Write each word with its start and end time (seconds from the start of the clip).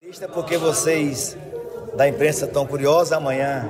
É 0.00 0.28
porque 0.28 0.56
vocês 0.56 1.36
da 1.96 2.08
imprensa 2.08 2.44
estão 2.44 2.64
curiosos. 2.64 3.12
Amanhã 3.12 3.68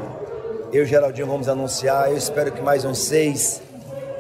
eu 0.71 0.85
e 0.85 0.87
Geraldinho 0.87 1.27
vamos 1.27 1.49
anunciar. 1.49 2.11
Eu 2.11 2.19
espero 2.19 2.53
que 2.53 2.61
mais 2.61 2.85
uns 2.85 2.99
seis 2.99 3.63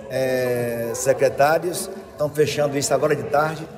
é, 0.09 0.91
secretários 0.95 1.91
estão 2.13 2.31
fechando 2.31 2.79
isso 2.79 2.95
agora 2.95 3.15
de 3.15 3.25
tarde. 3.25 3.69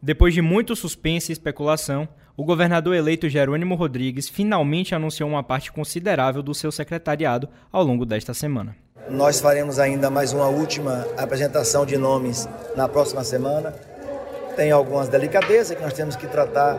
Depois 0.00 0.34
de 0.34 0.42
muito 0.42 0.76
suspense 0.76 1.32
e 1.32 1.34
especulação, 1.34 2.06
o 2.36 2.44
governador 2.44 2.94
eleito 2.94 3.26
Jerônimo 3.30 3.76
Rodrigues 3.76 4.28
finalmente 4.28 4.94
anunciou 4.94 5.30
uma 5.30 5.42
parte 5.42 5.72
considerável 5.72 6.42
do 6.42 6.54
seu 6.54 6.70
secretariado 6.70 7.48
ao 7.72 7.82
longo 7.82 8.04
desta 8.04 8.34
semana. 8.34 8.76
Nós 9.08 9.40
faremos 9.40 9.78
ainda 9.78 10.10
mais 10.10 10.34
uma 10.34 10.48
última 10.48 11.06
apresentação 11.16 11.86
de 11.86 11.96
nomes 11.96 12.46
na 12.76 12.86
próxima 12.88 13.24
semana. 13.24 13.74
Tem 14.54 14.70
algumas 14.70 15.08
delicadezas 15.08 15.74
que 15.74 15.82
nós 15.82 15.94
temos 15.94 16.14
que 16.14 16.26
tratar 16.26 16.78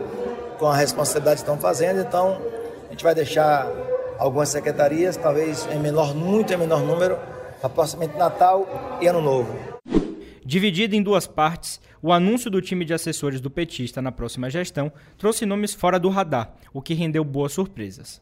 com 0.58 0.66
a 0.66 0.76
responsabilidade 0.76 1.36
que 1.36 1.42
estão 1.42 1.58
fazendo, 1.58 2.00
então 2.00 2.40
a 2.88 2.90
gente 2.90 3.04
vai 3.04 3.14
deixar 3.14 3.68
algumas 4.18 4.48
secretarias, 4.48 5.16
talvez 5.16 5.66
em 5.72 5.78
menor, 5.78 6.14
muito 6.14 6.52
em 6.52 6.56
menor 6.56 6.80
número, 6.80 7.18
aproximadamente 7.62 8.18
Natal 8.18 8.98
e 9.00 9.06
Ano 9.06 9.20
Novo. 9.20 9.54
Dividido 10.44 10.94
em 10.94 11.02
duas 11.02 11.26
partes, 11.26 11.80
o 12.02 12.12
anúncio 12.12 12.50
do 12.50 12.60
time 12.60 12.84
de 12.84 12.92
assessores 12.92 13.40
do 13.40 13.50
petista 13.50 14.02
na 14.02 14.12
próxima 14.12 14.50
gestão 14.50 14.92
trouxe 15.16 15.46
nomes 15.46 15.72
fora 15.72 15.98
do 15.98 16.10
radar, 16.10 16.52
o 16.72 16.82
que 16.82 16.92
rendeu 16.92 17.24
boas 17.24 17.52
surpresas. 17.52 18.20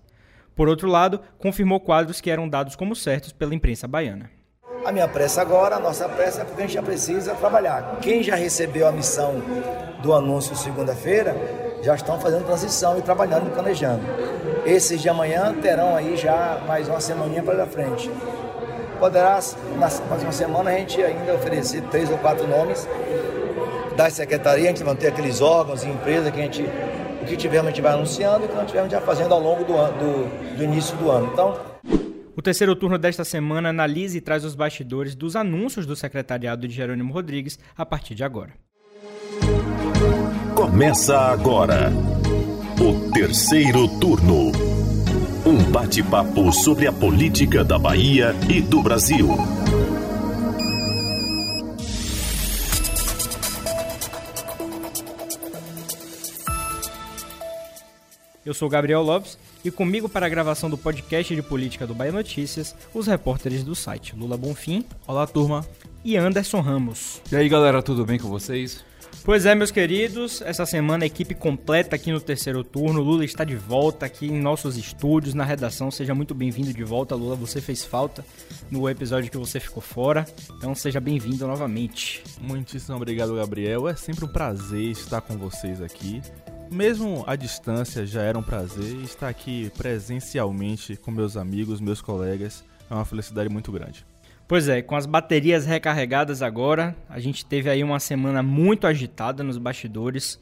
Por 0.55 0.69
outro 0.69 0.89
lado, 0.89 1.20
confirmou 1.39 1.80
quadros 1.80 2.20
que 2.20 2.30
eram 2.30 2.48
dados 2.48 2.77
como 2.77 2.95
certos 2.95 3.33
pela 3.33 3.55
imprensa 3.55 3.89
baiana. 3.89 4.30
A 4.84 4.92
minha 4.92 5.09
pressa 5.09 5.41
agora, 5.41 5.77
a 5.77 5.80
nossa 5.80 6.09
pressa 6.09 6.42
é 6.42 6.45
porque 6.45 6.62
a 6.62 6.67
gente 6.67 6.75
já 6.75 6.83
precisa 6.83 7.34
trabalhar. 7.34 7.98
Quem 8.01 8.23
já 8.23 8.34
recebeu 8.34 8.87
a 8.87 8.92
missão 8.92 9.42
do 10.03 10.12
anúncio 10.12 10.56
segunda-feira, 10.56 11.34
já 11.82 11.95
estão 11.95 12.18
fazendo 12.18 12.46
transição 12.46 12.98
e 12.98 13.02
trabalhando 13.02 13.48
e 13.48 13.50
planejando. 13.50 14.02
Esses 14.64 15.02
de 15.02 15.09
amanhã 15.09 15.54
terão 15.60 15.96
aí 15.96 16.16
já 16.16 16.62
mais 16.66 16.89
uma 16.89 17.00
semaninha 17.00 17.42
para 17.42 17.66
frente 17.66 18.11
poderá, 19.02 19.41
na 19.80 19.89
próxima 19.89 20.30
semana, 20.30 20.70
a 20.70 20.74
gente 20.74 21.02
ainda 21.02 21.34
oferecer 21.34 21.83
três 21.91 22.08
ou 22.08 22.16
quatro 22.19 22.47
nomes 22.47 22.89
da 23.97 24.08
secretaria, 24.08 24.66
a 24.66 24.69
gente 24.69 24.84
vai 24.84 24.94
ter 24.94 25.08
aqueles 25.08 25.41
órgãos 25.41 25.83
e 25.83 25.89
empresas 25.89 26.30
que 26.30 26.39
a 26.39 26.42
gente, 26.44 26.62
o 27.20 27.24
que 27.27 27.36
tivermos 27.36 27.66
a 27.66 27.70
gente 27.70 27.83
vai 27.83 27.94
anunciando 27.94 28.44
e 28.44 28.46
o 28.46 28.48
que 28.48 28.55
não 28.55 28.64
tivermos 28.64 28.92
já 28.92 29.00
fazendo 29.00 29.34
ao 29.34 29.41
longo 29.41 29.64
do, 29.64 29.72
do, 29.72 30.56
do 30.56 30.62
início 30.62 30.96
do 30.98 31.11
ano. 31.11 31.30
Então, 31.33 31.58
o 32.36 32.41
terceiro 32.41 32.77
turno 32.77 32.96
desta 32.96 33.24
semana 33.24 33.70
analisa 33.70 34.17
e 34.17 34.20
traz 34.20 34.44
os 34.44 34.55
bastidores 34.55 35.17
dos 35.17 35.34
anúncios 35.34 35.84
do 35.84 35.96
secretariado 35.96 36.69
de 36.69 36.72
Jerônimo 36.72 37.12
Rodrigues 37.12 37.58
a 37.77 37.84
partir 37.84 38.14
de 38.14 38.22
agora. 38.22 38.52
Começa 40.55 41.19
agora 41.19 41.91
o 42.78 43.11
terceiro 43.11 43.89
turno. 43.98 44.53
Um 45.47 45.70
bate-papo 45.70 46.53
sobre 46.53 46.86
a 46.86 46.92
política 46.92 47.64
da 47.64 47.78
Bahia 47.78 48.34
e 48.48 48.61
do 48.61 48.83
Brasil. 48.83 49.28
Eu 58.45 58.53
sou 58.53 58.69
Gabriel 58.69 59.03
Lopes 59.03 59.39
e 59.64 59.70
comigo 59.70 60.08
para 60.08 60.27
a 60.27 60.28
gravação 60.28 60.69
do 60.69 60.77
podcast 60.77 61.34
de 61.34 61.42
política 61.42 61.86
do 61.86 61.95
Bahia 61.95 62.12
Notícias, 62.12 62.75
os 62.92 63.06
repórteres 63.06 63.64
do 63.64 63.75
site 63.75 64.14
Lula 64.14 64.36
Bonfim. 64.36 64.84
Olá, 65.06 65.27
turma. 65.27 65.67
E 66.05 66.17
Anderson 66.17 66.61
Ramos. 66.61 67.23
E 67.30 67.36
aí, 67.36 67.48
galera, 67.48 67.83
tudo 67.83 68.05
bem 68.05 68.19
com 68.19 68.28
vocês? 68.28 68.84
Pois 69.25 69.47
é, 69.47 69.55
meus 69.55 69.70
queridos, 69.70 70.42
essa 70.42 70.67
semana 70.67 71.05
a 71.05 71.06
equipe 71.06 71.33
completa 71.33 71.95
aqui 71.95 72.11
no 72.11 72.20
terceiro 72.20 72.65
turno. 72.65 73.01
Lula 73.01 73.25
está 73.25 73.45
de 73.45 73.55
volta 73.55 74.05
aqui 74.05 74.27
em 74.27 74.41
nossos 74.41 74.77
estúdios, 74.77 75.33
na 75.33 75.45
redação. 75.45 75.92
Seja 75.92 76.12
muito 76.12 76.34
bem-vindo 76.34 76.75
de 76.75 76.83
volta, 76.83 77.14
Lula. 77.14 77.37
Você 77.37 77.61
fez 77.61 77.84
falta 77.84 78.25
no 78.69 78.91
episódio 78.91 79.31
que 79.31 79.39
você 79.39 79.61
ficou 79.61 79.81
fora, 79.81 80.27
então 80.57 80.74
seja 80.74 80.98
bem-vindo 80.98 81.46
novamente. 81.46 82.24
Muitíssimo 82.41 82.96
obrigado, 82.96 83.36
Gabriel. 83.36 83.89
É 83.89 83.95
sempre 83.95 84.24
um 84.24 84.29
prazer 84.29 84.91
estar 84.91 85.20
com 85.20 85.39
vocês 85.39 85.80
aqui. 85.80 86.20
Mesmo 86.69 87.23
à 87.25 87.36
distância, 87.36 88.05
já 88.05 88.23
era 88.23 88.36
um 88.36 88.42
prazer 88.42 88.96
estar 89.05 89.29
aqui 89.29 89.70
presencialmente 89.79 90.96
com 90.96 91.13
meus 91.13 91.36
amigos, 91.36 91.80
meus 91.80 92.02
colegas. 92.02 92.64
É 92.91 92.95
uma 92.95 93.05
felicidade 93.05 93.48
muito 93.48 93.70
grande. 93.70 94.05
Pois 94.52 94.68
é, 94.68 94.83
com 94.83 94.95
as 94.95 95.07
baterias 95.07 95.64
recarregadas 95.64 96.42
agora, 96.42 96.95
a 97.08 97.18
gente 97.18 97.42
teve 97.42 97.70
aí 97.70 97.83
uma 97.83 97.98
semana 97.98 98.42
muito 98.42 98.86
agitada 98.86 99.42
nos 99.42 99.57
bastidores, 99.57 100.39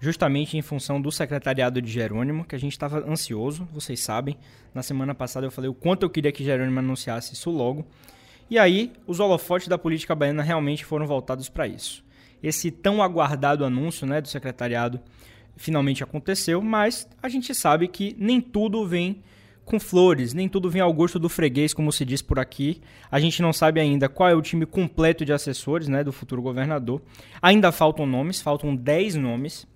justamente 0.00 0.58
em 0.58 0.62
função 0.62 1.00
do 1.00 1.12
secretariado 1.12 1.80
de 1.80 1.88
Jerônimo, 1.88 2.44
que 2.44 2.56
a 2.56 2.58
gente 2.58 2.72
estava 2.72 3.08
ansioso, 3.08 3.68
vocês 3.72 4.00
sabem. 4.00 4.36
Na 4.74 4.82
semana 4.82 5.14
passada 5.14 5.46
eu 5.46 5.50
falei 5.52 5.70
o 5.70 5.74
quanto 5.74 6.02
eu 6.02 6.10
queria 6.10 6.32
que 6.32 6.42
Jerônimo 6.42 6.80
anunciasse 6.80 7.34
isso 7.34 7.50
logo. 7.50 7.86
E 8.50 8.58
aí, 8.58 8.92
os 9.06 9.20
holofotes 9.20 9.68
da 9.68 9.78
política 9.78 10.12
baiana 10.12 10.42
realmente 10.42 10.84
foram 10.84 11.06
voltados 11.06 11.48
para 11.48 11.68
isso. 11.68 12.04
Esse 12.42 12.68
tão 12.68 13.00
aguardado 13.00 13.64
anúncio 13.64 14.08
né, 14.08 14.20
do 14.20 14.26
secretariado 14.26 14.98
finalmente 15.56 16.02
aconteceu, 16.02 16.60
mas 16.60 17.08
a 17.22 17.28
gente 17.28 17.54
sabe 17.54 17.86
que 17.86 18.16
nem 18.18 18.40
tudo 18.40 18.84
vem 18.88 19.22
com 19.64 19.78
flores, 19.78 20.34
nem 20.34 20.48
tudo 20.48 20.68
vem 20.68 20.82
ao 20.82 20.92
gosto 20.92 21.18
do 21.18 21.28
freguês, 21.28 21.72
como 21.72 21.92
se 21.92 22.04
diz 22.04 22.20
por 22.20 22.38
aqui. 22.38 22.80
A 23.10 23.20
gente 23.20 23.40
não 23.40 23.52
sabe 23.52 23.80
ainda 23.80 24.08
qual 24.08 24.28
é 24.28 24.34
o 24.34 24.42
time 24.42 24.66
completo 24.66 25.24
de 25.24 25.32
assessores 25.32 25.88
né, 25.88 26.02
do 26.02 26.12
futuro 26.12 26.42
governador. 26.42 27.00
Ainda 27.40 27.70
faltam 27.70 28.04
nomes, 28.04 28.40
faltam 28.40 28.74
10 28.74 29.16
nomes 29.16 29.66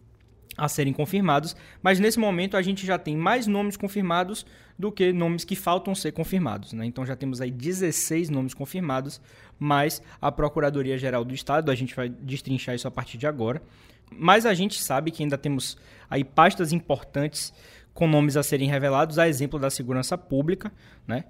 a 0.57 0.69
serem 0.69 0.93
confirmados, 0.93 1.55
mas 1.83 2.01
nesse 2.01 2.19
momento 2.19 2.57
a 2.57 2.63
gente 2.63 2.87
já 2.87 2.99
tem 2.99 3.15
mais 3.15 3.47
nomes 3.47 3.77
confirmados 3.77 4.47
do 4.79 4.91
que 4.91 5.13
nomes 5.13 5.45
que 5.45 5.55
faltam 5.55 5.95
ser 5.95 6.13
confirmados. 6.13 6.73
Né? 6.73 6.87
Então 6.87 7.05
já 7.05 7.15
temos 7.15 7.41
aí 7.41 7.51
16 7.51 8.31
nomes 8.31 8.55
confirmados, 8.55 9.21
mais 9.59 10.03
a 10.21 10.33
Procuradoria-Geral 10.33 11.25
do 11.25 11.35
Estado, 11.35 11.71
a 11.71 11.75
gente 11.75 11.95
vai 11.95 12.09
destrinchar 12.09 12.75
isso 12.75 12.89
a 12.89 12.91
partir 12.91 13.19
de 13.19 13.27
agora. 13.27 13.63
Mas 14.11 14.47
a 14.47 14.55
gente 14.55 14.83
sabe 14.83 15.11
que 15.11 15.23
ainda 15.23 15.37
temos 15.37 15.77
aí 16.09 16.25
pastas 16.25 16.73
importantes 16.73 17.53
com 17.97 18.07
nomes 18.07 18.37
a 18.37 18.43
serem 18.43 18.69
revelados, 18.69 19.19
a 19.19 19.27
exemplo 19.27 19.59
da 19.59 19.71
segurança 19.71 20.17
pública, 20.19 20.71
né? 21.07 21.25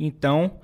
Então, 0.00 0.58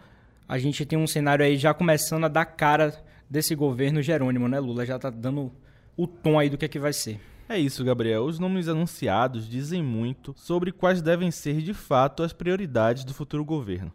a 0.49 0.59
gente 0.59 0.84
tem 0.87 0.99
um 0.99 1.06
cenário 1.06 1.44
aí 1.44 1.56
já 1.59 1.75
começando 1.75 2.25
a 2.25 2.28
dar 2.28 2.47
cara 2.47 2.94
desse 3.28 3.54
governo 3.54 4.00
Jerônimo, 4.00 4.49
né? 4.49 4.59
Lula 4.59 4.87
já 4.87 4.97
está 4.97 5.10
dando 5.10 5.53
o 5.97 6.06
tom 6.06 6.38
aí 6.38 6.49
do 6.49 6.56
que 6.56 6.65
é 6.65 6.69
que 6.69 6.78
vai 6.78 6.94
ser. 6.94 7.21
É 7.47 7.59
isso, 7.59 7.84
Gabriel. 7.84 8.25
Os 8.25 8.38
nomes 8.38 8.69
anunciados 8.69 9.47
dizem 9.47 9.83
muito 9.83 10.34
sobre 10.34 10.72
quais 10.72 11.03
devem 11.03 11.31
ser 11.31 11.60
de 11.60 11.75
fato 11.75 12.22
as 12.22 12.33
prioridades 12.33 13.04
do 13.04 13.12
futuro 13.12 13.44
governo. 13.44 13.93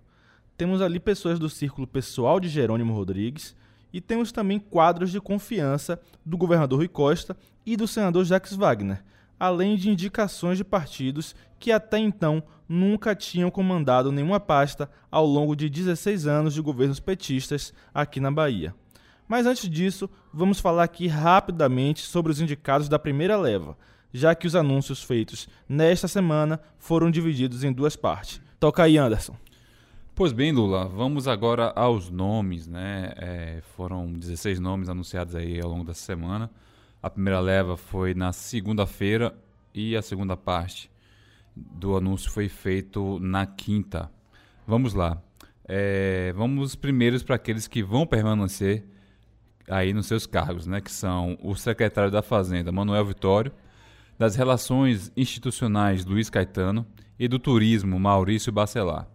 Temos 0.55 0.83
ali 0.83 0.99
pessoas 0.99 1.39
do 1.39 1.49
círculo 1.49 1.87
pessoal 1.87 2.39
de 2.39 2.47
Jerônimo 2.47 2.93
Rodrigues 2.93 3.55
e 3.91 3.99
temos 3.99 4.31
também 4.31 4.59
quadros 4.59 5.09
de 5.09 5.19
confiança 5.19 5.99
do 6.23 6.37
governador 6.37 6.77
Rui 6.77 6.87
Costa 6.87 7.35
e 7.65 7.75
do 7.75 7.87
senador 7.87 8.23
Jacques 8.23 8.53
Wagner, 8.53 9.03
além 9.39 9.75
de 9.75 9.89
indicações 9.89 10.57
de 10.57 10.63
partidos 10.63 11.35
que 11.59 11.71
até 11.71 11.97
então 11.97 12.43
nunca 12.67 13.15
tinham 13.15 13.49
comandado 13.49 14.11
nenhuma 14.11 14.39
pasta 14.39 14.89
ao 15.09 15.25
longo 15.25 15.55
de 15.55 15.69
16 15.69 16.27
anos 16.27 16.53
de 16.53 16.61
governos 16.61 16.99
petistas 16.99 17.73
aqui 17.93 18.19
na 18.19 18.29
Bahia. 18.29 18.75
Mas 19.27 19.45
antes 19.45 19.69
disso, 19.69 20.09
vamos 20.33 20.59
falar 20.59 20.83
aqui 20.83 21.07
rapidamente 21.07 22.01
sobre 22.01 22.31
os 22.31 22.41
indicados 22.41 22.89
da 22.89 22.97
primeira 22.99 23.37
leva, 23.37 23.77
já 24.11 24.33
que 24.33 24.47
os 24.47 24.55
anúncios 24.55 25.03
feitos 25.03 25.47
nesta 25.67 26.07
semana 26.07 26.59
foram 26.77 27.11
divididos 27.11 27.63
em 27.63 27.71
duas 27.71 27.95
partes. 27.95 28.41
Toca 28.59 28.83
aí, 28.83 28.97
Anderson. 28.97 29.35
Pois 30.15 30.33
bem, 30.33 30.51
Lula, 30.51 30.85
vamos 30.85 31.27
agora 31.27 31.71
aos 31.75 32.09
nomes, 32.09 32.67
né? 32.67 33.13
É, 33.15 33.61
foram 33.77 34.11
16 34.11 34.59
nomes 34.59 34.89
anunciados 34.89 35.33
aí 35.33 35.61
ao 35.61 35.69
longo 35.69 35.85
dessa 35.85 36.01
semana. 36.01 36.51
A 37.01 37.09
primeira 37.09 37.39
leva 37.39 37.77
foi 37.77 38.13
na 38.13 38.33
segunda-feira 38.33 39.33
e 39.73 39.95
a 39.95 40.01
segunda 40.01 40.35
parte 40.35 40.91
do 41.55 41.95
anúncio 41.95 42.29
foi 42.29 42.49
feito 42.49 43.19
na 43.19 43.45
quinta. 43.45 44.11
Vamos 44.67 44.93
lá. 44.93 45.21
É, 45.65 46.33
vamos 46.35 46.75
primeiros 46.75 47.23
para 47.23 47.35
aqueles 47.35 47.67
que 47.67 47.81
vão 47.81 48.05
permanecer 48.05 48.85
aí 49.69 49.93
nos 49.93 50.07
seus 50.07 50.25
cargos, 50.25 50.67
né? 50.67 50.81
Que 50.81 50.91
são 50.91 51.37
o 51.41 51.55
secretário 51.55 52.11
da 52.11 52.21
Fazenda, 52.21 52.71
Manuel 52.71 53.05
Vitório, 53.05 53.51
das 54.17 54.35
Relações 54.35 55.11
Institucionais, 55.15 56.03
Luiz 56.03 56.29
Caetano, 56.29 56.85
e 57.17 57.27
do 57.27 57.39
Turismo, 57.39 57.99
Maurício 57.99 58.51
Bacelar. 58.51 59.07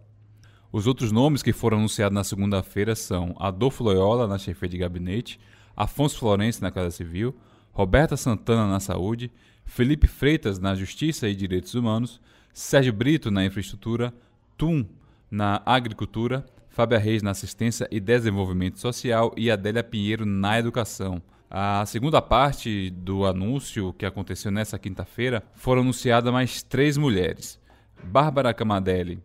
Os 0.71 0.87
outros 0.87 1.11
nomes 1.11 1.43
que 1.43 1.53
foram 1.53 1.77
anunciados 1.77 2.15
na 2.15 2.23
segunda-feira 2.23 2.95
são 2.95 3.35
Adolfo 3.39 3.83
Loyola 3.83 4.27
na 4.27 4.37
chefia 4.37 4.69
de 4.69 4.77
gabinete, 4.77 5.39
Afonso 5.75 6.17
Florencio 6.17 6.63
na 6.63 6.71
Casa 6.71 6.91
Civil, 6.91 7.35
Roberta 7.75 8.15
Santana 8.15 8.65
na 8.65 8.79
Saúde, 8.79 9.29
Felipe 9.65 10.07
Freitas 10.07 10.59
na 10.59 10.73
Justiça 10.75 11.27
e 11.27 11.35
Direitos 11.35 11.75
Humanos, 11.75 12.21
Sérgio 12.53 12.93
Brito 12.93 13.29
na 13.29 13.43
Infraestrutura, 13.43 14.13
Tum 14.57 14.85
na 15.29 15.61
Agricultura, 15.65 16.45
Fábia 16.69 16.97
Reis 16.97 17.21
na 17.21 17.31
Assistência 17.31 17.85
e 17.91 17.99
Desenvolvimento 17.99 18.79
Social 18.79 19.33
e 19.35 19.51
Adélia 19.51 19.83
Pinheiro 19.83 20.25
na 20.25 20.57
Educação. 20.57 21.21
A 21.51 21.85
segunda 21.85 22.21
parte 22.21 22.89
do 22.91 23.25
anúncio 23.25 23.91
que 23.91 24.05
aconteceu 24.05 24.53
nessa 24.53 24.79
quinta-feira 24.79 25.43
foram 25.53 25.81
anunciadas 25.81 26.31
mais 26.31 26.63
três 26.63 26.95
mulheres. 26.95 27.59
Bárbara 28.01 28.53
Camadelli 28.53 29.21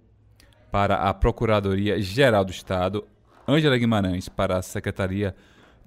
para 0.73 0.97
a 0.97 1.15
Procuradoria-Geral 1.15 2.45
do 2.45 2.51
Estado, 2.51 3.05
Ângela 3.49 3.79
Guimarães 3.79 4.29
para 4.29 4.59
a 4.59 4.63
Secretaria 4.63 5.37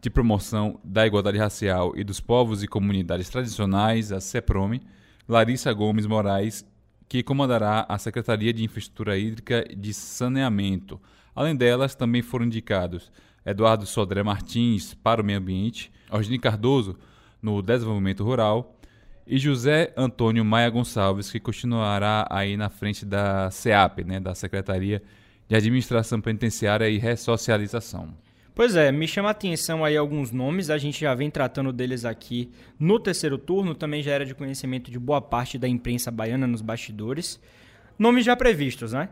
de 0.03 0.09
Promoção 0.09 0.81
da 0.83 1.07
Igualdade 1.07 1.37
Racial 1.37 1.93
e 1.95 2.03
dos 2.03 2.19
Povos 2.19 2.61
e 2.61 2.67
Comunidades 2.67 3.29
Tradicionais, 3.29 4.11
a 4.11 4.19
CEPROME, 4.19 4.81
Larissa 5.25 5.71
Gomes 5.71 6.05
Moraes, 6.05 6.65
que 7.07 7.23
comandará 7.23 7.85
a 7.87 7.97
Secretaria 7.97 8.51
de 8.51 8.65
Infraestrutura 8.65 9.17
Hídrica 9.17 9.63
de 9.73 9.93
Saneamento. 9.93 10.99
Além 11.33 11.55
delas, 11.55 11.95
também 11.95 12.21
foram 12.21 12.47
indicados 12.47 13.13
Eduardo 13.45 13.85
Sodré 13.85 14.21
Martins 14.23 14.93
para 14.93 15.21
o 15.21 15.23
Meio 15.23 15.39
Ambiente, 15.39 15.89
Orgini 16.11 16.37
Cardoso 16.37 16.97
no 17.41 17.61
Desenvolvimento 17.61 18.25
Rural 18.25 18.77
e 19.25 19.37
José 19.37 19.93
Antônio 19.95 20.43
Maia 20.43 20.69
Gonçalves, 20.69 21.31
que 21.31 21.39
continuará 21.39 22.27
aí 22.29 22.57
na 22.57 22.67
frente 22.67 23.05
da 23.05 23.49
SEAP, 23.49 24.03
né, 24.03 24.19
da 24.19 24.35
Secretaria 24.35 25.01
de 25.47 25.55
Administração 25.55 26.19
Penitenciária 26.19 26.89
e 26.89 26.97
Ressocialização. 26.97 28.21
Pois 28.55 28.75
é, 28.75 28.91
me 28.91 29.07
chama 29.07 29.29
a 29.29 29.31
atenção 29.31 29.83
aí 29.83 29.97
alguns 29.97 30.31
nomes, 30.31 30.69
a 30.69 30.77
gente 30.77 31.01
já 31.01 31.15
vem 31.15 31.31
tratando 31.31 31.73
deles 31.73 32.05
aqui 32.05 32.51
no 32.77 32.99
terceiro 32.99 33.35
turno, 33.35 33.73
também 33.73 34.03
já 34.03 34.11
era 34.11 34.23
de 34.23 34.35
conhecimento 34.35 34.91
de 34.91 34.99
boa 34.99 35.19
parte 35.19 35.57
da 35.57 35.67
imprensa 35.67 36.11
baiana 36.11 36.45
nos 36.45 36.61
bastidores. 36.61 37.41
Nomes 37.97 38.23
já 38.23 38.35
previstos, 38.35 38.93
né? 38.93 39.09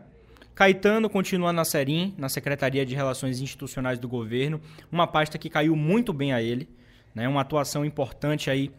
Caetano 0.54 1.10
continua 1.10 1.52
na 1.52 1.64
Serim, 1.64 2.14
na 2.16 2.28
Secretaria 2.28 2.86
de 2.86 2.94
Relações 2.94 3.40
Institucionais 3.40 3.98
do 3.98 4.06
Governo, 4.06 4.60
uma 4.92 5.08
pasta 5.08 5.36
que 5.36 5.50
caiu 5.50 5.74
muito 5.74 6.12
bem 6.12 6.32
a 6.32 6.40
ele, 6.40 6.68
né? 7.12 7.26
Uma 7.26 7.40
atuação 7.40 7.84
importante 7.84 8.48
aí 8.48 8.70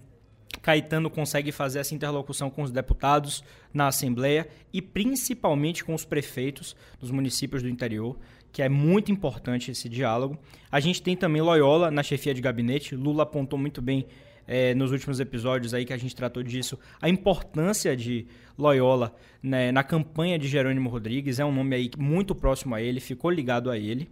Caetano 0.61 1.09
consegue 1.09 1.51
fazer 1.51 1.79
essa 1.79 1.95
interlocução 1.95 2.49
com 2.49 2.61
os 2.61 2.71
deputados 2.71 3.43
na 3.73 3.87
Assembleia 3.87 4.47
e 4.71 4.81
principalmente 4.81 5.83
com 5.83 5.93
os 5.93 6.05
prefeitos 6.05 6.75
dos 6.99 7.11
municípios 7.11 7.61
do 7.61 7.67
interior 7.67 8.17
que 8.53 8.61
é 8.61 8.69
muito 8.69 9.11
importante 9.11 9.71
esse 9.71 9.89
diálogo. 9.89 10.37
A 10.71 10.79
gente 10.79 11.01
tem 11.01 11.17
também 11.17 11.41
Loyola 11.41 11.89
na 11.89 12.03
chefia 12.03 12.35
de 12.35 12.39
gabinete. 12.39 12.95
Lula 12.95 13.23
apontou 13.23 13.57
muito 13.57 13.81
bem 13.81 14.05
é, 14.47 14.75
nos 14.75 14.91
últimos 14.91 15.19
episódios 15.19 15.73
aí 15.73 15.83
que 15.85 15.91
a 15.91 15.97
gente 15.97 16.15
tratou 16.15 16.43
disso, 16.43 16.77
a 17.01 17.09
importância 17.09 17.97
de 17.97 18.27
Loyola 18.55 19.15
né, 19.41 19.71
na 19.71 19.83
campanha 19.83 20.37
de 20.37 20.47
Jerônimo 20.47 20.87
Rodrigues. 20.87 21.39
É 21.39 21.45
um 21.45 21.51
nome 21.51 21.75
aí 21.75 21.89
muito 21.97 22.35
próximo 22.35 22.75
a 22.75 22.81
ele, 22.81 22.99
ficou 22.99 23.31
ligado 23.31 23.71
a 23.71 23.77
ele. 23.77 24.07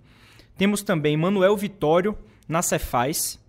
Temos 0.57 0.81
também 0.81 1.15
Manuel 1.15 1.55
Vitório 1.55 2.17
na 2.47 2.63
Cefaz, 2.63 3.39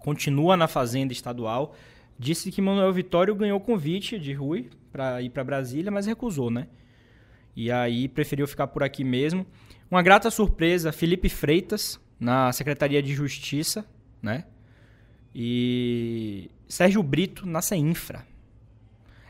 continua 0.00 0.56
na 0.56 0.66
Fazenda 0.66 1.12
Estadual. 1.12 1.76
Disse 2.18 2.50
que 2.50 2.60
Manuel 2.60 2.92
Vitório 2.92 3.36
ganhou 3.36 3.60
convite 3.60 4.18
de 4.18 4.32
Rui 4.32 4.68
para 4.90 5.22
ir 5.22 5.30
para 5.30 5.44
Brasília, 5.44 5.92
mas 5.92 6.06
recusou, 6.06 6.50
né? 6.50 6.66
E 7.54 7.70
aí 7.70 8.08
preferiu 8.08 8.46
ficar 8.48 8.66
por 8.66 8.82
aqui 8.82 9.04
mesmo. 9.04 9.46
Uma 9.90 10.02
grata 10.02 10.30
surpresa, 10.30 10.92
Felipe 10.92 11.28
Freitas, 11.28 11.98
na 12.20 12.52
Secretaria 12.52 13.02
de 13.02 13.14
Justiça, 13.14 13.84
né? 14.22 14.44
E 15.34 16.50
Sérgio 16.68 17.02
Brito 17.02 17.46
na 17.46 17.62
CEINFRA. 17.62 18.26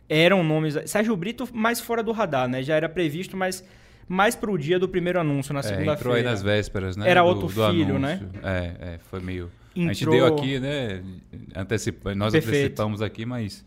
Eram 0.08 0.43
nomes. 0.43 0.76
Sérgio 0.87 1.14
Brito 1.16 1.49
mais 1.52 1.81
fora 1.81 2.02
do 2.02 2.12
radar, 2.12 2.49
né? 2.49 2.62
Já 2.62 2.76
era 2.76 2.88
previsto, 2.88 3.37
mas 3.37 3.62
mais 4.08 4.34
pro 4.34 4.56
dia 4.56 4.78
do 4.78 4.88
primeiro 4.88 5.20
anúncio, 5.20 5.52
na 5.52 5.62
segunda-feira. 5.62 5.93
É, 5.93 5.94
entrou 5.96 6.14
aí 6.14 6.22
nas 6.22 6.43
vésperas, 6.43 6.96
né? 6.96 7.08
Era 7.08 7.20
do, 7.20 7.26
outro 7.26 7.46
do 7.46 7.70
filho, 7.70 7.96
anúncio. 7.96 8.00
né? 8.00 8.20
É, 8.43 8.94
é, 8.94 8.99
foi 8.99 9.20
meio. 9.20 9.50
Entrou... 9.76 9.90
A 9.90 9.93
gente 9.93 10.06
deu 10.10 10.26
aqui, 10.26 10.58
né? 10.58 11.05
Antecipa... 11.55 12.14
Nós 12.14 12.32
Perfeito. 12.32 12.56
antecipamos 12.56 13.02
aqui, 13.02 13.26
mas 13.26 13.64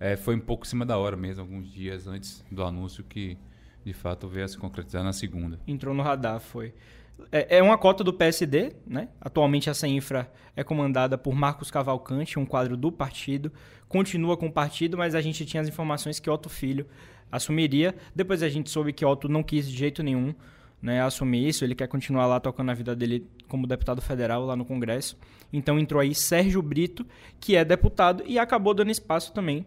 é, 0.00 0.16
foi 0.16 0.34
um 0.34 0.40
pouco 0.40 0.64
em 0.64 0.68
cima 0.68 0.86
da 0.86 0.96
hora 0.96 1.16
mesmo, 1.16 1.42
alguns 1.42 1.70
dias 1.70 2.06
antes 2.06 2.42
do 2.50 2.64
anúncio 2.64 3.04
que 3.04 3.36
de 3.84 3.92
fato 3.92 4.28
veio 4.28 4.44
a 4.44 4.48
se 4.48 4.58
concretizar 4.58 5.02
na 5.02 5.12
segunda. 5.12 5.58
Entrou 5.66 5.94
no 5.94 6.02
radar, 6.02 6.40
foi. 6.40 6.74
É, 7.30 7.58
é 7.58 7.62
uma 7.62 7.78
cota 7.78 8.02
do 8.02 8.12
PSD, 8.12 8.72
né? 8.86 9.08
Atualmente 9.20 9.68
essa 9.68 9.86
infra 9.86 10.32
é 10.56 10.64
comandada 10.64 11.16
por 11.16 11.34
Marcos 11.34 11.70
Cavalcante, 11.70 12.38
um 12.38 12.46
quadro 12.46 12.76
do 12.76 12.90
partido. 12.90 13.52
Continua 13.88 14.36
com 14.36 14.46
o 14.46 14.52
partido, 14.52 14.96
mas 14.96 15.14
a 15.14 15.20
gente 15.20 15.44
tinha 15.44 15.60
as 15.60 15.68
informações 15.68 16.18
que 16.18 16.30
Otto 16.30 16.48
Filho 16.48 16.86
assumiria. 17.30 17.94
Depois 18.14 18.42
a 18.42 18.48
gente 18.48 18.70
soube 18.70 18.92
que 18.92 19.04
Otto 19.04 19.28
não 19.28 19.42
quis 19.42 19.68
de 19.68 19.76
jeito 19.76 20.02
nenhum 20.02 20.34
né, 20.80 21.00
assumir 21.00 21.48
isso. 21.48 21.64
Ele 21.64 21.74
quer 21.74 21.86
continuar 21.86 22.26
lá 22.26 22.40
tocando 22.40 22.70
a 22.70 22.74
vida 22.74 22.96
dele 22.96 23.26
como 23.48 23.66
deputado 23.66 24.00
federal 24.00 24.44
lá 24.44 24.56
no 24.56 24.64
Congresso. 24.64 25.16
Então 25.52 25.78
entrou 25.78 26.00
aí 26.00 26.14
Sérgio 26.14 26.62
Brito, 26.62 27.06
que 27.38 27.54
é 27.56 27.64
deputado 27.64 28.22
e 28.26 28.38
acabou 28.38 28.74
dando 28.74 28.90
espaço 28.90 29.32
também 29.32 29.64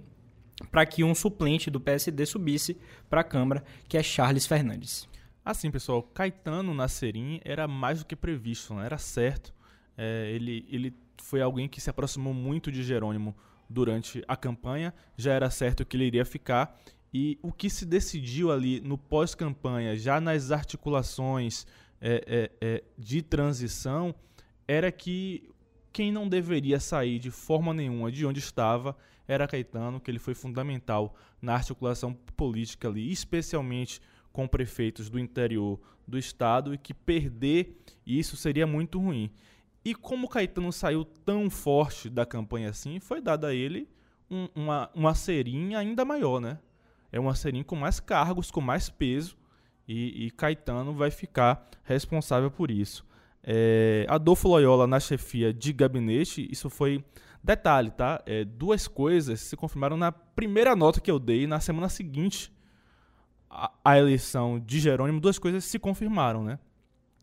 para 0.71 0.85
que 0.85 1.03
um 1.03 1.13
suplente 1.13 1.69
do 1.69 1.79
PSD 1.79 2.25
subisse 2.25 2.77
para 3.09 3.21
a 3.21 3.23
Câmara, 3.23 3.63
que 3.87 3.97
é 3.97 4.03
Charles 4.03 4.45
Fernandes. 4.45 5.07
Assim, 5.43 5.69
pessoal, 5.69 6.01
Caetano 6.01 6.73
Nasserim 6.73 7.39
era 7.43 7.67
mais 7.67 7.99
do 7.99 8.05
que 8.05 8.15
previsto, 8.15 8.73
né? 8.73 8.85
era 8.85 8.97
certo. 8.97 9.53
É, 9.97 10.31
ele, 10.33 10.65
ele 10.69 10.93
foi 11.21 11.41
alguém 11.41 11.67
que 11.67 11.79
se 11.79 11.89
aproximou 11.89 12.33
muito 12.33 12.71
de 12.71 12.83
Jerônimo 12.83 13.35
durante 13.69 14.23
a 14.27 14.35
campanha, 14.35 14.93
já 15.17 15.33
era 15.33 15.49
certo 15.49 15.85
que 15.85 15.97
ele 15.97 16.05
iria 16.05 16.25
ficar. 16.25 16.79
E 17.13 17.37
o 17.41 17.51
que 17.51 17.69
se 17.69 17.85
decidiu 17.85 18.51
ali 18.51 18.79
no 18.81 18.97
pós-campanha, 18.97 19.95
já 19.95 20.19
nas 20.19 20.51
articulações 20.51 21.65
é, 22.01 22.23
é, 22.27 22.51
é 22.59 22.83
de 22.97 23.21
transição, 23.21 24.13
era 24.67 24.91
que 24.91 25.49
quem 25.93 26.11
não 26.11 26.27
deveria 26.27 26.79
sair 26.79 27.19
de 27.19 27.31
forma 27.31 27.73
nenhuma 27.73 28.11
de 28.11 28.25
onde 28.25 28.39
estava 28.39 28.97
era 29.27 29.47
Caetano, 29.47 29.99
que 29.99 30.09
ele 30.09 30.19
foi 30.19 30.33
fundamental 30.33 31.15
na 31.41 31.53
articulação 31.53 32.13
política 32.13 32.87
ali, 32.87 33.11
especialmente 33.11 34.01
com 34.31 34.47
prefeitos 34.47 35.09
do 35.09 35.19
interior 35.19 35.79
do 36.07 36.17
estado, 36.17 36.73
e 36.73 36.77
que 36.77 36.93
perder 36.93 37.77
isso 38.05 38.35
seria 38.35 38.67
muito 38.67 38.99
ruim. 38.99 39.31
E 39.83 39.93
como 39.93 40.27
Caetano 40.27 40.71
saiu 40.71 41.05
tão 41.05 41.49
forte 41.49 42.09
da 42.09 42.25
campanha 42.25 42.69
assim, 42.69 42.99
foi 42.99 43.21
dada 43.21 43.47
a 43.47 43.53
ele 43.53 43.87
um, 44.29 44.47
uma, 44.55 44.89
uma 44.93 45.15
serinha 45.15 45.79
ainda 45.79 46.03
maior, 46.03 46.39
né? 46.39 46.59
É 47.11 47.19
uma 47.19 47.35
serinha 47.35 47.63
com 47.63 47.75
mais 47.75 47.99
cargos, 47.99 48.51
com 48.51 48.61
mais 48.61 48.89
peso, 48.89 49.37
e, 49.87 50.25
e 50.25 50.31
Caetano 50.31 50.93
vai 50.93 51.11
ficar 51.11 51.69
responsável 51.83 52.49
por 52.49 52.71
isso. 52.71 53.05
É, 53.43 54.05
Adolfo 54.09 54.47
Loyola 54.47 54.87
na 54.87 54.99
chefia 54.99 55.53
de 55.53 55.71
gabinete, 55.71 56.47
isso 56.51 56.69
foi 56.69 57.03
Detalhe, 57.45 57.91
tá? 57.91 58.23
É, 58.25 58.43
duas 58.43 58.87
coisas 58.87 59.39
se 59.39 59.55
confirmaram 59.55 59.95
na 59.95 60.11
primeira 60.11 60.75
nota 60.75 60.99
que 60.99 61.11
eu 61.11 61.19
dei 61.19 61.45
na 61.45 61.59
semana 61.59 61.87
seguinte 61.87 62.51
à, 63.47 63.99
eleição 63.99 64.59
de 64.59 64.79
Jerônimo. 64.79 65.19
Duas 65.19 65.37
coisas 65.37 65.63
se 65.63 65.77
confirmaram, 65.77 66.43
né? 66.43 66.57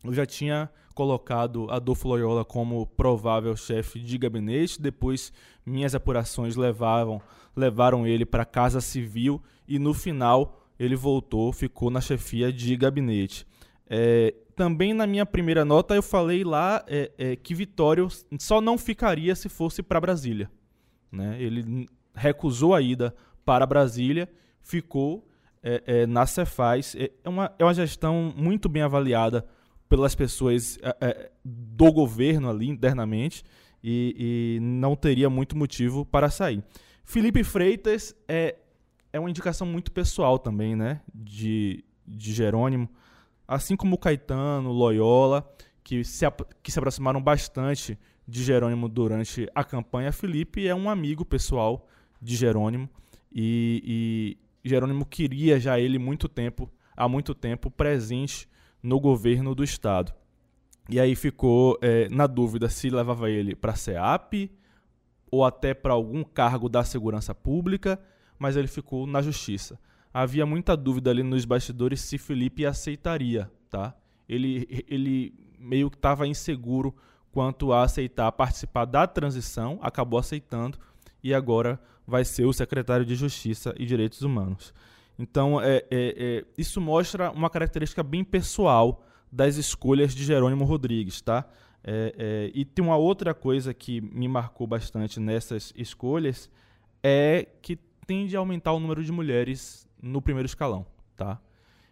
Eu 0.05 0.13
já 0.13 0.25
tinha 0.25 0.71
colocado 0.95 1.69
Adolfo 1.69 2.07
Loyola 2.07 2.45
como 2.45 2.87
provável 2.87 3.57
chefe 3.57 3.99
de 3.99 4.17
gabinete, 4.17 4.81
depois 4.81 5.33
minhas 5.67 5.93
apurações 5.93 6.55
levavam, 6.55 7.21
levaram 7.57 8.07
ele 8.07 8.25
para 8.25 8.45
a 8.45 8.47
Casa 8.47 8.81
Civil 8.81 9.43
e 9.67 9.77
no 9.77 9.93
final 9.93 10.69
ele 10.79 10.95
voltou, 10.95 11.53
ficou 11.53 11.91
na 11.91 12.01
chefia 12.01 12.53
de 12.53 12.77
gabinete. 12.77 13.45
É, 13.95 14.33
também 14.57 14.95
na 14.95 15.07
minha 15.07 15.27
primeira 15.27 15.67
nota 15.67 15.95
eu 15.95 16.03
falei 16.03 16.43
lá 16.43 16.83
é, 16.89 17.13
é, 17.19 17.37
que 17.37 17.55
Vitório 17.55 18.09
só 18.39 18.59
não 18.59 18.79
ficaria 18.79 19.37
se 19.37 19.51
fosse 19.51 19.83
para 19.83 20.01
Brasília. 20.01 20.51
Né? 21.11 21.37
Ele 21.39 21.87
recusou 22.15 22.75
a 22.75 22.81
ida 22.81 23.15
para 23.45 23.67
Brasília, 23.67 24.31
ficou 24.63 25.29
é, 25.63 25.83
é 25.87 26.07
na 26.07 26.25
Cefaz. 26.25 26.97
É, 26.97 27.11
é 27.23 27.29
uma, 27.29 27.53
é 27.59 27.65
uma 27.65 27.75
gestão 27.75 28.33
muito 28.35 28.67
bem 28.67 28.83
avaliada 28.83 29.47
pelas 29.91 30.15
pessoas 30.15 30.79
do 31.45 31.93
governo 31.93 32.49
ali 32.49 32.67
internamente 32.67 33.45
e, 33.85 34.57
e, 34.57 34.61
não 34.61 34.97
teria 34.97 35.29
muito 35.29 35.55
motivo 35.55 36.07
para 36.07 36.31
sair. 36.31 36.65
Felipe 37.05 37.45
Freitas 37.45 38.17
é, 38.27 38.57
é 39.13 39.21
uma 39.21 39.29
indicação 39.29 39.67
muito 39.67 39.93
pessoal 39.93 40.39
também, 40.39 40.75
né? 40.75 41.03
De, 41.15 41.85
de 42.09 42.33
Jerônimo 42.33 42.89
assim 43.55 43.77
como 43.77 43.99
Caetano, 43.99 44.73
Loyola, 44.73 45.47
que 45.85 46.03
se, 46.05 46.25
que 46.63 46.73
se 46.73 46.79
aproximaram 46.79 47.21
bastante 47.21 47.99
de 48.27 48.43
Jerônimo 48.43 48.89
durante 48.89 49.49
a 49.55 49.63
campanha, 49.63 50.13
Felipe 50.13 50.67
é 50.67 50.75
um 50.75 50.89
amigo 50.89 51.25
pessoal 51.25 51.87
de 52.21 52.35
Jerônimo 52.35 52.89
e, 53.31 54.39
e 54.65 54.69
Jerônimo 54.69 55.05
queria 55.05 55.61
já 55.61 55.79
ele 55.79 55.99
muito 55.99 56.29
tempo, 56.29 56.71
há 56.97 57.09
muito 57.09 57.35
tempo 57.35 57.71
presente 57.71 58.49
no 58.83 58.99
governo 58.99 59.55
do 59.55 59.63
estado. 59.63 60.15
E 60.89 60.99
aí 60.99 61.15
ficou 61.15 61.79
é, 61.83 62.09
na 62.09 62.27
dúvida 62.27 62.69
se 62.69 62.89
levava 62.91 63.31
ele 63.31 63.55
para 63.55 63.73
a 63.73 63.77
SEAP 63.77 64.51
ou 65.31 65.45
até 65.45 65.75
para 65.75 65.93
algum 65.93 66.25
cargo 66.25 66.69
da 66.69 66.85
segurança 66.85 67.35
pública, 67.35 68.01
mas 68.39 68.57
ele 68.57 68.69
ficou 68.69 69.07
na 69.07 69.21
justiça 69.21 69.79
havia 70.13 70.45
muita 70.45 70.77
dúvida 70.77 71.11
ali 71.11 71.23
nos 71.23 71.45
bastidores 71.45 72.01
se 72.01 72.19
Felipe 72.19 72.67
aceitaria, 72.67 73.51
tá? 73.71 73.95
Ele, 74.29 74.85
ele 74.89 75.35
meio 75.59 75.91
que 75.91 75.97
estava 75.97 76.27
inseguro 76.27 76.95
quanto 77.31 77.73
a 77.73 77.83
aceitar 77.83 78.31
participar 78.33 78.85
da 78.85 79.07
transição, 79.07 79.79
acabou 79.81 80.19
aceitando 80.19 80.79
e 81.23 81.33
agora 81.33 81.81
vai 82.07 82.25
ser 82.25 82.45
o 82.45 82.53
secretário 82.53 83.07
de 83.07 83.15
Justiça 83.15 83.75
e 83.79 83.87
Direitos 83.87 84.23
Humanos. 84.23 84.75
Então, 85.19 85.61
é, 85.61 85.77
é, 85.77 85.85
é, 85.91 86.45
isso 86.59 86.81
mostra 86.81 87.31
uma 87.31 87.49
característica 87.49 88.03
bem 88.03 88.25
pessoal 88.25 89.05
das 89.31 89.57
escolhas 89.57 90.15
de 90.15 90.25
Jerônimo 90.25 90.65
Rodrigues, 90.65 91.21
tá? 91.21 91.49
É, 91.85 92.15
é, 92.17 92.51
e 92.55 92.65
tem 92.65 92.85
uma 92.85 92.97
outra 92.97 93.35
coisa 93.35 93.75
que 93.75 94.01
me 94.01 94.29
marcou 94.29 94.67
bastante 94.67 95.19
nessas 95.19 95.73
escolhas 95.77 96.51
é 97.03 97.49
que 97.61 97.77
tende 98.07 98.37
a 98.37 98.39
aumentar 98.39 98.73
o 98.73 98.81
número 98.81 99.03
de 99.03 99.11
mulheres 99.11 99.87
no 100.03 100.21
primeiro 100.21 100.47
escalão, 100.47 100.85
tá? 101.17 101.41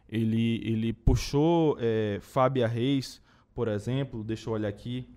Ele, 0.08 0.60
ele 0.64 0.92
puxou 0.92 1.76
é, 1.80 2.18
Fábia 2.20 2.66
Reis, 2.66 3.22
por 3.54 3.68
exemplo, 3.68 4.24
deixa 4.24 4.50
eu 4.50 4.54
olhar 4.54 4.68
aqui, 4.68 5.08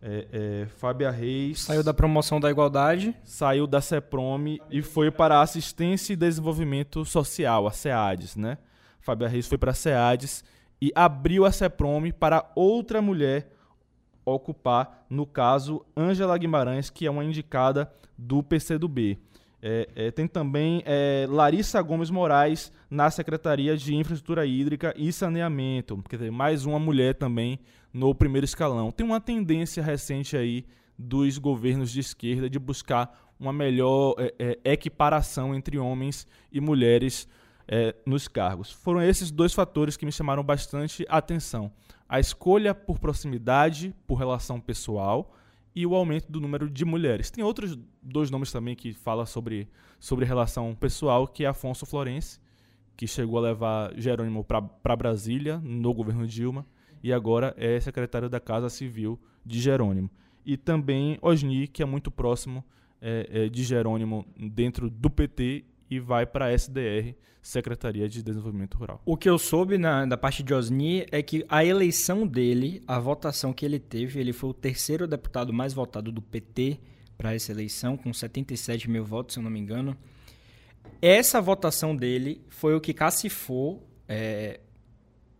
é, 0.00 0.28
é, 0.30 0.66
Fábia 0.66 1.10
Reis. 1.10 1.62
Saiu 1.62 1.82
da 1.82 1.92
promoção 1.92 2.38
da 2.38 2.50
igualdade. 2.50 3.16
Saiu 3.24 3.66
da 3.66 3.80
CEPROME 3.80 4.60
e 4.70 4.82
foi 4.82 5.10
para 5.10 5.38
a 5.38 5.42
Assistência 5.42 6.12
e 6.12 6.16
Desenvolvimento 6.16 7.04
Social, 7.04 7.66
a 7.66 7.72
SEADES, 7.72 8.36
né? 8.36 8.58
Fábia 9.00 9.28
Reis 9.28 9.46
foi 9.46 9.58
para 9.58 9.72
a 9.72 9.74
SEADES 9.74 10.44
e 10.80 10.92
abriu 10.94 11.44
a 11.44 11.50
CEPROME 11.50 12.12
para 12.12 12.50
outra 12.54 13.02
mulher 13.02 13.52
ocupar, 14.24 15.06
no 15.08 15.26
caso, 15.26 15.84
Ângela 15.96 16.36
Guimarães, 16.36 16.90
que 16.90 17.06
é 17.06 17.10
uma 17.10 17.24
indicada 17.24 17.90
do 18.16 18.42
PCdoB. 18.42 19.18
É, 19.60 19.88
é, 19.96 20.10
tem 20.10 20.26
também 20.28 20.82
é, 20.86 21.26
Larissa 21.28 21.82
Gomes 21.82 22.10
Moraes 22.10 22.72
na 22.88 23.10
Secretaria 23.10 23.76
de 23.76 23.94
Infraestrutura 23.94 24.46
Hídrica 24.46 24.94
e 24.96 25.12
Saneamento. 25.12 26.00
Quer 26.08 26.16
dizer, 26.16 26.30
mais 26.30 26.64
uma 26.64 26.78
mulher 26.78 27.14
também 27.14 27.58
no 27.92 28.14
primeiro 28.14 28.44
escalão. 28.44 28.92
Tem 28.92 29.04
uma 29.04 29.20
tendência 29.20 29.82
recente 29.82 30.36
aí 30.36 30.64
dos 30.96 31.38
governos 31.38 31.90
de 31.90 32.00
esquerda 32.00 32.48
de 32.48 32.58
buscar 32.58 33.28
uma 33.38 33.52
melhor 33.52 34.14
é, 34.18 34.58
é, 34.64 34.72
equiparação 34.72 35.54
entre 35.54 35.78
homens 35.78 36.26
e 36.52 36.60
mulheres 36.60 37.28
é, 37.66 37.94
nos 38.06 38.26
cargos. 38.28 38.70
Foram 38.70 39.02
esses 39.02 39.30
dois 39.30 39.52
fatores 39.52 39.96
que 39.96 40.06
me 40.06 40.12
chamaram 40.12 40.42
bastante 40.42 41.04
atenção: 41.08 41.70
a 42.08 42.18
escolha 42.20 42.74
por 42.74 42.98
proximidade, 42.98 43.94
por 44.06 44.16
relação 44.16 44.60
pessoal 44.60 45.34
e 45.74 45.86
o 45.86 45.94
aumento 45.94 46.30
do 46.30 46.40
número 46.40 46.68
de 46.68 46.84
mulheres. 46.84 47.30
Tem 47.30 47.44
outros 47.44 47.78
dois 48.02 48.30
nomes 48.30 48.50
também 48.50 48.74
que 48.74 48.92
fala 48.92 49.26
sobre, 49.26 49.68
sobre 49.98 50.24
relação 50.24 50.74
pessoal, 50.74 51.26
que 51.26 51.44
é 51.44 51.48
Afonso 51.48 51.86
Florense, 51.86 52.40
que 52.96 53.06
chegou 53.06 53.38
a 53.38 53.42
levar 53.42 53.92
Jerônimo 53.96 54.44
para 54.44 54.96
Brasília 54.96 55.58
no 55.58 55.94
governo 55.94 56.26
Dilma 56.26 56.66
e 57.02 57.12
agora 57.12 57.54
é 57.56 57.78
secretário 57.78 58.28
da 58.28 58.40
Casa 58.40 58.68
Civil 58.68 59.18
de 59.44 59.60
Jerônimo. 59.60 60.10
E 60.44 60.56
também 60.56 61.18
Osni, 61.22 61.68
que 61.68 61.82
é 61.82 61.86
muito 61.86 62.10
próximo 62.10 62.64
é, 63.00 63.28
é, 63.30 63.48
de 63.48 63.62
Jerônimo 63.62 64.26
dentro 64.36 64.90
do 64.90 65.08
PT 65.08 65.64
e 65.90 65.98
vai 65.98 66.26
para 66.26 66.46
a 66.46 66.52
SDR, 66.52 67.14
Secretaria 67.40 68.08
de 68.08 68.22
Desenvolvimento 68.22 68.76
Rural. 68.76 69.00
O 69.06 69.16
que 69.16 69.28
eu 69.28 69.38
soube 69.38 69.78
na, 69.78 70.04
da 70.04 70.16
parte 70.16 70.42
de 70.42 70.52
Osni 70.52 71.06
é 71.10 71.22
que 71.22 71.44
a 71.48 71.64
eleição 71.64 72.26
dele, 72.26 72.82
a 72.86 72.98
votação 72.98 73.52
que 73.52 73.64
ele 73.64 73.78
teve, 73.78 74.20
ele 74.20 74.32
foi 74.32 74.50
o 74.50 74.54
terceiro 74.54 75.06
deputado 75.06 75.52
mais 75.52 75.72
votado 75.72 76.12
do 76.12 76.20
PT 76.20 76.78
para 77.16 77.34
essa 77.34 77.50
eleição, 77.50 77.96
com 77.96 78.12
77 78.12 78.90
mil 78.90 79.04
votos, 79.04 79.34
se 79.34 79.40
eu 79.40 79.44
não 79.44 79.50
me 79.50 79.58
engano. 79.58 79.96
Essa 81.00 81.40
votação 81.40 81.96
dele 81.96 82.40
foi 82.48 82.74
o 82.74 82.80
que 82.80 82.92
cacifou 82.92 83.86
é, 84.08 84.60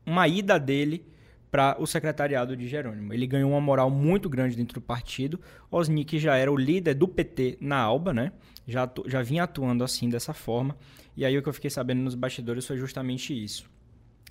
uma 0.07 0.26
ida 0.26 0.59
dele 0.59 1.05
para 1.50 1.76
o 1.81 1.87
secretariado 1.87 2.57
de 2.57 2.69
Jerônimo. 2.69 3.12
Ele 3.12 3.26
ganhou 3.26 3.50
uma 3.50 3.61
moral 3.61 3.90
muito 3.90 4.28
grande 4.28 4.57
dentro 4.57 4.75
do 4.75 4.81
partido. 4.81 5.40
Osnick 5.71 6.19
já 6.19 6.37
era 6.37 6.52
o 6.52 6.57
líder 6.57 6.95
do 6.95 7.09
PT 7.09 7.59
na 7.61 7.78
Alba, 7.78 8.12
né? 8.12 8.33
Já, 8.67 8.90
já 9.07 9.23
vinha 9.23 9.45
atuando 9.45 9.83
assim, 9.83 10.09
dessa 10.09 10.35
forma. 10.35 10.76
E 11.17 11.25
aí 11.25 11.37
o 11.37 11.43
que 11.43 11.49
eu 11.49 11.52
fiquei 11.52 11.71
sabendo 11.71 12.02
nos 12.02 12.14
bastidores 12.14 12.67
foi 12.67 12.76
justamente 12.76 13.33
isso. 13.33 13.69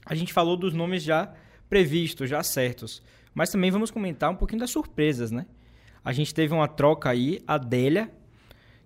A 0.06 0.16
gente 0.16 0.32
falou 0.32 0.56
dos 0.56 0.74
nomes 0.74 1.04
já 1.04 1.34
previstos, 1.70 2.30
já 2.30 2.42
certos. 2.44 3.02
Mas 3.34 3.50
também 3.50 3.72
vamos 3.72 3.92
comentar 3.92 4.32
um 4.32 4.36
pouquinho 4.36 4.60
das 4.60 4.70
surpresas, 4.70 5.32
né? 5.32 5.46
A 6.04 6.14
gente 6.14 6.34
teve 6.34 6.54
uma 6.54 6.68
troca 6.68 7.10
aí, 7.10 7.42
a 7.46 7.56
Adélia, 7.56 8.12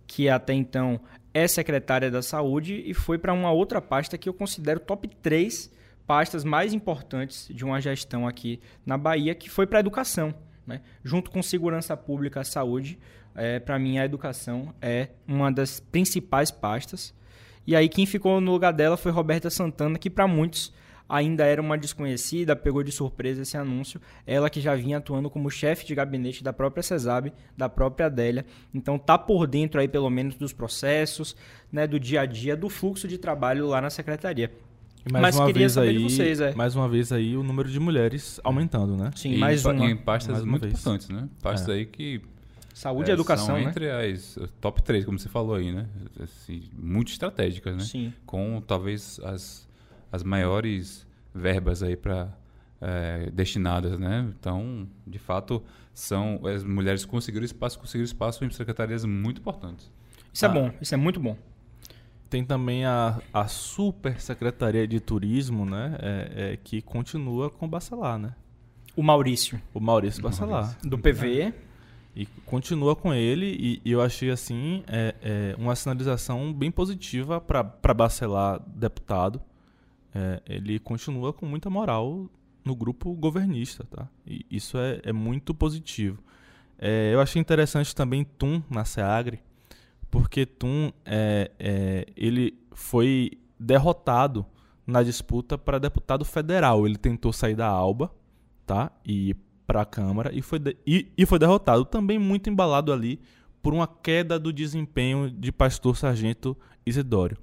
que 0.08 0.28
até 0.28 0.54
então 0.54 1.00
é 1.34 1.48
secretária 1.48 2.10
da 2.10 2.22
Saúde, 2.22 2.82
e 2.86 2.94
foi 2.94 3.18
para 3.18 3.32
uma 3.32 3.52
outra 3.52 3.82
pasta 3.82 4.18
que 4.18 4.28
eu 4.28 4.34
considero 4.34 4.80
top 4.80 5.08
3 5.08 5.72
pastas 6.12 6.44
mais 6.44 6.74
importantes 6.74 7.48
de 7.50 7.64
uma 7.64 7.80
gestão 7.80 8.28
aqui 8.28 8.60
na 8.86 8.98
Bahia, 8.98 9.34
que 9.34 9.50
foi 9.50 9.66
para 9.66 9.80
a 9.80 9.80
educação. 9.80 10.34
Né? 10.68 10.82
Junto 11.02 11.32
com 11.32 11.42
segurança 11.42 11.96
pública 11.96 12.44
saúde, 12.44 13.00
é, 13.34 13.62
para 13.62 13.80
mim 13.80 13.98
a 13.98 14.04
educação 14.04 14.76
é 14.82 15.08
uma 15.26 15.50
das 15.50 15.80
principais 15.80 16.52
pastas. 16.52 17.14
E 17.66 17.78
aí 17.78 17.88
quem 17.88 18.06
ficou 18.06 18.42
no 18.42 18.52
lugar 18.52 18.74
dela 18.74 18.98
foi 18.98 19.10
Roberta 19.10 19.50
Santana, 19.50 19.98
que 19.98 20.10
para 20.10 20.28
muitos 20.28 20.74
ainda 21.08 21.46
era 21.46 21.62
uma 21.62 21.78
desconhecida, 21.78 22.58
pegou 22.58 22.84
de 22.84 22.92
surpresa 22.92 23.44
esse 23.44 23.56
anúncio. 23.56 24.02
Ela 24.28 24.50
que 24.50 24.60
já 24.60 24.76
vinha 24.76 24.98
atuando 24.98 25.30
como 25.30 25.50
chefe 25.50 25.86
de 25.86 25.96
gabinete 25.96 26.44
da 26.44 26.52
própria 26.52 26.84
CESAB, 26.84 27.32
da 27.56 27.70
própria 27.70 28.08
Adélia. 28.08 28.46
Então 28.74 29.00
tá 29.00 29.18
por 29.18 29.48
dentro 29.48 29.80
aí 29.80 29.88
pelo 29.88 30.10
menos 30.10 30.36
dos 30.36 30.52
processos, 30.52 31.38
né, 31.72 31.88
do 31.88 31.98
dia 31.98 32.20
a 32.20 32.26
dia, 32.26 32.58
do 32.58 32.68
fluxo 32.68 33.08
de 33.08 33.18
trabalho 33.18 33.66
lá 33.68 33.80
na 33.80 33.90
secretaria. 33.90 34.52
E 35.06 35.12
mais 35.12 35.24
Mas 35.24 35.36
uma 35.36 35.52
vez 35.52 35.78
aí, 35.78 35.98
vocês, 35.98 36.40
é. 36.40 36.54
mais 36.54 36.76
uma 36.76 36.88
vez 36.88 37.12
aí 37.12 37.36
o 37.36 37.42
número 37.42 37.70
de 37.70 37.80
mulheres 37.80 38.40
aumentando, 38.44 38.96
né? 38.96 39.10
Sim, 39.16 39.34
e 39.34 39.38
mais 39.38 39.66
uma. 39.66 39.86
Em 39.86 39.96
pastas 39.96 40.44
muito 40.44 40.62
vez. 40.62 40.74
importantes, 40.74 41.10
né? 41.10 41.28
Pastas 41.42 41.70
é. 41.70 41.80
aí 41.80 41.86
que 41.86 42.22
Saúde 42.74 43.10
é, 43.10 43.14
e 43.14 43.16
educação, 43.16 43.48
são 43.48 43.56
né? 43.56 43.64
entre 43.64 43.90
as 43.90 44.40
top 44.60 44.82
3, 44.82 45.06
como 45.06 45.20
você 45.20 45.30
falou 45.30 45.56
aí, 45.56 45.72
né? 45.72 45.88
Assim, 46.22 46.64
muito 46.74 47.12
estratégicas, 47.12 47.76
né? 47.76 47.84
Sim. 47.84 48.14
Com 48.26 48.62
talvez 48.66 49.20
as, 49.24 49.68
as 50.12 50.24
maiores 50.24 51.06
verbas 51.34 51.84
aí 51.84 51.96
para 51.96 52.32
é, 52.80 53.30
destinadas, 53.32 54.00
né? 54.00 54.28
Então, 54.40 54.88
de 55.06 55.20
fato, 55.20 55.64
são 55.94 56.42
as 56.46 56.64
mulheres 56.64 57.06
conseguiram 57.06 57.46
espaço, 57.46 57.78
conseguiram 57.78 58.06
espaço 58.06 58.44
em 58.46 58.50
secretarias 58.50 59.04
muito 59.06 59.42
importantes. 59.42 59.92
Isso 60.34 60.46
é 60.46 60.48
ah. 60.48 60.52
é 60.52 60.54
bom, 60.54 60.72
isso 60.82 60.94
é 60.94 60.98
muito 60.98 61.20
bom. 61.20 61.38
Tem 62.32 62.46
também 62.46 62.86
a, 62.86 63.22
a 63.34 63.46
Super 63.46 64.22
Secretaria 64.22 64.88
de 64.88 65.02
Turismo, 65.02 65.66
né? 65.66 65.98
É, 66.00 66.54
é, 66.54 66.58
que 66.64 66.82
continua 66.82 67.50
com 67.50 67.66
o 67.66 67.70
Bacelar, 67.70 68.18
né? 68.18 68.34
O 68.96 69.04
Maurício. 69.04 69.62
O 69.74 69.82
Maurício 69.82 70.24
Bacelar. 70.24 70.78
Do 70.82 70.98
PV. 70.98 71.42
É. 71.42 71.54
E 72.16 72.26
continua 72.46 72.96
com 72.96 73.14
ele, 73.14 73.48
e, 73.60 73.82
e 73.84 73.92
eu 73.92 74.02
achei 74.02 74.32
assim 74.32 74.82
é, 74.88 75.14
é, 75.22 75.56
uma 75.58 75.76
sinalização 75.76 76.54
bem 76.54 76.72
positiva 76.72 77.42
para 77.42 77.94
Bacelar 77.94 78.62
deputado. 78.66 79.42
É, 80.16 80.42
ele 80.46 80.80
continua 80.80 81.34
com 81.34 81.46
muita 81.46 81.70
moral 81.70 82.30
no 82.64 82.74
grupo 82.74 83.14
governista, 83.14 83.84
tá? 83.92 84.08
E 84.26 84.46
isso 84.50 84.78
é, 84.78 85.02
é 85.04 85.12
muito 85.12 85.54
positivo. 85.54 86.24
É, 86.80 87.14
eu 87.14 87.20
achei 87.20 87.42
interessante 87.42 87.94
também 87.94 88.24
Tum 88.24 88.64
na 88.70 88.86
Seagre, 88.86 89.42
porque 90.12 90.46
Tum 90.46 90.92
é, 91.06 91.50
é, 91.58 92.06
ele 92.18 92.54
foi 92.74 93.32
derrotado 93.58 94.46
na 94.86 95.02
disputa 95.02 95.58
para 95.58 95.80
deputado 95.80 96.26
federal. 96.26 96.86
Ele 96.86 96.98
tentou 96.98 97.32
sair 97.32 97.56
da 97.56 97.68
Alba, 97.68 98.12
tá? 98.66 98.92
E 99.06 99.34
para 99.66 99.82
a 99.82 99.86
Câmara 99.86 100.36
e 100.36 100.42
foi, 100.42 100.60
de, 100.60 100.76
e, 100.86 101.10
e 101.18 101.26
foi 101.26 101.40
derrotado. 101.40 101.86
Também 101.86 102.20
muito 102.20 102.50
embalado 102.50 102.92
ali 102.92 103.22
por 103.62 103.74
uma 103.74 103.88
queda 103.88 104.38
do 104.38 104.52
desempenho 104.52 105.32
de 105.32 105.50
Pastor 105.52 105.96
Sargento 105.96 106.58
Isidório. 106.86 107.38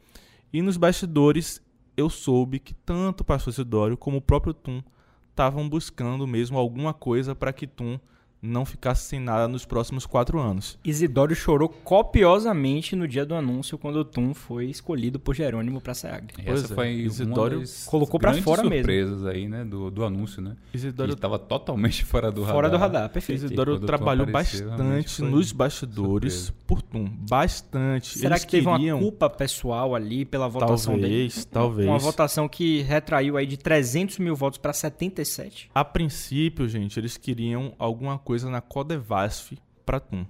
E 0.52 0.60
nos 0.60 0.76
bastidores 0.76 1.62
eu 1.96 2.10
soube 2.10 2.58
que 2.58 2.74
tanto 2.74 3.22
o 3.22 3.24
Pastor 3.24 3.52
Isidório 3.52 3.96
como 3.96 4.18
o 4.18 4.22
próprio 4.22 4.52
Tum 4.52 4.82
estavam 5.30 5.68
buscando 5.68 6.26
mesmo 6.26 6.58
alguma 6.58 6.92
coisa 6.92 7.34
para 7.34 7.52
que 7.52 7.66
Tum 7.66 7.98
não 8.40 8.64
ficasse 8.64 9.04
sem 9.04 9.20
nada 9.20 9.48
nos 9.48 9.64
próximos 9.64 10.06
quatro 10.06 10.38
anos. 10.38 10.78
Isidório 10.84 11.34
chorou 11.34 11.68
copiosamente 11.68 12.94
no 12.94 13.06
dia 13.06 13.26
do 13.26 13.34
anúncio 13.34 13.76
quando 13.76 13.96
o 13.96 14.04
Tum 14.04 14.32
foi 14.32 14.66
escolhido 14.66 15.18
por 15.18 15.34
Jerônimo 15.34 15.80
para 15.80 15.94
Sagre. 15.94 16.34
Essa 16.44 16.72
é, 16.72 16.74
foi 16.74 16.90
Isidório 16.92 17.62
colocou 17.86 18.18
para 18.18 18.34
fora 18.34 18.62
surpresas 18.62 19.22
mesmo. 19.22 19.28
aí, 19.28 19.48
né, 19.48 19.64
do, 19.64 19.90
do 19.90 20.04
anúncio, 20.04 20.40
né? 20.40 20.56
Isidório 20.72 21.14
estava 21.14 21.38
totalmente 21.38 22.04
fora 22.06 22.30
do 22.30 22.42
radar. 22.42 22.54
Fora 22.54 22.70
do 22.70 22.76
radar, 22.76 23.08
perfeito. 23.10 23.44
Isidório 23.44 23.78
trabalhou 23.80 24.28
apareceu, 24.28 24.68
bastante 24.68 25.22
nos 25.22 25.52
bastidores 25.52 26.34
surpresa. 26.34 26.64
por 26.66 26.82
Tum, 26.82 27.08
bastante. 27.28 28.18
Será 28.18 28.36
Eles 28.36 28.44
que 28.44 28.50
teve 28.52 28.70
queriam... 28.70 28.98
uma 28.98 29.02
culpa 29.02 29.28
pessoal 29.28 29.94
ali 29.94 30.24
pela 30.24 30.48
votação 30.48 30.94
talvez, 30.94 31.34
dele? 31.34 31.46
Talvez, 31.50 31.88
Uma 31.88 31.98
votação 31.98 32.48
que 32.48 32.82
retraiu 32.82 33.36
aí 33.36 33.46
de 33.46 33.56
300 33.56 34.18
mil 34.18 34.36
votos 34.36 34.58
para 34.58 34.72
77. 34.72 35.70
A 35.74 35.84
princípio, 35.84 36.68
gente, 36.68 36.98
eles 36.98 37.16
queriam 37.16 37.74
alguma 37.78 38.18
coisa 38.28 38.50
na 38.50 38.60
Codevasf 38.60 39.56
para 39.86 39.98
TUM. 39.98 40.26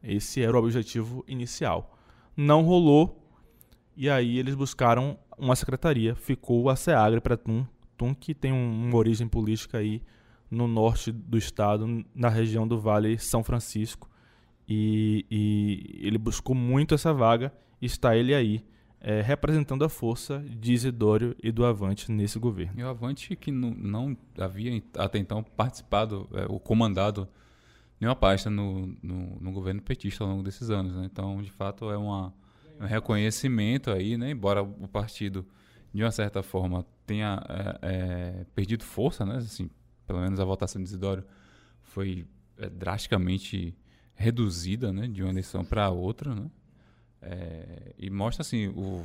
Esse 0.00 0.40
era 0.40 0.56
o 0.56 0.60
objetivo 0.60 1.24
inicial. 1.26 1.98
Não 2.36 2.62
rolou, 2.62 3.28
e 3.96 4.08
aí 4.08 4.38
eles 4.38 4.54
buscaram 4.54 5.18
uma 5.36 5.56
secretaria. 5.56 6.14
Ficou 6.14 6.70
a 6.70 6.76
SEAGRE 6.76 7.20
para 7.20 7.36
TUM. 7.36 7.66
TUM 7.96 8.14
que 8.14 8.36
tem 8.36 8.52
uma 8.52 8.96
origem 8.96 9.26
política 9.26 9.78
aí 9.78 10.00
no 10.48 10.68
norte 10.68 11.10
do 11.10 11.36
estado, 11.36 12.04
na 12.14 12.28
região 12.28 12.68
do 12.68 12.78
Vale 12.78 13.18
São 13.18 13.42
Francisco. 13.42 14.08
E, 14.68 15.26
e 15.28 16.06
ele 16.06 16.18
buscou 16.18 16.54
muito 16.54 16.94
essa 16.94 17.12
vaga 17.12 17.52
está 17.82 18.16
ele 18.16 18.32
aí, 18.32 18.64
é, 19.06 19.20
representando 19.20 19.84
a 19.84 19.88
força 19.90 20.42
de 20.48 20.72
Isidório 20.72 21.36
e 21.42 21.52
do 21.52 21.66
Avante 21.66 22.10
nesse 22.10 22.38
governo. 22.38 22.80
E 22.80 22.82
o 22.82 22.88
Avante 22.88 23.36
que 23.36 23.52
não, 23.52 23.70
não 23.70 24.16
havia 24.38 24.82
até 24.96 25.18
então 25.18 25.42
participado, 25.42 26.26
é, 26.32 26.46
ou 26.48 26.58
comandado 26.58 27.28
nenhuma 28.00 28.16
pasta 28.16 28.48
no, 28.48 28.86
no, 29.02 29.38
no, 29.38 29.52
governo 29.52 29.82
petista 29.82 30.24
ao 30.24 30.30
longo 30.30 30.42
desses 30.42 30.70
anos. 30.70 30.94
Né? 30.96 31.04
Então, 31.04 31.42
de 31.42 31.50
fato, 31.50 31.90
é 31.90 31.98
uma, 31.98 32.32
um 32.80 32.86
reconhecimento 32.86 33.90
aí, 33.90 34.16
né? 34.16 34.30
embora 34.30 34.62
o 34.62 34.88
partido, 34.88 35.46
de 35.92 36.02
uma 36.02 36.10
certa 36.10 36.42
forma, 36.42 36.86
tenha 37.06 37.42
é, 37.46 37.78
é, 37.82 38.46
perdido 38.54 38.84
força, 38.84 39.26
né? 39.26 39.36
assim, 39.36 39.68
pelo 40.06 40.20
menos 40.20 40.40
a 40.40 40.44
votação 40.46 40.82
de 40.82 40.88
Isidório 40.88 41.24
foi 41.82 42.26
é, 42.56 42.70
drasticamente 42.70 43.76
reduzida 44.14 44.94
né? 44.94 45.06
de 45.06 45.22
uma 45.22 45.30
eleição 45.30 45.62
para 45.62 45.90
outra. 45.90 46.34
Né? 46.34 46.50
É, 47.24 47.94
e 47.98 48.10
mostra 48.10 48.42
assim, 48.42 48.68
o, 48.68 49.04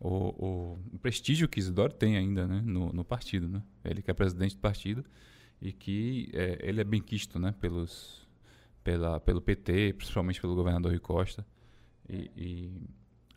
o, 0.00 0.78
o, 0.92 0.98
prestígio 1.00 1.48
que 1.48 1.58
Isidório 1.58 1.94
tem 1.94 2.16
ainda 2.16 2.46
né? 2.46 2.62
no, 2.64 2.92
no 2.92 3.04
partido. 3.04 3.48
Né? 3.48 3.62
Ele 3.84 4.02
que 4.02 4.10
é 4.10 4.14
presidente 4.14 4.54
do 4.56 4.60
partido 4.60 5.04
e 5.60 5.72
que 5.72 6.30
é, 6.32 6.58
ele 6.62 6.80
é 6.80 6.84
bem 6.84 7.00
quisto 7.00 7.38
né? 7.38 7.54
Pelos, 7.60 8.26
pela, 8.82 9.20
pelo 9.20 9.40
PT, 9.40 9.94
principalmente 9.94 10.40
pelo 10.40 10.54
governador 10.54 10.90
Rui 10.90 11.00
Costa 11.00 11.46
e, 12.08 12.30
e 12.36 12.72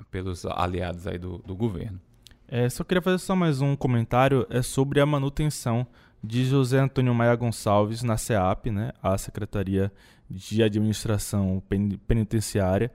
pelos 0.09 0.45
aliados 0.45 1.07
aí 1.07 1.17
do, 1.17 1.39
do 1.39 1.55
governo. 1.55 1.99
É, 2.47 2.69
só 2.69 2.83
queria 2.83 3.01
fazer 3.01 3.17
só 3.17 3.35
mais 3.35 3.59
um 3.59 3.75
comentário 3.75 4.47
é 4.49 4.61
sobre 4.61 5.01
a 5.01 5.05
manutenção 5.05 5.85
de 6.23 6.45
José 6.45 6.79
Antônio 6.79 7.13
Maia 7.13 7.35
Gonçalves 7.35 8.03
na 8.03 8.17
CEAP, 8.17 8.71
né, 8.71 8.91
a 9.03 9.17
Secretaria 9.17 9.91
de 10.29 10.63
Administração 10.63 11.61
Penitenciária. 12.07 12.91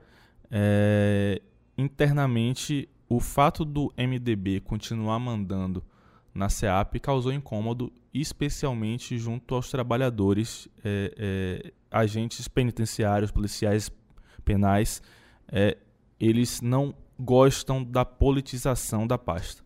É, 0.51 1.41
internamente, 1.77 2.89
o 3.09 3.19
fato 3.19 3.63
do 3.63 3.93
MDB 3.97 4.59
continuar 4.61 5.19
mandando 5.19 5.83
na 6.33 6.49
CEAP 6.49 6.99
causou 6.99 7.31
incômodo, 7.31 7.91
especialmente 8.13 9.17
junto 9.17 9.53
aos 9.53 9.69
trabalhadores, 9.69 10.67
é, 10.83 11.13
é, 11.17 11.73
agentes 11.91 12.47
penitenciários, 12.47 13.31
policiais 13.31 13.91
penais. 14.43 15.01
É, 15.47 15.77
eles 16.19 16.61
não 16.61 16.95
gostam 17.19 17.83
da 17.83 18.03
politização 18.03 19.05
da 19.05 19.17
pasta. 19.17 19.63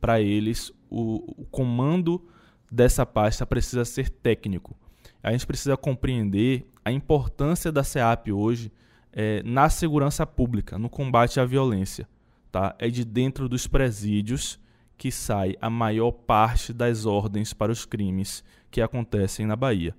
Para 0.00 0.20
eles, 0.20 0.72
o, 0.88 1.42
o, 1.42 1.44
comando 1.46 2.26
dessa 2.70 3.04
pasta 3.04 3.44
precisa 3.44 3.84
ser 3.84 4.08
técnico. 4.08 4.76
A 5.22 5.32
gente 5.32 5.46
precisa 5.46 5.76
compreender 5.76 6.66
a 6.84 6.92
importância 6.92 7.70
da 7.70 7.82
CEAP 7.82 8.32
hoje 8.32 8.72
é, 9.18 9.42
na 9.42 9.70
segurança 9.70 10.26
pública, 10.26 10.78
no 10.78 10.90
combate 10.90 11.40
à 11.40 11.44
violência. 11.46 12.06
Tá? 12.52 12.76
É 12.78 12.88
de 12.90 13.02
dentro 13.02 13.48
dos 13.48 13.66
presídios 13.66 14.60
que 14.98 15.10
sai 15.10 15.56
a 15.58 15.70
maior 15.70 16.12
parte 16.12 16.72
das 16.72 17.06
ordens 17.06 17.54
para 17.54 17.72
os 17.72 17.86
crimes 17.86 18.44
que 18.70 18.82
acontecem 18.82 19.46
na 19.46 19.56
Bahia. 19.56 19.94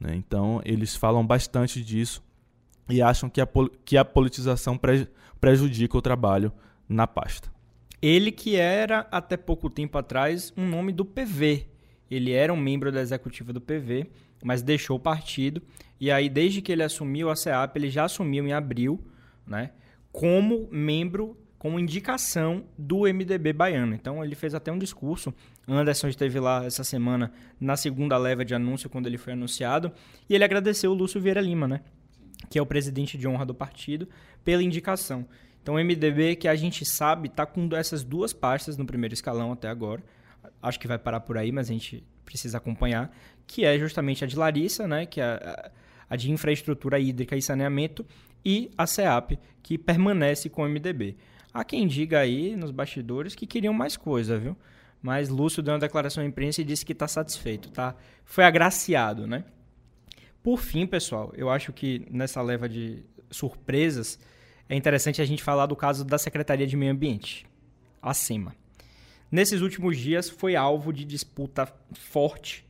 Né? 0.00 0.14
Então, 0.14 0.62
eles 0.64 0.96
falam 0.96 1.26
bastante 1.26 1.84
disso 1.84 2.22
e 2.88 3.02
acham 3.02 3.28
que 3.28 3.42
a, 3.42 3.48
que 3.84 3.96
a 3.98 4.04
politização 4.04 4.78
pre, 4.78 5.06
prejudica 5.38 5.96
o 5.96 6.02
trabalho 6.02 6.50
na 6.88 7.06
pasta. 7.06 7.52
Ele 8.00 8.32
que 8.32 8.56
era, 8.56 9.06
até 9.10 9.36
pouco 9.36 9.68
tempo 9.68 9.96
atrás, 9.98 10.52
um 10.56 10.66
nome 10.66 10.92
do 10.92 11.04
PV. 11.04 11.66
Ele 12.10 12.32
era 12.32 12.52
um 12.52 12.56
membro 12.56 12.90
da 12.90 13.00
executiva 13.00 13.52
do 13.52 13.60
PV, 13.60 14.10
mas 14.42 14.62
deixou 14.62 14.96
o 14.96 15.00
partido. 15.00 15.62
E 16.00 16.10
aí, 16.10 16.28
desde 16.28 16.60
que 16.60 16.72
ele 16.72 16.82
assumiu 16.82 17.30
a 17.30 17.36
CEAP, 17.36 17.76
ele 17.76 17.88
já 17.88 18.04
assumiu 18.04 18.46
em 18.46 18.52
abril, 18.52 19.00
né? 19.46 19.70
Como 20.10 20.68
membro, 20.70 21.38
como 21.58 21.78
indicação 21.78 22.64
do 22.76 23.02
MDB 23.02 23.52
baiano. 23.52 23.94
Então, 23.94 24.22
ele 24.24 24.34
fez 24.34 24.54
até 24.54 24.72
um 24.72 24.78
discurso. 24.78 25.32
Anderson 25.66 26.08
esteve 26.08 26.40
lá 26.40 26.64
essa 26.64 26.82
semana 26.82 27.32
na 27.60 27.76
segunda 27.76 28.18
leva 28.18 28.44
de 28.44 28.54
anúncio, 28.54 28.90
quando 28.90 29.06
ele 29.06 29.16
foi 29.16 29.34
anunciado. 29.34 29.92
E 30.28 30.34
ele 30.34 30.42
agradeceu 30.42 30.90
o 30.90 30.94
Lúcio 30.94 31.20
Vieira 31.20 31.40
Lima, 31.40 31.68
né? 31.68 31.80
Que 32.50 32.58
é 32.58 32.62
o 32.62 32.66
presidente 32.66 33.16
de 33.16 33.28
honra 33.28 33.46
do 33.46 33.54
partido, 33.54 34.08
pela 34.44 34.62
indicação. 34.62 35.24
Então, 35.62 35.76
o 35.76 35.78
MDB, 35.78 36.34
que 36.34 36.48
a 36.48 36.56
gente 36.56 36.84
sabe, 36.84 37.28
está 37.28 37.46
com 37.46 37.68
essas 37.76 38.02
duas 38.02 38.32
pastas 38.32 38.76
no 38.76 38.84
primeiro 38.84 39.14
escalão 39.14 39.52
até 39.52 39.68
agora. 39.68 40.02
Acho 40.60 40.80
que 40.80 40.88
vai 40.88 40.98
parar 40.98 41.20
por 41.20 41.38
aí, 41.38 41.52
mas 41.52 41.70
a 41.70 41.72
gente 41.72 42.04
precisa 42.24 42.58
acompanhar. 42.58 43.16
Que 43.46 43.64
é 43.64 43.78
justamente 43.78 44.24
a 44.24 44.26
de 44.26 44.36
Larissa, 44.36 44.86
né? 44.86 45.06
Que 45.06 45.20
é 45.20 45.24
a, 45.24 45.70
a 46.10 46.16
de 46.16 46.30
infraestrutura 46.30 46.98
hídrica 46.98 47.36
e 47.36 47.42
saneamento. 47.42 48.04
E 48.44 48.70
a 48.76 48.86
CEAP, 48.86 49.38
que 49.62 49.78
permanece 49.78 50.48
com 50.48 50.62
o 50.62 50.68
MDB. 50.68 51.16
Há 51.54 51.64
quem 51.64 51.86
diga 51.86 52.18
aí 52.18 52.56
nos 52.56 52.70
bastidores 52.70 53.34
que 53.34 53.46
queriam 53.46 53.74
mais 53.74 53.96
coisa, 53.96 54.38
viu? 54.38 54.56
Mas 55.02 55.28
Lúcio 55.28 55.62
deu 55.62 55.74
uma 55.74 55.80
declaração 55.80 56.22
à 56.22 56.26
imprensa 56.26 56.60
e 56.60 56.64
disse 56.64 56.84
que 56.84 56.92
está 56.92 57.06
satisfeito, 57.06 57.70
tá? 57.70 57.94
Foi 58.24 58.44
agraciado, 58.44 59.26
né? 59.26 59.44
Por 60.42 60.58
fim, 60.58 60.86
pessoal, 60.86 61.32
eu 61.36 61.50
acho 61.50 61.72
que 61.72 62.06
nessa 62.10 62.40
leva 62.40 62.68
de 62.68 63.04
surpresas, 63.30 64.18
é 64.68 64.76
interessante 64.76 65.20
a 65.20 65.24
gente 65.24 65.42
falar 65.42 65.66
do 65.66 65.76
caso 65.76 66.04
da 66.04 66.18
Secretaria 66.18 66.66
de 66.66 66.76
Meio 66.76 66.92
Ambiente, 66.92 67.46
acima. 68.00 68.54
Nesses 69.30 69.60
últimos 69.60 69.98
dias 69.98 70.28
foi 70.28 70.56
alvo 70.56 70.92
de 70.92 71.04
disputa 71.04 71.66
forte. 71.92 72.66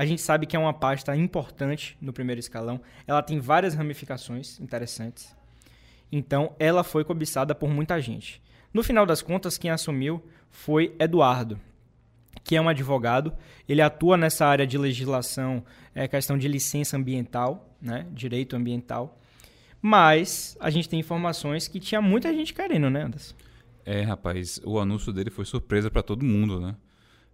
A 0.00 0.06
gente 0.06 0.22
sabe 0.22 0.46
que 0.46 0.56
é 0.56 0.58
uma 0.58 0.72
pasta 0.72 1.14
importante 1.14 1.94
no 2.00 2.10
primeiro 2.10 2.38
escalão. 2.38 2.80
Ela 3.06 3.22
tem 3.22 3.38
várias 3.38 3.74
ramificações 3.74 4.58
interessantes. 4.58 5.36
Então, 6.10 6.56
ela 6.58 6.82
foi 6.82 7.04
cobiçada 7.04 7.54
por 7.54 7.68
muita 7.68 8.00
gente. 8.00 8.40
No 8.72 8.82
final 8.82 9.04
das 9.04 9.20
contas, 9.20 9.58
quem 9.58 9.70
assumiu 9.70 10.24
foi 10.50 10.96
Eduardo, 10.98 11.60
que 12.42 12.56
é 12.56 12.60
um 12.62 12.70
advogado. 12.70 13.30
Ele 13.68 13.82
atua 13.82 14.16
nessa 14.16 14.46
área 14.46 14.66
de 14.66 14.78
legislação, 14.78 15.62
é, 15.94 16.08
questão 16.08 16.38
de 16.38 16.48
licença 16.48 16.96
ambiental, 16.96 17.76
né, 17.78 18.06
direito 18.10 18.56
ambiental. 18.56 19.20
Mas 19.82 20.56
a 20.60 20.70
gente 20.70 20.88
tem 20.88 20.98
informações 20.98 21.68
que 21.68 21.78
tinha 21.78 22.00
muita 22.00 22.32
gente 22.32 22.54
querendo, 22.54 22.88
né, 22.88 23.02
Anderson? 23.02 23.34
É, 23.84 24.00
rapaz, 24.00 24.62
o 24.64 24.78
anúncio 24.78 25.12
dele 25.12 25.28
foi 25.28 25.44
surpresa 25.44 25.90
para 25.90 26.02
todo 26.02 26.24
mundo, 26.24 26.58
né? 26.58 26.74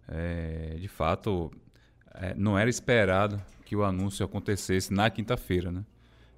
É, 0.09 0.75
de 0.77 0.87
fato, 0.89 1.49
é, 2.19 2.33
não 2.35 2.57
era 2.57 2.69
esperado 2.69 3.41
que 3.65 3.75
o 3.75 3.83
anúncio 3.83 4.25
acontecesse 4.25 4.93
na 4.93 5.09
quinta-feira, 5.09 5.71
né? 5.71 5.85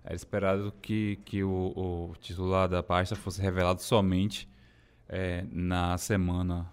Era 0.03 0.15
esperado 0.15 0.73
que, 0.81 1.19
que 1.25 1.43
o, 1.43 1.73
o, 1.75 2.13
titular 2.19 2.67
da 2.67 2.81
pasta 2.81 3.15
fosse 3.15 3.41
revelado 3.41 3.81
somente 3.81 4.49
é, 5.07 5.45
na 5.51 5.97
semana 5.97 6.71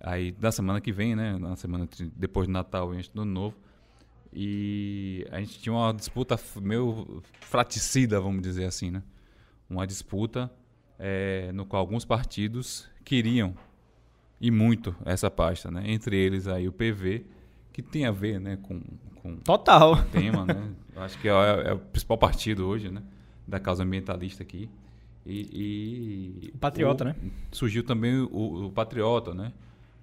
aí 0.00 0.34
na 0.40 0.50
semana 0.50 0.80
que 0.80 0.92
vem, 0.92 1.14
né? 1.14 1.38
Na 1.38 1.56
semana 1.56 1.88
depois 2.16 2.46
do 2.46 2.52
Natal 2.52 2.94
e 2.94 2.98
antes 2.98 3.10
do 3.10 3.24
Novo. 3.24 3.56
E 4.32 5.26
a 5.30 5.40
gente 5.40 5.58
tinha 5.58 5.72
uma 5.72 5.92
disputa 5.92 6.38
meio 6.60 7.22
fraticida, 7.40 8.20
vamos 8.20 8.42
dizer 8.42 8.64
assim, 8.64 8.90
né? 8.90 9.02
Uma 9.68 9.86
disputa 9.86 10.50
é, 10.98 11.50
no 11.52 11.66
qual 11.66 11.80
alguns 11.80 12.04
partidos 12.04 12.88
queriam 13.04 13.54
e 14.40 14.50
muito 14.50 14.94
essa 15.04 15.30
pasta, 15.30 15.70
né? 15.70 15.82
Entre 15.86 16.16
eles 16.16 16.46
aí 16.46 16.68
o 16.68 16.72
PV, 16.72 17.26
que 17.72 17.82
tem 17.82 18.04
a 18.06 18.10
ver, 18.10 18.40
né, 18.40 18.58
com, 18.62 18.80
com 19.16 19.36
total 19.36 19.94
o 19.94 20.02
tema, 20.04 20.44
né? 20.46 20.70
Acho 20.96 21.18
que 21.18 21.28
é, 21.28 21.32
é, 21.32 21.72
o 21.72 21.78
principal 21.78 22.18
partido 22.18 22.66
hoje, 22.66 22.90
né, 22.90 23.02
da 23.46 23.58
causa 23.58 23.82
ambientalista 23.82 24.42
aqui. 24.42 24.68
E, 25.24 26.42
e 26.44 26.50
o 26.54 26.58
Patriota, 26.58 27.04
o, 27.04 27.06
né? 27.08 27.16
Surgiu 27.52 27.84
também 27.84 28.16
o, 28.20 28.66
o 28.66 28.72
Patriota, 28.72 29.34
né? 29.34 29.52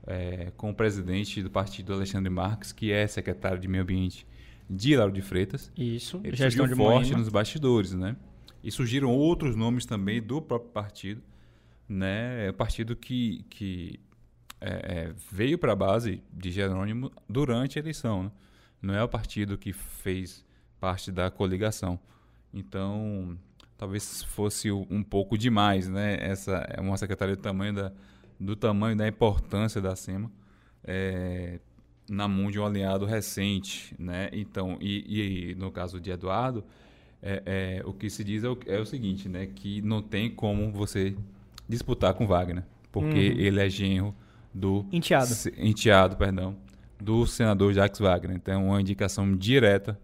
é, 0.08 0.52
com 0.56 0.72
o 0.72 0.74
presidente 0.74 1.44
do 1.44 1.50
partido, 1.52 1.94
Alexandre 1.94 2.30
Marques, 2.30 2.72
que 2.72 2.92
é 2.92 3.06
secretário 3.06 3.60
de 3.60 3.68
Meio 3.68 3.84
Ambiente 3.84 4.26
de 4.70 4.96
Lauro 4.96 5.14
de 5.14 5.22
Freitas. 5.22 5.70
Isso, 5.78 6.22
Ele 6.24 6.36
gestão 6.36 6.66
de 6.66 6.76
forte 6.76 7.14
nos 7.14 7.30
bastidores, 7.30 7.94
né? 7.94 8.16
E 8.64 8.72
surgiram 8.72 9.14
outros 9.14 9.56
nomes 9.56 9.86
também 9.86 10.22
do 10.22 10.42
próprio 10.42 10.72
partido, 10.72 11.22
né? 11.88 12.48
É 12.48 12.50
o 12.50 12.54
partido 12.54 12.96
que, 12.96 13.46
que 13.50 14.00
é, 14.60 14.70
é, 14.70 15.13
veio 15.32 15.58
para 15.58 15.74
a 15.74 15.76
base 15.76 16.22
de 16.32 16.52
Jerônimo 16.52 17.12
durante 17.28 17.78
a 17.78 17.82
eleição, 17.82 18.24
né? 18.24 18.32
Não 18.82 18.93
é 18.93 19.04
o 19.04 19.08
partido 19.08 19.58
que 19.58 19.74
fez 19.74 20.46
parte 20.80 21.12
da 21.12 21.32
coligação. 21.32 22.00
Então, 22.54 23.38
talvez 23.78 24.24
fosse 24.24 24.72
um 24.72 25.04
pouco 25.04 25.38
demais, 25.38 25.89
né? 25.89 26.17
Essa 26.22 26.58
é 26.70 26.80
uma 26.80 26.98
secretaria 26.98 27.36
do 27.36 27.41
tamanho 27.41 27.74
da 27.74 27.91
do 28.39 28.56
tamanho 28.56 28.96
da 28.96 29.08
importância 29.08 29.82
da 29.82 29.96
SEMA 29.96 30.32
é, 30.84 31.60
na 32.10 32.28
mão 32.28 32.52
de 32.52 32.60
um 32.60 32.65
alinhado 32.65 33.06
recente. 33.06 33.96
Né? 33.98 34.30
Então, 34.32 34.78
e, 34.80 35.52
e 35.52 35.56
no 35.56 35.72
caso 35.72 36.00
de 36.00 36.12
Eduardo, 36.12 36.63
é, 37.22 37.43
é, 37.46 37.82
o 37.86 37.93
que 37.93 38.10
se 38.10 38.24
diz 38.24 38.43
é 38.43 38.50
o, 38.50 38.58
é 38.67 38.80
o, 38.80 38.86
seguinte, 38.86 39.28
né? 39.28 39.48
que 39.48 39.82
não 39.82 40.02
tem 40.02 40.30
como 40.30 40.72
você 40.72 41.15
disputar 41.67 42.13
com 42.13 42.28
Wagner, 42.28 42.63
porque 42.91 43.30
uhum. 43.30 43.39
ele 43.39 43.60
é 43.60 43.70
genro 43.70 44.15
do... 44.58 44.86
Enteado. 44.91 45.34
Enteado, 45.58 46.17
perdão, 46.17 46.56
do 47.00 47.26
senador 47.26 47.74
Jacques 47.74 48.00
Wagner. 48.00 48.36
Então, 48.36 48.67
uma 48.67 48.82
indicação 48.82 49.36
direta 49.36 50.00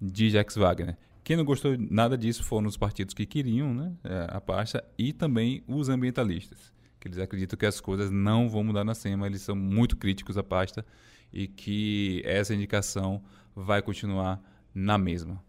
de 0.00 0.30
Jacques 0.30 0.56
Wagner. 0.56 0.96
Quem 1.22 1.36
não 1.36 1.44
gostou 1.44 1.76
nada 1.78 2.18
disso 2.18 2.42
foram 2.42 2.66
os 2.66 2.76
partidos 2.76 3.14
que 3.14 3.24
queriam 3.24 3.72
né, 3.72 3.92
é, 4.02 4.26
a 4.28 4.40
pasta 4.40 4.82
e 4.98 5.12
também 5.12 5.62
os 5.68 5.88
ambientalistas, 5.88 6.72
que 6.98 7.06
eles 7.06 7.18
acreditam 7.18 7.56
que 7.56 7.64
as 7.64 7.80
coisas 7.80 8.10
não 8.10 8.48
vão 8.48 8.64
mudar 8.64 8.82
na 8.82 8.94
SEMA, 8.94 9.26
eles 9.26 9.42
são 9.42 9.54
muito 9.54 9.96
críticos 9.96 10.36
à 10.36 10.42
pasta 10.42 10.84
e 11.32 11.46
que 11.46 12.22
essa 12.24 12.52
indicação 12.52 13.22
vai 13.54 13.80
continuar 13.80 14.42
na 14.74 14.98
mesma. 14.98 15.40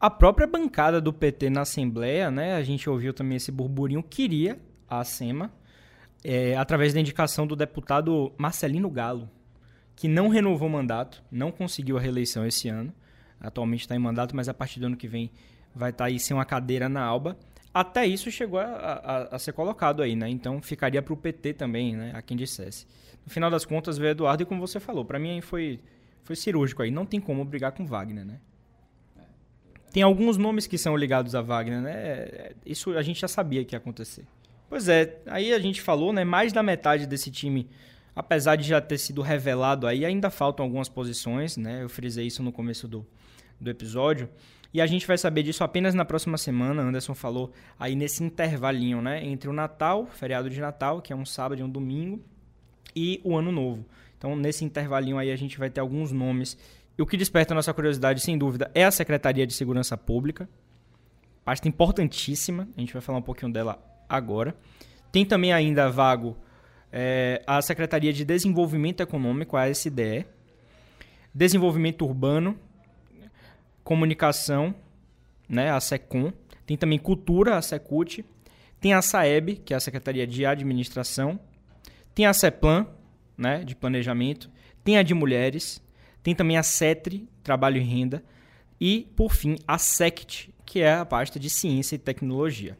A 0.00 0.10
própria 0.10 0.48
bancada 0.48 1.00
do 1.00 1.12
PT 1.12 1.48
na 1.48 1.60
Assembleia, 1.60 2.30
né, 2.30 2.54
a 2.54 2.62
gente 2.62 2.90
ouviu 2.90 3.14
também 3.14 3.36
esse 3.36 3.52
burburinho, 3.52 4.02
queria 4.02 4.58
a 4.88 5.04
SEMA, 5.04 5.52
é, 6.24 6.56
através 6.56 6.92
da 6.92 7.00
indicação 7.00 7.46
do 7.46 7.56
deputado 7.56 8.32
Marcelino 8.36 8.90
Galo, 8.90 9.28
que 9.96 10.08
não 10.08 10.28
renovou 10.28 10.68
o 10.68 10.70
mandato, 10.70 11.22
não 11.30 11.50
conseguiu 11.50 11.98
a 11.98 12.00
reeleição 12.00 12.46
esse 12.46 12.68
ano, 12.68 12.92
atualmente 13.40 13.80
está 13.80 13.94
em 13.94 13.98
mandato, 13.98 14.34
mas 14.36 14.48
a 14.48 14.54
partir 14.54 14.80
do 14.80 14.86
ano 14.86 14.96
que 14.96 15.08
vem 15.08 15.30
vai 15.74 15.90
estar 15.90 16.04
tá 16.04 16.08
aí 16.08 16.18
sem 16.18 16.36
uma 16.36 16.44
cadeira 16.44 16.88
na 16.88 17.02
Alba. 17.02 17.36
Até 17.72 18.06
isso 18.06 18.30
chegou 18.30 18.58
a, 18.58 18.64
a, 18.64 19.36
a 19.36 19.38
ser 19.38 19.52
colocado 19.52 20.02
aí, 20.02 20.16
né? 20.16 20.28
Então 20.28 20.60
ficaria 20.60 21.00
para 21.00 21.14
o 21.14 21.16
PT 21.16 21.54
também, 21.54 21.94
né? 21.94 22.12
A 22.14 22.20
quem 22.20 22.36
dissesse. 22.36 22.86
No 23.24 23.30
final 23.30 23.50
das 23.50 23.64
contas, 23.64 23.96
veio 23.96 24.10
Eduardo 24.10 24.42
e 24.42 24.46
como 24.46 24.60
você 24.60 24.80
falou, 24.80 25.04
para 25.04 25.18
mim 25.18 25.40
foi, 25.40 25.80
foi 26.24 26.34
cirúrgico 26.34 26.82
aí. 26.82 26.90
Não 26.90 27.06
tem 27.06 27.20
como 27.20 27.44
brigar 27.44 27.72
com 27.72 27.86
Wagner, 27.86 28.24
né? 28.24 28.40
Tem 29.92 30.02
alguns 30.02 30.36
nomes 30.36 30.66
que 30.66 30.78
são 30.78 30.96
ligados 30.96 31.34
a 31.34 31.42
Wagner, 31.42 31.80
né? 31.80 32.50
Isso 32.64 32.96
a 32.96 33.02
gente 33.02 33.20
já 33.20 33.28
sabia 33.28 33.64
que 33.64 33.74
ia 33.74 33.78
acontecer. 33.78 34.24
Pois 34.70 34.88
é, 34.88 35.20
aí 35.26 35.52
a 35.52 35.58
gente 35.58 35.82
falou, 35.82 36.12
né? 36.12 36.22
Mais 36.22 36.52
da 36.52 36.62
metade 36.62 37.04
desse 37.04 37.28
time, 37.28 37.68
apesar 38.14 38.54
de 38.54 38.62
já 38.68 38.80
ter 38.80 38.98
sido 38.98 39.20
revelado 39.20 39.84
aí, 39.84 40.04
ainda 40.04 40.30
faltam 40.30 40.64
algumas 40.64 40.88
posições, 40.88 41.56
né? 41.56 41.82
Eu 41.82 41.88
frisei 41.88 42.28
isso 42.28 42.40
no 42.40 42.52
começo 42.52 42.86
do, 42.86 43.04
do 43.60 43.68
episódio. 43.68 44.28
E 44.72 44.80
a 44.80 44.86
gente 44.86 45.08
vai 45.08 45.18
saber 45.18 45.42
disso 45.42 45.64
apenas 45.64 45.92
na 45.92 46.04
próxima 46.04 46.38
semana. 46.38 46.82
Anderson 46.82 47.16
falou 47.16 47.52
aí 47.80 47.96
nesse 47.96 48.22
intervalinho, 48.22 49.02
né? 49.02 49.26
Entre 49.26 49.50
o 49.50 49.52
Natal, 49.52 50.06
feriado 50.06 50.48
de 50.48 50.60
Natal, 50.60 51.02
que 51.02 51.12
é 51.12 51.16
um 51.16 51.26
sábado 51.26 51.60
e 51.60 51.64
um 51.64 51.68
domingo, 51.68 52.22
e 52.94 53.20
o 53.24 53.36
Ano 53.36 53.50
Novo. 53.50 53.84
Então, 54.16 54.36
nesse 54.36 54.64
intervalinho 54.64 55.18
aí, 55.18 55.32
a 55.32 55.36
gente 55.36 55.58
vai 55.58 55.68
ter 55.68 55.80
alguns 55.80 56.12
nomes. 56.12 56.56
E 56.96 57.02
o 57.02 57.06
que 57.06 57.16
desperta 57.16 57.52
a 57.52 57.56
nossa 57.56 57.74
curiosidade, 57.74 58.20
sem 58.20 58.38
dúvida, 58.38 58.70
é 58.72 58.84
a 58.84 58.90
Secretaria 58.92 59.48
de 59.48 59.52
Segurança 59.52 59.96
Pública. 59.96 60.48
Pasta 61.44 61.66
importantíssima. 61.66 62.68
A 62.76 62.80
gente 62.80 62.92
vai 62.92 63.02
falar 63.02 63.18
um 63.18 63.22
pouquinho 63.22 63.52
dela 63.52 63.90
agora. 64.10 64.54
Tem 65.12 65.24
também 65.24 65.52
ainda 65.52 65.88
vago 65.88 66.36
é, 66.92 67.42
a 67.46 67.62
Secretaria 67.62 68.12
de 68.12 68.24
Desenvolvimento 68.24 69.00
Econômico, 69.00 69.56
a 69.56 69.72
SDE. 69.72 70.26
Desenvolvimento 71.32 72.04
Urbano, 72.04 72.58
comunicação, 73.84 74.74
né, 75.48 75.70
a 75.70 75.80
SECOM, 75.80 76.32
tem 76.66 76.76
também 76.76 76.98
cultura, 76.98 77.56
a 77.56 77.62
SECUT, 77.62 78.24
tem 78.80 78.94
a 78.94 79.02
SAEB, 79.02 79.56
que 79.56 79.72
é 79.72 79.76
a 79.76 79.80
Secretaria 79.80 80.26
de 80.26 80.44
Administração, 80.44 81.38
tem 82.14 82.26
a 82.26 82.32
CEPLAN, 82.32 82.86
né, 83.38 83.62
de 83.62 83.76
planejamento, 83.76 84.50
tem 84.82 84.96
a 84.98 85.02
de 85.02 85.14
mulheres, 85.14 85.82
tem 86.22 86.34
também 86.34 86.56
a 86.56 86.62
CETRE, 86.62 87.28
trabalho 87.42 87.76
e 87.76 87.84
renda, 87.84 88.24
e, 88.80 89.06
por 89.14 89.32
fim, 89.32 89.56
a 89.68 89.78
SECT, 89.78 90.52
que 90.64 90.80
é 90.80 90.94
a 90.94 91.04
pasta 91.04 91.38
de 91.38 91.50
ciência 91.50 91.94
e 91.94 91.98
tecnologia. 91.98 92.78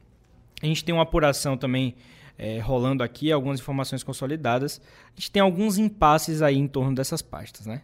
A 0.63 0.67
gente 0.67 0.85
tem 0.85 0.95
uma 0.95 1.03
apuração 1.03 1.57
também 1.57 1.95
é, 2.39 2.59
rolando 2.59 3.03
aqui, 3.03 3.31
algumas 3.31 3.61
informações 3.61 4.03
consolidadas. 4.03 4.81
A 5.17 5.21
gente 5.21 5.31
tem 5.31 5.43
alguns 5.43 5.79
impasses 5.79 6.43
aí 6.43 6.57
em 6.57 6.67
torno 6.67 6.95
dessas 6.95 7.23
pastas, 7.23 7.67
né? 7.67 7.83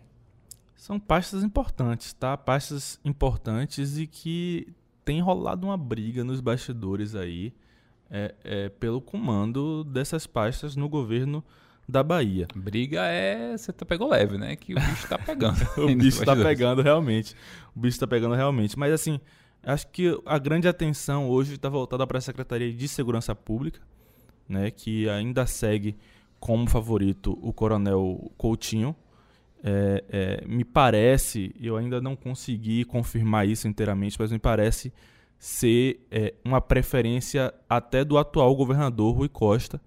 São 0.76 0.98
pastas 1.00 1.42
importantes, 1.42 2.12
tá? 2.12 2.36
Pastas 2.36 3.00
importantes 3.04 3.98
e 3.98 4.06
que 4.06 4.68
tem 5.04 5.20
rolado 5.20 5.66
uma 5.66 5.76
briga 5.76 6.24
nos 6.24 6.40
bastidores 6.40 7.14
aí 7.14 7.52
é, 8.10 8.34
é, 8.44 8.68
pelo 8.68 9.00
comando 9.00 9.84
dessas 9.84 10.26
pastas 10.26 10.76
no 10.76 10.88
governo 10.88 11.44
da 11.88 12.02
Bahia. 12.02 12.46
Briga 12.54 13.04
é. 13.04 13.56
Você 13.56 13.72
tá 13.72 13.84
pegou 13.84 14.08
leve, 14.08 14.38
né? 14.38 14.56
Que 14.56 14.74
o 14.74 14.76
bicho 14.76 15.08
tá 15.08 15.18
pegando. 15.18 15.58
o 15.78 15.94
bicho 15.94 16.24
tá 16.24 16.34
pegando 16.34 16.82
realmente. 16.82 17.34
O 17.74 17.80
bicho 17.80 17.98
tá 17.98 18.06
pegando 18.06 18.34
realmente. 18.34 18.78
Mas 18.78 18.92
assim, 18.92 19.20
acho 19.72 19.88
que 19.88 20.18
a 20.24 20.38
grande 20.38 20.68
atenção 20.68 21.28
hoje 21.28 21.54
está 21.54 21.68
voltada 21.68 22.06
para 22.06 22.18
a 22.18 22.20
Secretaria 22.20 22.72
de 22.72 22.88
Segurança 22.88 23.34
Pública, 23.34 23.80
né? 24.48 24.70
Que 24.70 25.08
ainda 25.08 25.46
segue 25.46 25.96
como 26.38 26.68
favorito 26.68 27.38
o 27.42 27.52
Coronel 27.52 28.30
Coutinho, 28.36 28.94
é, 29.64 30.04
é, 30.08 30.46
me 30.46 30.64
parece, 30.64 31.54
eu 31.60 31.76
ainda 31.76 32.00
não 32.00 32.14
consegui 32.14 32.84
confirmar 32.84 33.48
isso 33.48 33.66
inteiramente, 33.66 34.16
mas 34.18 34.30
me 34.30 34.38
parece 34.38 34.92
ser 35.38 36.06
é, 36.10 36.34
uma 36.44 36.60
preferência 36.60 37.52
até 37.68 38.04
do 38.04 38.16
atual 38.16 38.54
governador 38.54 39.16
Rui 39.16 39.28
Costa, 39.28 39.80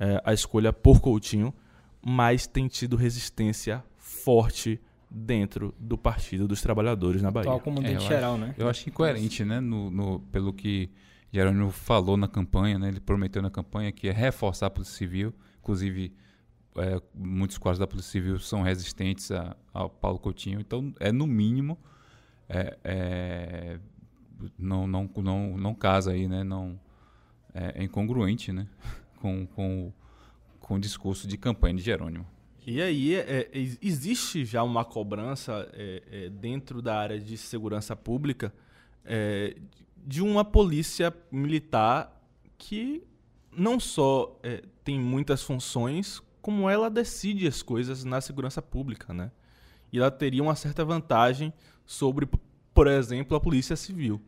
é, 0.00 0.20
a 0.24 0.32
escolha 0.32 0.72
por 0.72 1.00
Coutinho, 1.00 1.54
mas 2.04 2.46
tem 2.46 2.66
tido 2.66 2.96
resistência 2.96 3.84
forte 3.96 4.80
dentro 5.10 5.74
do 5.78 5.96
Partido 5.96 6.46
dos 6.46 6.60
Trabalhadores 6.60 7.22
na 7.22 7.30
Bahia. 7.30 7.50
Atual 7.50 7.60
comandante 7.60 7.96
É, 7.96 8.08
geral, 8.08 8.34
acho, 8.34 8.40
né? 8.40 8.54
Eu 8.58 8.68
acho 8.68 8.88
incoerente, 8.88 9.44
né? 9.44 9.60
No, 9.60 9.90
no- 9.90 10.20
pelo 10.32 10.52
que 10.52 10.90
Jerônimo 11.32 11.70
falou 11.70 12.16
na 12.16 12.28
campanha, 12.28 12.78
né? 12.78 12.88
Ele 12.88 13.00
prometeu 13.00 13.40
na 13.42 13.50
campanha 13.50 13.90
que 13.92 14.08
é 14.08 14.12
reforçar 14.12 14.66
a 14.66 14.70
Polícia 14.70 14.94
Civil. 14.96 15.32
Inclusive, 15.60 16.12
é, 16.76 17.00
muitos 17.14 17.56
quadros 17.58 17.78
da 17.78 17.86
Polícia 17.86 18.10
Civil 18.12 18.38
são 18.38 18.62
resistentes 18.62 19.30
a- 19.30 19.56
ao 19.72 19.88
Paulo 19.90 20.18
Coutinho. 20.18 20.60
Então, 20.60 20.92
é 21.00 21.10
no 21.10 21.26
mínimo, 21.26 21.78
é, 22.48 22.78
é, 22.84 23.78
não, 24.58 24.86
não, 24.86 25.10
não, 25.16 25.56
não 25.58 25.74
casa 25.74 26.12
aí, 26.12 26.28
né? 26.28 26.44
Não, 26.44 26.78
é, 27.54 27.80
é 27.80 27.84
incongruente, 27.84 28.52
né? 28.52 28.66
Com, 29.18 29.46
com, 29.48 29.92
com 30.60 30.74
o 30.76 30.78
discurso 30.78 31.26
de 31.26 31.36
campanha 31.36 31.74
de 31.74 31.82
Jerônimo. 31.82 32.24
E 32.66 32.82
aí, 32.82 33.14
é, 33.14 33.48
é, 33.52 33.76
existe 33.80 34.44
já 34.44 34.62
uma 34.62 34.84
cobrança 34.84 35.68
é, 35.72 36.02
é, 36.10 36.28
dentro 36.28 36.82
da 36.82 36.96
área 36.98 37.18
de 37.18 37.36
segurança 37.36 37.96
pública 37.96 38.52
é, 39.04 39.56
de 39.96 40.22
uma 40.22 40.44
polícia 40.44 41.14
militar 41.30 42.14
que 42.58 43.02
não 43.50 43.80
só 43.80 44.38
é, 44.42 44.62
tem 44.84 44.98
muitas 45.00 45.42
funções, 45.42 46.22
como 46.42 46.68
ela 46.68 46.90
decide 46.90 47.46
as 47.46 47.62
coisas 47.62 48.04
na 48.04 48.20
segurança 48.20 48.60
pública, 48.60 49.12
né? 49.12 49.30
E 49.92 49.98
ela 49.98 50.10
teria 50.10 50.42
uma 50.42 50.54
certa 50.54 50.84
vantagem 50.84 51.52
sobre, 51.86 52.28
por 52.74 52.86
exemplo, 52.86 53.36
a 53.36 53.40
polícia 53.40 53.76
civil. 53.76 54.20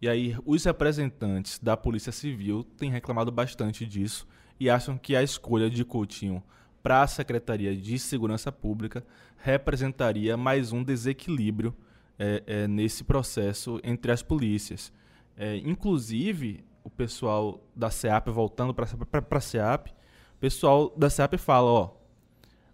E 0.00 0.08
aí, 0.08 0.36
os 0.44 0.64
representantes 0.64 1.58
da 1.58 1.76
Polícia 1.76 2.12
Civil 2.12 2.62
têm 2.76 2.90
reclamado 2.90 3.32
bastante 3.32 3.86
disso 3.86 4.26
e 4.60 4.68
acham 4.68 4.98
que 4.98 5.16
a 5.16 5.22
escolha 5.22 5.70
de 5.70 5.84
Coutinho 5.84 6.42
para 6.86 7.02
a 7.02 7.06
Secretaria 7.08 7.76
de 7.76 7.98
Segurança 7.98 8.52
Pública 8.52 9.04
representaria 9.38 10.36
mais 10.36 10.70
um 10.70 10.84
desequilíbrio 10.84 11.74
é, 12.16 12.44
é, 12.46 12.68
nesse 12.68 13.02
processo 13.02 13.80
entre 13.82 14.12
as 14.12 14.22
polícias. 14.22 14.92
É, 15.36 15.56
inclusive, 15.56 16.64
o 16.84 16.88
pessoal 16.88 17.60
da 17.74 17.90
SEAP, 17.90 18.28
voltando 18.28 18.72
para 18.72 18.86
a 18.86 19.40
SEAP, 19.40 19.88
o 19.88 20.38
pessoal 20.38 20.94
da 20.96 21.10
SEAP 21.10 21.36
fala: 21.38 21.68
ó, 21.68 21.90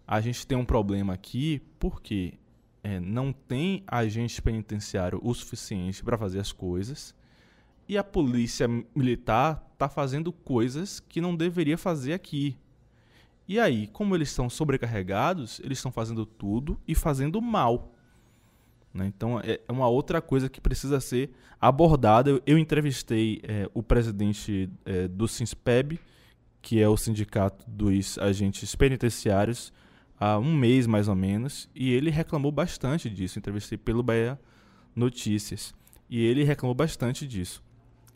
a 0.07 0.21
gente 0.21 0.47
tem 0.47 0.59
um 0.59 0.65
problema 0.67 1.15
aqui 1.15 1.63
porque 1.79 2.35
é, 2.85 3.01
não 3.01 3.33
tem 3.33 3.83
agente 3.87 4.43
penitenciário 4.43 5.21
o 5.23 5.33
suficiente 5.33 6.05
para 6.05 6.19
fazer 6.19 6.39
as 6.39 6.53
coisas 6.53 7.15
e 7.89 7.97
a 7.97 8.05
polícia 8.05 8.69
militar 8.95 9.67
está 9.73 9.89
fazendo 9.89 10.31
coisas 10.31 11.01
que 11.01 11.19
não 11.19 11.35
deveria 11.35 11.79
fazer 11.79 12.13
aqui. 12.13 12.59
E 13.49 13.59
aí, 13.59 13.87
como 13.89 14.15
eles 14.15 14.29
estão 14.31 14.49
sobrecarregados, 14.49 15.61
eles 15.65 15.79
estão 15.79 15.93
fazendo 15.93 16.25
tudo 16.25 16.79
e 16.87 16.95
fazendo 16.95 17.41
mal. 17.43 17.93
né? 18.95 19.07
Então, 19.07 19.41
é 19.41 19.61
é 19.67 19.73
uma 19.73 19.89
outra 19.89 20.21
coisa 20.23 20.49
que 20.49 20.61
precisa 20.61 21.01
ser 21.01 21.31
abordada. 21.61 22.31
Eu, 22.31 22.43
eu 22.47 22.59
entrevistei 22.59 23.41
é, 23.45 23.69
o 23.75 23.83
presidente 23.83 24.71
é, 24.85 25.09
do 25.09 25.27
SINSPEB, 25.29 25.99
que 26.61 26.81
é 26.81 26.89
o 26.89 26.97
Sindicato 26.97 27.65
dos 27.69 28.19
Agentes 28.19 28.75
Penitenciários, 28.77 29.73
há 30.19 30.39
um 30.39 30.55
mês 30.55 30.87
mais 30.87 31.09
ou 31.09 31.17
menos, 31.17 31.69
e 31.75 31.93
ele 31.93 32.11
reclamou 32.11 32.53
bastante 32.53 33.11
disso. 33.11 33.39
Entrevistei 33.39 33.77
pelo 33.77 34.03
Bahia 34.03 34.39
Notícias. 34.95 35.75
E 36.09 36.21
ele 36.25 36.45
reclamou 36.45 36.75
bastante 36.75 37.27
disso. 37.27 37.63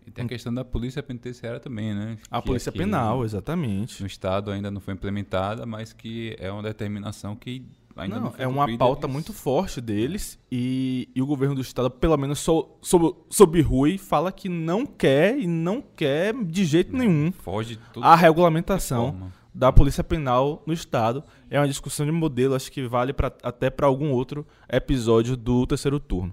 E 0.06 0.10
tem 0.10 0.24
a 0.24 0.28
questão 0.28 0.54
da 0.54 0.64
polícia 0.64 1.02
penitenciária 1.02 1.58
também, 1.58 1.92
né? 1.92 2.16
A 2.30 2.40
Que 2.40 2.46
polícia 2.46 2.70
aqui 2.70 2.78
penal, 2.78 3.24
exatamente. 3.24 4.00
No 4.00 4.06
estado 4.06 4.50
ainda 4.52 4.70
não 4.70 4.80
foi 4.80 4.94
implementada, 4.94 5.66
mas 5.66 5.92
que 5.92 6.36
é 6.38 6.50
uma 6.52 6.62
determinação 6.62 7.34
que 7.34 7.66
ainda 7.96 8.16
não, 8.16 8.24
Não, 8.26 8.30
foi 8.32 8.44
é 8.44 8.46
uma 8.46 8.76
pauta 8.78 9.06
Eles- 9.06 9.12
muito 9.12 9.32
forte 9.32 9.80
deles 9.80 10.38
e, 10.52 11.08
e 11.14 11.20
o 11.20 11.26
governo 11.26 11.54
do 11.56 11.60
estado, 11.60 11.90
pelo 11.90 12.16
menos 12.16 12.38
so, 12.38 12.68
sob, 12.80 13.16
sob 13.30 13.60
Rui, 13.62 13.98
fala 13.98 14.30
que 14.30 14.48
não 14.48 14.86
quer 14.86 15.36
e 15.38 15.46
não 15.46 15.82
quer 15.82 16.32
de 16.44 16.64
jeito 16.64 16.94
nenhum 16.96 17.32
Foge 17.32 17.78
a 18.00 18.14
regulamentação 18.14 19.12
forma. 19.12 19.32
da 19.52 19.72
Polícia 19.72 20.04
Penal 20.04 20.62
no 20.66 20.72
Estado. 20.72 21.24
É 21.50 21.58
uma 21.58 21.66
discussão 21.66 22.04
de 22.06 22.12
modelo, 22.12 22.54
acho 22.54 22.70
que 22.70 22.86
vale 22.86 23.12
pra, 23.12 23.32
até 23.42 23.70
para 23.70 23.86
algum 23.86 24.10
outro 24.12 24.46
episódio 24.70 25.36
do 25.36 25.66
terceiro 25.66 25.98
turno. 25.98 26.32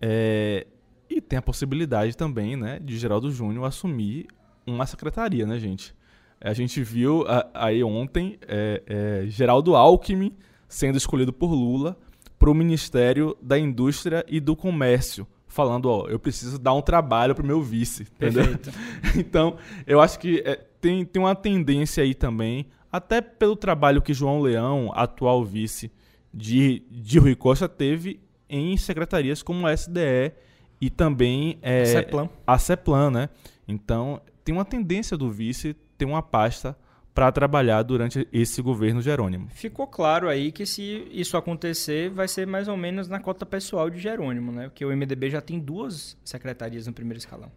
É, 0.00 0.66
e 1.10 1.20
tem 1.20 1.38
a 1.38 1.42
possibilidade 1.42 2.16
também 2.16 2.56
né, 2.56 2.78
de 2.78 2.96
Geraldo 2.96 3.30
Júnior 3.32 3.64
assumir 3.66 4.28
uma 4.64 4.86
secretaria, 4.86 5.44
né, 5.44 5.58
gente? 5.58 5.92
A 6.40 6.54
gente 6.54 6.82
viu 6.82 7.24
aí 7.52 7.82
ontem 7.84 8.38
é, 8.46 8.82
é, 8.86 9.24
Geraldo 9.26 9.74
Alckmin 9.74 10.32
sendo 10.68 10.96
escolhido 10.96 11.32
por 11.32 11.52
Lula 11.52 11.98
para 12.38 12.48
o 12.48 12.54
Ministério 12.54 13.36
da 13.42 13.58
Indústria 13.58 14.24
e 14.26 14.40
do 14.40 14.56
Comércio, 14.56 15.26
falando, 15.46 15.90
ó, 15.90 16.06
eu 16.06 16.18
preciso 16.18 16.58
dar 16.58 16.72
um 16.72 16.80
trabalho 16.80 17.34
para 17.34 17.44
o 17.44 17.46
meu 17.46 17.60
vice, 17.60 18.04
entendeu? 18.04 18.44
Perfeito. 18.44 18.72
então, 19.18 19.58
eu 19.86 20.00
acho 20.00 20.18
que 20.18 20.42
é, 20.46 20.54
tem, 20.80 21.04
tem 21.04 21.20
uma 21.20 21.34
tendência 21.34 22.02
aí 22.02 22.14
também, 22.14 22.66
até 22.90 23.20
pelo 23.20 23.54
trabalho 23.54 24.00
que 24.00 24.14
João 24.14 24.40
Leão, 24.40 24.90
atual 24.94 25.44
vice 25.44 25.92
de, 26.32 26.82
de 26.90 27.18
Rui 27.18 27.34
Costa, 27.34 27.68
teve 27.68 28.20
em 28.48 28.76
secretarias 28.76 29.42
como 29.42 29.66
a 29.66 29.74
SDE 29.74 30.32
e 30.80 30.88
também 30.88 31.58
é, 31.60 31.82
a 31.82 31.86
CEPLAN. 31.86 32.28
a 32.46 32.58
CEPLAN, 32.58 33.10
né? 33.10 33.28
Então, 33.68 34.20
tem 34.44 34.54
uma 34.54 34.64
tendência 34.64 35.16
do 35.16 35.30
vice 35.30 35.74
ter 35.98 36.06
uma 36.06 36.22
pasta 36.22 36.76
para 37.14 37.30
trabalhar 37.30 37.82
durante 37.82 38.26
esse 38.32 38.62
governo 38.62 39.02
Jerônimo. 39.02 39.48
Ficou 39.50 39.86
claro 39.86 40.28
aí 40.28 40.50
que 40.50 40.64
se 40.64 41.06
isso 41.10 41.36
acontecer, 41.36 42.08
vai 42.08 42.26
ser 42.28 42.46
mais 42.46 42.68
ou 42.68 42.76
menos 42.76 43.08
na 43.08 43.20
cota 43.20 43.44
pessoal 43.44 43.90
de 43.90 43.98
Jerônimo, 43.98 44.52
né? 44.52 44.68
Porque 44.68 44.84
o 44.84 44.96
MDB 44.96 45.28
já 45.28 45.40
tem 45.40 45.58
duas 45.58 46.16
secretarias 46.24 46.86
no 46.86 46.92
primeiro 46.92 47.18
escalão. 47.18 47.50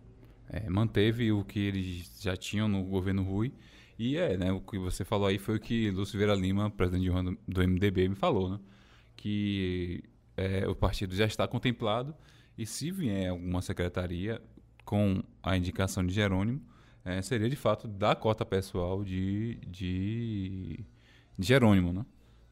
É, 0.49 0.69
manteve 0.69 1.31
o 1.31 1.43
que 1.43 1.59
eles 1.59 2.19
já 2.19 2.36
tinham 2.36 2.67
no 2.67 2.83
governo 2.83 3.23
Rui. 3.23 3.53
E 3.97 4.17
é, 4.17 4.38
né, 4.38 4.51
o 4.51 4.59
que 4.59 4.77
você 4.77 5.05
falou 5.05 5.27
aí 5.27 5.38
foi 5.38 5.55
o 5.55 5.59
que 5.59 5.89
Lúcio 5.91 6.19
Vera 6.19 6.36
Lima, 6.36 6.69
presidente 6.69 7.09
do, 7.09 7.38
do 7.47 7.67
MDB, 7.67 8.09
me 8.09 8.15
falou, 8.15 8.49
né? 8.49 8.59
Que 9.15 10.03
é, 10.36 10.67
o 10.67 10.75
partido 10.75 11.15
já 11.15 11.25
está 11.25 11.47
contemplado 11.47 12.13
e 12.57 12.65
se 12.65 12.91
vier 12.91 13.29
alguma 13.29 13.61
secretaria 13.61 14.41
com 14.85 15.23
a 15.41 15.57
indicação 15.57 16.05
de 16.05 16.13
Jerônimo, 16.13 16.61
é, 17.05 17.21
seria 17.21 17.49
de 17.49 17.55
fato 17.55 17.87
da 17.87 18.15
cota 18.15 18.45
pessoal 18.45 19.03
de, 19.03 19.55
de, 19.67 20.79
de 21.37 21.47
Jerônimo. 21.47 21.91
Né? 21.91 22.05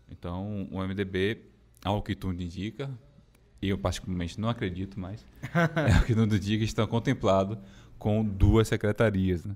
Então, 0.09 0.67
o 0.71 0.81
MDB, 0.81 1.45
ao 1.83 2.01
que 2.01 2.15
tudo 2.15 2.41
indica, 2.41 2.89
eu 3.61 3.77
particularmente 3.77 4.39
não 4.39 4.49
acredito 4.49 4.99
mais, 4.99 5.25
é 5.53 5.97
o 5.99 6.05
que 6.05 6.15
tudo 6.15 6.35
indica, 6.35 6.63
estão 6.63 6.87
contemplados 6.87 7.57
com 7.97 8.23
duas 8.23 8.67
secretarias. 8.67 9.45
Né? 9.45 9.55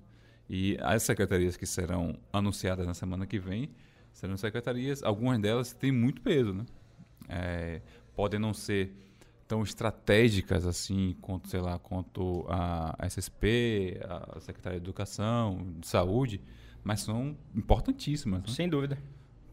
E 0.49 0.77
as 0.81 1.03
secretarias 1.03 1.57
que 1.57 1.65
serão 1.65 2.17
anunciadas 2.31 2.85
na 2.85 2.93
semana 2.93 3.25
que 3.25 3.39
vem 3.39 3.71
serão 4.13 4.37
secretarias, 4.37 5.03
algumas 5.03 5.39
delas 5.39 5.73
têm 5.73 5.91
muito 5.91 6.21
peso. 6.21 6.53
Né? 6.53 6.65
É, 7.27 7.81
podem 8.15 8.39
não 8.39 8.53
ser 8.53 8.95
tão 9.47 9.63
estratégicas 9.63 10.65
assim 10.65 11.15
quanto 11.21 11.49
sei 11.49 11.61
lá 11.61 11.77
quanto 11.77 12.45
a 12.49 12.95
SSP, 13.07 13.99
a 14.03 14.39
Secretaria 14.39 14.79
de 14.79 14.85
Educação, 14.85 15.73
de 15.79 15.87
Saúde, 15.87 16.41
mas 16.83 17.01
são 17.01 17.37
importantíssimas. 17.55 18.41
Né? 18.41 18.47
Sem 18.49 18.69
dúvida. 18.69 18.97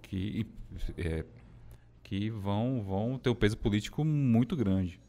Que 0.02 0.46
é, 0.96 1.24
que 2.02 2.30
vão 2.30 2.82
vão 2.82 3.18
ter 3.18 3.30
um 3.30 3.34
peso 3.34 3.56
político 3.56 4.04
muito 4.04 4.56
grande, 4.56 5.00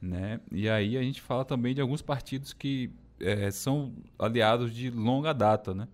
né? 0.00 0.40
E 0.50 0.68
aí 0.68 0.96
a 0.96 1.02
gente 1.02 1.20
fala 1.20 1.44
também 1.44 1.74
de 1.74 1.80
alguns 1.80 2.02
partidos 2.02 2.52
que 2.52 2.90
é, 3.20 3.50
são 3.50 3.94
aliados 4.18 4.74
de 4.74 4.90
longa 4.90 5.32
data, 5.32 5.74
né? 5.74 5.88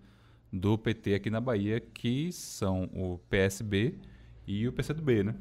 Do 0.51 0.77
PT 0.77 1.15
aqui 1.15 1.29
na 1.29 1.41
Bahia, 1.41 1.79
que 1.79 2.31
são 2.31 2.89
o 2.93 3.17
PSB 3.29 3.95
e 4.45 4.67
o 4.67 4.71
PCdoB, 4.71 5.23
né? 5.23 5.35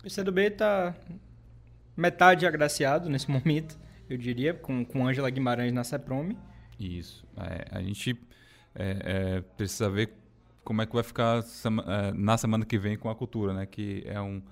O 0.00 0.02
PCdoB 0.04 0.40
está 0.40 0.96
metade 1.96 2.46
agraciado 2.46 3.08
nesse 3.08 3.28
momento, 3.30 3.78
eu 4.08 4.16
diria, 4.16 4.54
com, 4.54 4.84
com 4.84 5.06
Ângela 5.06 5.30
Guimarães 5.30 5.72
na 5.72 5.82
CEPROME. 5.82 6.36
Isso. 6.78 7.26
É, 7.36 7.66
a 7.70 7.82
gente 7.82 8.18
é, 8.74 8.98
é, 9.04 9.40
precisa 9.56 9.88
ver 9.88 10.12
como 10.62 10.82
é 10.82 10.86
que 10.86 10.94
vai 10.94 11.02
ficar 11.02 11.42
sema, 11.42 11.84
é, 11.86 12.12
na 12.12 12.36
semana 12.36 12.64
que 12.64 12.78
vem 12.78 12.96
com 12.96 13.08
a 13.08 13.14
cultura, 13.14 13.54
né? 13.54 13.66
Que 13.66 14.02
é, 14.06 14.20
um, 14.20 14.42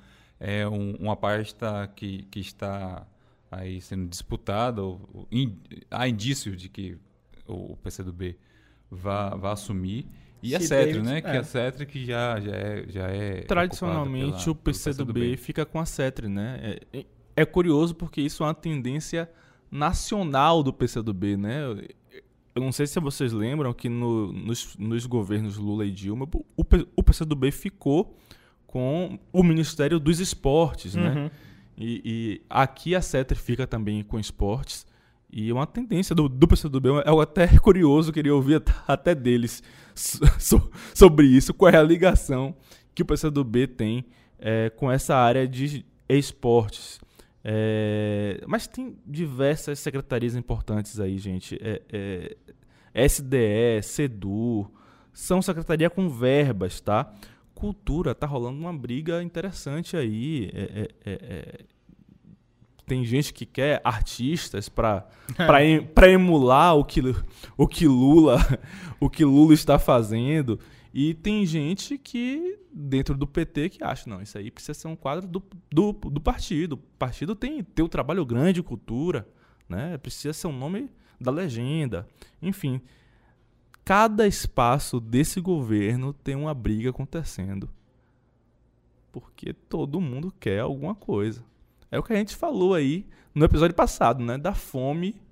é 0.40 0.66
um, 0.66 0.94
uma 0.96 1.16
pasta 1.16 1.90
que, 1.94 2.22
que 2.30 2.40
está 2.40 3.06
aí 3.50 3.80
sendo 3.80 4.08
disputada. 4.08 4.82
Ou, 4.82 5.26
in, 5.30 5.58
há 5.90 6.08
indícios 6.08 6.60
de 6.60 6.68
que 6.68 6.96
o 7.46 7.76
PCdoB 7.76 8.38
vá, 8.90 9.30
vá 9.34 9.52
assumir. 9.52 10.06
E 10.42 10.50
Se 10.50 10.56
a 10.56 10.60
CETRE, 10.60 11.02
né? 11.02 11.18
É. 11.18 11.20
Que 11.20 11.36
a 11.36 11.42
CETRE 11.42 11.86
que 11.86 12.04
já, 12.04 12.38
já 12.40 12.54
é. 12.54 12.84
Já 12.88 13.06
é 13.08 13.40
Tradicionalmente 13.42 14.44
pela, 14.44 14.52
o 14.52 14.54
PCdoB, 14.54 15.12
PCdoB, 15.12 15.36
fica 15.36 15.66
com 15.66 15.80
a 15.80 15.86
CETRE, 15.86 16.28
né? 16.28 16.78
É, 16.92 17.06
é 17.36 17.44
curioso 17.44 17.94
porque 17.94 18.20
isso 18.20 18.42
é 18.42 18.46
uma 18.46 18.54
tendência 18.54 19.30
nacional 19.70 20.62
do 20.62 20.72
PCdoB, 20.72 21.36
né? 21.36 21.62
Eu 22.54 22.62
não 22.62 22.70
sei 22.70 22.86
se 22.86 23.00
vocês 23.00 23.32
lembram 23.32 23.72
que 23.72 23.88
no, 23.88 24.32
nos, 24.32 24.76
nos, 24.78 25.06
governos 25.06 25.56
Lula 25.56 25.84
e 25.84 25.90
Dilma, 25.90 26.28
o, 26.56 26.64
o 26.96 27.02
PCdoB 27.02 27.50
ficou 27.50 28.16
com 28.66 29.18
o 29.32 29.42
Ministério 29.42 29.98
dos 29.98 30.20
Esportes, 30.20 30.94
né? 30.94 31.08
uhum. 31.08 31.14
né? 31.14 31.30
E, 31.76 32.02
e, 32.04 32.42
aqui 32.48 32.94
a 32.94 33.02
CETRE 33.02 33.36
fica 33.36 33.66
também 33.66 34.02
com 34.04 34.18
esportes. 34.18 34.86
E 35.28 35.52
uma 35.52 35.66
tendência 35.66 36.14
do, 36.14 36.28
do 36.28 36.46
PCdoB, 36.46 36.88
é 37.04 37.22
até 37.22 37.48
curioso, 37.58 38.12
queria 38.12 38.34
ouvir 38.34 38.62
até 38.86 39.12
deles 39.14 39.60
so, 39.94 40.70
sobre 40.94 41.26
isso, 41.26 41.52
qual 41.52 41.72
é 41.72 41.76
a 41.76 41.82
ligação 41.82 42.54
que 42.94 43.02
o 43.02 43.04
PCdoB 43.04 43.66
tem 43.66 44.04
é, 44.38 44.70
com 44.70 44.90
essa 44.90 45.16
área 45.16 45.48
de 45.48 45.84
esportes. 46.08 47.00
É, 47.46 48.42
mas 48.46 48.66
tem 48.66 48.96
diversas 49.06 49.78
secretarias 49.78 50.34
importantes 50.34 50.98
aí, 50.98 51.18
gente. 51.18 51.58
É, 51.60 51.82
é, 52.94 53.06
SDE, 53.06 53.82
SEDU, 53.82 54.70
são 55.12 55.42
secretaria 55.42 55.90
com 55.90 56.08
verbas, 56.08 56.80
tá? 56.80 57.12
Cultura, 57.54 58.14
tá 58.14 58.26
rolando 58.26 58.58
uma 58.58 58.72
briga 58.72 59.22
interessante 59.22 59.96
aí. 59.96 60.50
É, 60.54 60.90
é, 61.04 61.12
é, 61.12 61.64
tem 62.86 63.04
gente 63.04 63.32
que 63.32 63.46
quer 63.46 63.80
artistas 63.84 64.68
para 64.68 65.06
emular 66.10 66.76
o 66.76 66.84
que, 66.84 67.00
o 67.56 67.66
que 67.66 67.86
Lula 67.86 68.38
o 69.00 69.10
que 69.10 69.24
Lula 69.24 69.54
está 69.54 69.78
fazendo. 69.78 70.58
E 70.92 71.12
tem 71.14 71.44
gente 71.44 71.98
que, 71.98 72.58
dentro 72.74 73.16
do 73.16 73.26
PT, 73.26 73.68
que 73.70 73.84
acha, 73.84 74.10
não, 74.10 74.20
isso 74.20 74.36
aí 74.36 74.50
precisa 74.50 74.74
ser 74.74 74.88
um 74.88 74.96
quadro 74.96 75.28
do, 75.28 75.42
do, 75.70 75.92
do 75.92 76.20
partido. 76.20 76.72
O 76.72 76.78
partido 76.98 77.36
tem, 77.36 77.62
tem 77.62 77.84
um 77.84 77.88
trabalho 77.88 78.26
grande 78.26 78.54
de 78.54 78.62
cultura, 78.62 79.28
né? 79.68 79.96
Precisa 79.98 80.32
ser 80.32 80.48
um 80.48 80.58
nome 80.58 80.90
da 81.20 81.30
legenda. 81.30 82.08
Enfim, 82.42 82.80
cada 83.84 84.26
espaço 84.26 84.98
desse 84.98 85.40
governo 85.40 86.12
tem 86.12 86.34
uma 86.34 86.52
briga 86.52 86.90
acontecendo. 86.90 87.70
Porque 89.12 89.52
todo 89.52 90.00
mundo 90.00 90.34
quer 90.40 90.60
alguma 90.60 90.94
coisa. 90.94 91.44
É 91.90 91.98
o 91.98 92.02
que 92.02 92.12
a 92.12 92.16
gente 92.16 92.34
falou 92.34 92.74
aí 92.74 93.06
no 93.32 93.44
episódio 93.44 93.76
passado, 93.76 94.24
né? 94.24 94.36
Da 94.36 94.54
fome 94.54 95.22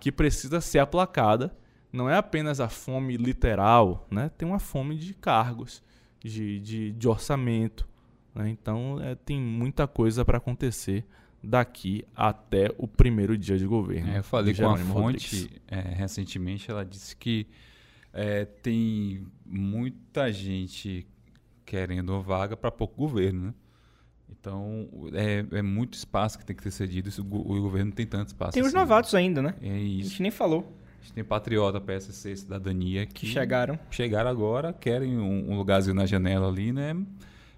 que 0.00 0.10
precisa 0.10 0.60
ser 0.60 0.80
aplacada 0.80 1.56
não 1.92 2.08
é 2.08 2.16
apenas 2.16 2.60
a 2.60 2.68
fome 2.68 3.16
literal, 3.16 4.06
né? 4.10 4.30
tem 4.36 4.46
uma 4.46 4.58
fome 4.58 4.96
de 4.96 5.12
cargos, 5.14 5.82
de, 6.20 6.60
de, 6.60 6.92
de 6.92 7.08
orçamento. 7.08 7.88
Né? 8.34 8.48
Então 8.50 8.98
é, 9.00 9.14
tem 9.14 9.40
muita 9.40 9.86
coisa 9.86 10.24
para 10.24 10.38
acontecer 10.38 11.04
daqui 11.42 12.04
até 12.14 12.72
o 12.76 12.86
primeiro 12.86 13.36
dia 13.36 13.58
de 13.58 13.66
governo. 13.66 14.12
É, 14.12 14.18
eu 14.18 14.24
falei 14.24 14.54
com 14.54 14.68
a 14.68 14.76
fonte 14.76 15.50
é, 15.66 15.80
recentemente, 15.80 16.70
ela 16.70 16.84
disse 16.84 17.16
que 17.16 17.46
é, 18.12 18.44
tem 18.44 19.26
muita 19.46 20.32
gente 20.32 21.06
querendo 21.64 22.10
uma 22.10 22.20
vaga 22.20 22.56
para 22.56 22.70
pouco 22.70 22.96
governo, 22.96 23.46
né? 23.46 23.54
Então, 24.28 24.88
é, 25.12 25.44
é, 25.58 25.62
muito 25.62 25.94
espaço 25.94 26.38
que 26.38 26.44
tem 26.44 26.54
que 26.56 26.62
ser 26.62 26.70
cedido. 26.70 27.08
Isso, 27.08 27.22
o, 27.22 27.24
o 27.24 27.62
governo 27.62 27.86
não 27.86 27.92
tem 27.92 28.06
tanto 28.06 28.28
espaço. 28.28 28.52
Tem 28.52 28.62
assim, 28.62 28.68
os 28.68 28.74
novatos 28.74 29.14
ainda, 29.14 29.42
né? 29.42 29.54
É 29.60 29.76
isso. 29.76 30.06
A 30.06 30.10
gente 30.10 30.22
nem 30.22 30.30
falou. 30.30 30.72
A 31.00 31.02
gente 31.02 31.12
tem 31.14 31.24
Patriota, 31.24 31.80
PSC, 31.80 32.36
Cidadania 32.36 33.06
que, 33.06 33.26
que 33.26 33.26
chegaram. 33.26 33.78
Chegaram 33.90 34.30
agora, 34.30 34.72
querem 34.72 35.18
um, 35.18 35.50
um, 35.50 35.56
lugarzinho 35.56 35.94
na 35.94 36.06
janela 36.06 36.48
ali, 36.48 36.72
né? 36.72 36.96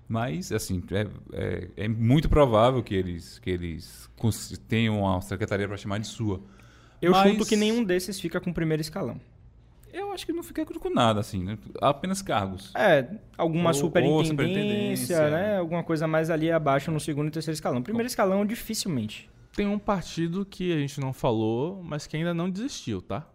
Mas, 0.09 0.53
assim, 0.53 0.83
é, 0.93 1.07
é, 1.33 1.69
é 1.85 1.89
muito 1.89 2.29
provável 2.29 2.83
que 2.83 2.95
eles, 2.95 3.39
que 3.39 3.51
eles 3.51 4.11
tenham 4.69 5.01
uma 5.01 5.21
secretaria 5.21 5.67
para 5.67 5.77
chamar 5.77 5.99
de 5.99 6.07
sua. 6.07 6.41
Eu 7.01 7.13
Mas... 7.13 7.31
chuto 7.31 7.47
que 7.47 7.57
nenhum 7.57 7.83
desses 7.83 8.21
fica 8.21 8.41
com 8.41 8.51
o 8.51 8.55
primeiro 8.55 8.81
escalão. 8.81 9.21
Eu 9.93 10.11
acho 10.13 10.25
que 10.25 10.33
não 10.33 10.43
fica 10.43 10.65
com 10.65 10.91
nada, 10.91 11.21
assim, 11.21 11.43
né? 11.43 11.59
Apenas 11.81 12.23
cargos. 12.23 12.73
É, 12.75 13.07
alguma 13.37 13.71
ou, 13.71 13.75
superintendência, 13.75 14.19
ou 14.19 14.25
superintendência, 14.25 15.31
né? 15.31 15.59
Alguma 15.59 15.83
coisa 15.83 16.07
mais 16.07 16.31
ali 16.31 16.51
abaixo 16.51 16.91
no 16.91 16.99
segundo 16.99 17.29
e 17.29 17.31
terceiro 17.31 17.55
escalão. 17.55 17.83
Primeiro 17.83 18.07
escalão, 18.07 18.47
dificilmente. 18.47 19.29
Tem 19.55 19.67
um 19.67 19.79
partido 19.79 20.47
que 20.47 20.73
a 20.73 20.79
gente 20.79 20.99
não 20.99 21.13
falou, 21.13 21.83
mas 21.83 22.07
que 22.07 22.17
ainda 22.17 22.33
não 22.33 22.49
desistiu, 22.49 23.03
tá? 23.03 23.27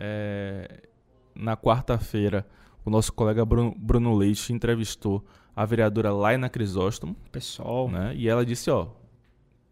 É, 0.00 0.84
na 1.34 1.56
quarta-feira, 1.56 2.46
o 2.84 2.90
nosso 2.90 3.12
colega 3.12 3.44
Bruno, 3.44 3.74
Bruno 3.76 4.14
Leite 4.14 4.52
entrevistou 4.52 5.24
a 5.54 5.64
vereadora 5.64 6.12
Laina 6.12 6.48
Crisóstomo. 6.48 7.16
Pessoal. 7.32 7.90
Né? 7.90 8.14
E 8.14 8.28
ela 8.28 8.46
disse, 8.46 8.70
ó, 8.70 8.86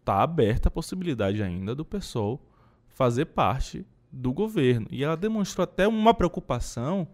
tá 0.03 0.21
aberta 0.21 0.67
a 0.67 0.71
possibilidade 0.71 1.41
ainda 1.41 1.73
do 1.73 1.85
pessoal 1.85 2.41
fazer 2.89 3.25
parte 3.25 3.85
do 4.11 4.33
governo. 4.33 4.87
E 4.91 5.03
ela 5.03 5.15
demonstrou 5.15 5.63
até 5.63 5.87
uma 5.87 6.13
preocupação 6.13 7.07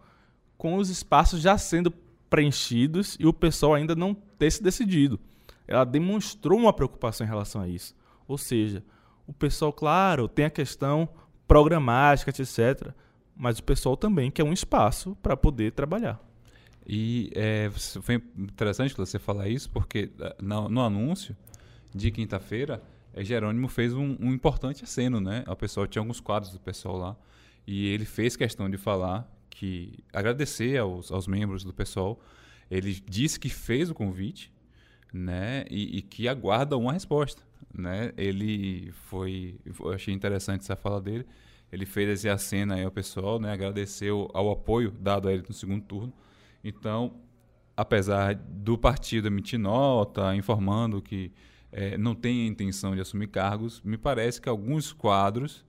com 0.57 0.75
os 0.77 0.89
espaços 0.89 1.39
já 1.41 1.57
sendo 1.57 1.91
preenchidos 2.29 3.15
e 3.19 3.27
o 3.27 3.33
pessoal 3.33 3.75
ainda 3.75 3.95
não 3.95 4.15
ter 4.15 4.51
se 4.51 4.63
decidido. 4.63 5.19
Ela 5.67 5.83
demonstrou 5.83 6.57
uma 6.57 6.73
preocupação 6.73 7.25
em 7.25 7.29
relação 7.29 7.61
a 7.61 7.67
isso. 7.67 7.95
Ou 8.27 8.37
seja, 8.37 8.83
o 9.27 9.33
pessoal, 9.33 9.71
claro, 9.71 10.27
tem 10.27 10.45
a 10.45 10.49
questão 10.49 11.07
programática, 11.53 12.31
etc. 12.31 12.91
Mas 13.37 13.59
o 13.59 13.63
pessoal 13.63 13.95
também 13.95 14.31
quer 14.31 14.43
um 14.43 14.51
espaço 14.51 15.15
para 15.21 15.37
poder 15.37 15.71
trabalhar. 15.71 16.19
E 16.85 17.31
é, 17.35 17.69
foi 18.01 18.15
interessante 18.35 18.97
você 18.97 19.19
falar 19.19 19.47
isso, 19.47 19.69
porque 19.69 20.09
eh, 20.19 20.35
no, 20.41 20.67
no 20.67 20.81
anúncio 20.81 21.37
de 21.93 22.09
quinta-feira, 22.09 22.81
é, 23.13 23.23
Jerônimo 23.23 23.67
fez 23.67 23.93
um, 23.93 24.17
um, 24.19 24.33
importante 24.33 24.83
aceno, 24.83 25.21
né? 25.21 25.43
O 25.47 25.55
pessoal 25.55 25.85
tinha 25.85 26.01
alguns 26.01 26.19
quadros 26.19 26.51
do 26.51 26.59
pessoal 26.59 26.97
lá 26.97 27.15
e 27.67 27.85
ele 27.85 28.05
fez 28.05 28.35
questão 28.35 28.67
de 28.67 28.77
falar 28.77 29.31
que 29.47 30.03
agradecer 30.11 30.79
aos, 30.79 31.11
aos 31.11 31.27
membros 31.27 31.63
do 31.63 31.71
pessoal. 31.71 32.19
Ele 32.69 32.91
disse 33.07 33.39
que 33.39 33.49
fez 33.49 33.91
o 33.91 33.93
convite, 33.93 34.51
né? 35.13 35.65
E, 35.69 35.99
e 35.99 36.01
que 36.01 36.27
aguarda 36.27 36.75
uma 36.75 36.93
resposta, 36.93 37.43
né? 37.73 38.11
Ele 38.17 38.91
foi, 38.91 39.59
eu 39.65 39.91
achei 39.91 40.13
interessante 40.13 40.61
essa 40.61 40.75
fala 40.75 41.01
dele. 41.01 41.25
Ele 41.71 41.85
fez 41.85 42.07
esse 42.09 42.29
aceno 42.29 42.73
aí 42.73 42.83
ao 42.83 42.91
pessoal, 42.91 43.39
né? 43.39 43.51
Agradeceu 43.51 44.29
ao 44.33 44.51
apoio 44.51 44.91
dado 44.91 45.27
a 45.27 45.33
ele 45.33 45.43
no 45.47 45.53
segundo 45.53 45.83
turno. 45.83 46.13
Então, 46.63 47.19
apesar 47.75 48.35
do 48.35 48.77
partido 48.77 49.27
emitir 49.27 49.59
nota 49.59 50.35
informando 50.35 51.01
que 51.01 51.31
é, 51.71 51.97
não 51.97 52.13
tem 52.13 52.43
a 52.43 52.45
intenção 52.47 52.93
de 52.93 53.01
assumir 53.01 53.27
cargos, 53.27 53.81
me 53.81 53.97
parece 53.97 54.39
que 54.39 54.47
alguns 54.47 54.93
quadros 54.93 55.65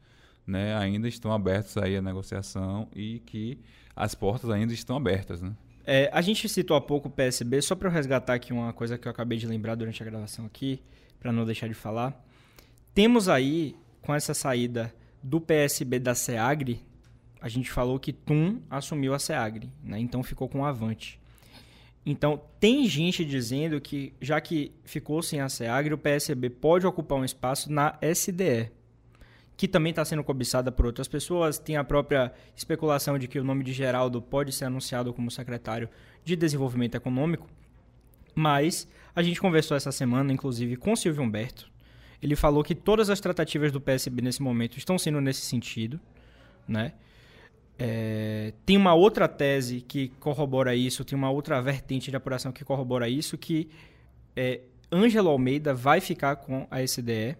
né, 0.46 0.76
ainda 0.76 1.08
estão 1.08 1.32
abertos 1.32 1.76
aí 1.78 1.96
à 1.96 2.02
negociação 2.02 2.88
e 2.94 3.20
que 3.20 3.58
as 3.96 4.14
portas 4.14 4.50
ainda 4.50 4.74
estão 4.74 4.96
abertas. 4.96 5.40
Né? 5.40 5.56
É, 5.86 6.10
a 6.12 6.20
gente 6.20 6.48
citou 6.48 6.76
há 6.76 6.80
pouco 6.80 7.08
o 7.08 7.10
PSB, 7.10 7.62
só 7.62 7.74
para 7.74 7.88
eu 7.88 7.92
resgatar 7.92 8.34
aqui 8.34 8.52
uma 8.52 8.72
coisa 8.72 8.98
que 8.98 9.08
eu 9.08 9.10
acabei 9.10 9.38
de 9.38 9.46
lembrar 9.46 9.74
durante 9.74 10.02
a 10.02 10.06
gravação 10.06 10.44
aqui, 10.44 10.82
para 11.24 11.32
não 11.32 11.46
deixar 11.46 11.68
de 11.68 11.74
falar. 11.74 12.22
Temos 12.92 13.30
aí, 13.30 13.74
com 14.02 14.14
essa 14.14 14.34
saída 14.34 14.94
do 15.22 15.40
PSB 15.40 15.98
da 15.98 16.14
SEAGRE, 16.14 16.82
a 17.40 17.48
gente 17.48 17.70
falou 17.70 17.98
que 17.98 18.12
Tum 18.12 18.60
assumiu 18.68 19.14
a 19.14 19.18
SEAGRE, 19.18 19.70
né? 19.82 19.98
então 19.98 20.22
ficou 20.22 20.50
com 20.50 20.60
o 20.60 20.64
Avante. 20.66 21.18
Então, 22.04 22.42
tem 22.60 22.87
gente 22.87 23.24
dizendo 23.24 23.80
que, 23.80 24.12
já 24.20 24.38
que 24.38 24.72
ficou 24.84 25.22
sem 25.22 25.40
a 25.40 25.48
SEAGRE, 25.48 25.94
o 25.94 25.98
PSB 25.98 26.50
pode 26.50 26.87
ocupar 26.87 27.16
um 27.16 27.24
espaço 27.24 27.72
na 27.72 27.98
SDE, 28.02 28.70
que 29.56 29.66
também 29.66 29.88
está 29.88 30.04
sendo 30.04 30.22
cobiçada 30.22 30.70
por 30.70 30.84
outras 30.84 31.08
pessoas. 31.08 31.58
Tem 31.58 31.78
a 31.78 31.84
própria 31.84 32.34
especulação 32.54 33.18
de 33.18 33.26
que 33.26 33.38
o 33.38 33.44
nome 33.44 33.64
de 33.64 33.72
Geraldo 33.72 34.20
pode 34.20 34.52
ser 34.52 34.66
anunciado 34.66 35.14
como 35.14 35.30
secretário 35.30 35.88
de 36.22 36.37
Desenvolvimento 36.37 36.96
Econômico. 36.96 37.48
Mas 38.34 38.87
a 39.14 39.22
gente 39.22 39.40
conversou 39.40 39.77
essa 39.77 39.92
semana, 39.92 40.33
inclusive, 40.33 40.77
com 40.77 40.94
Silvio 40.96 41.22
Humberto. 41.22 41.70
Ele 42.20 42.35
falou 42.35 42.64
que 42.64 42.74
todas 42.74 43.11
as 43.11 43.20
tratativas 43.20 43.70
do 43.70 43.81
PSB 43.81 44.22
nesse 44.22 44.42
momento 44.42 44.79
estão 44.79 44.98
sendo 44.98 45.20
nesse 45.20 45.42
sentido, 45.42 46.00
né? 46.66 46.94
É, 47.79 48.53
tem 48.64 48.77
uma 48.77 48.94
outra 48.94 49.27
tese 49.29 49.81
que 49.81 50.09
corrobora 50.20 50.74
isso, 50.74 51.05
tem 51.05 51.18
uma 51.18 51.31
outra 51.31 51.61
vertente 51.61 52.11
de 52.11 52.16
apuração 52.16 52.53
que 52.53 52.64
corrobora 52.64 53.09
isso, 53.09 53.37
que 53.37 53.68
é, 54.37 54.61
Ângelo 54.92 55.29
Almeida 55.29 55.74
vai 55.74 56.00
ficar 56.00 56.37
com 56.37 56.66
a 56.70 56.83
SDE, 56.83 57.37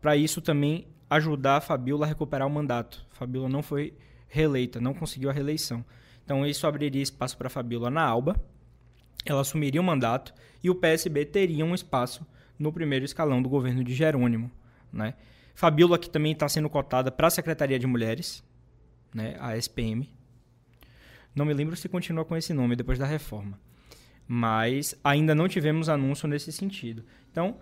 para 0.00 0.16
isso 0.16 0.40
também 0.40 0.86
ajudar 1.08 1.56
a 1.56 1.60
Fabiola 1.60 2.04
a 2.04 2.08
recuperar 2.08 2.46
o 2.46 2.50
mandato. 2.50 3.04
Fabiola 3.10 3.48
não 3.48 3.62
foi 3.62 3.94
reeleita, 4.28 4.80
não 4.80 4.94
conseguiu 4.94 5.30
a 5.30 5.32
reeleição. 5.32 5.84
Então 6.24 6.46
isso 6.46 6.66
abriria 6.66 7.02
espaço 7.02 7.36
para 7.36 7.50
Fabiola 7.50 7.90
na 7.90 8.02
Alba, 8.02 8.36
ela 9.24 9.40
assumiria 9.40 9.80
o 9.80 9.84
mandato 9.84 10.34
e 10.62 10.70
o 10.70 10.74
PSB 10.74 11.24
teria 11.24 11.64
um 11.64 11.74
espaço 11.74 12.26
no 12.58 12.72
primeiro 12.72 13.04
escalão 13.04 13.42
do 13.42 13.48
governo 13.48 13.82
de 13.82 13.94
Jerônimo. 13.94 14.50
Né? 14.92 15.14
Fabiola 15.54 15.98
que 15.98 16.10
também 16.10 16.32
está 16.32 16.48
sendo 16.48 16.68
cotada 16.68 17.10
para 17.10 17.26
a 17.26 17.30
Secretaria 17.30 17.78
de 17.78 17.86
Mulheres, 17.86 18.42
né, 19.14 19.36
a 19.40 19.56
SPM. 19.56 20.08
Não 21.34 21.44
me 21.44 21.54
lembro 21.54 21.76
se 21.76 21.88
continua 21.88 22.24
com 22.24 22.36
esse 22.36 22.52
nome 22.52 22.76
depois 22.76 22.98
da 22.98 23.06
reforma. 23.06 23.58
Mas 24.26 24.94
ainda 25.02 25.34
não 25.34 25.48
tivemos 25.48 25.88
anúncio 25.88 26.28
nesse 26.28 26.52
sentido. 26.52 27.04
Então, 27.30 27.56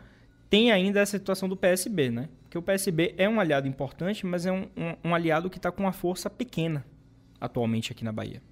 tem 0.49 0.73
ainda 0.73 1.01
a 1.01 1.07
situação 1.07 1.49
do 1.49 1.57
PSB, 1.57 2.11
né? 2.11 2.29
Porque 2.43 2.59
o 2.59 2.63
PSB 2.63 3.15
é 3.17 3.29
um 3.29 3.41
aliado 3.41 3.69
importante, 3.69 4.27
mas 4.27 4.45
é 4.45 4.53
um, 4.53 4.69
um, 4.77 5.11
um 5.11 5.15
aliado 5.15 5.49
que 5.49 5.57
está 5.57 5.71
com 5.71 5.85
uma 5.85 5.93
força 5.93 6.29
pequena 6.29 6.85
atualmente 7.41 7.93
aqui 7.93 8.05
na 8.05 8.13
Bahia. 8.13 8.43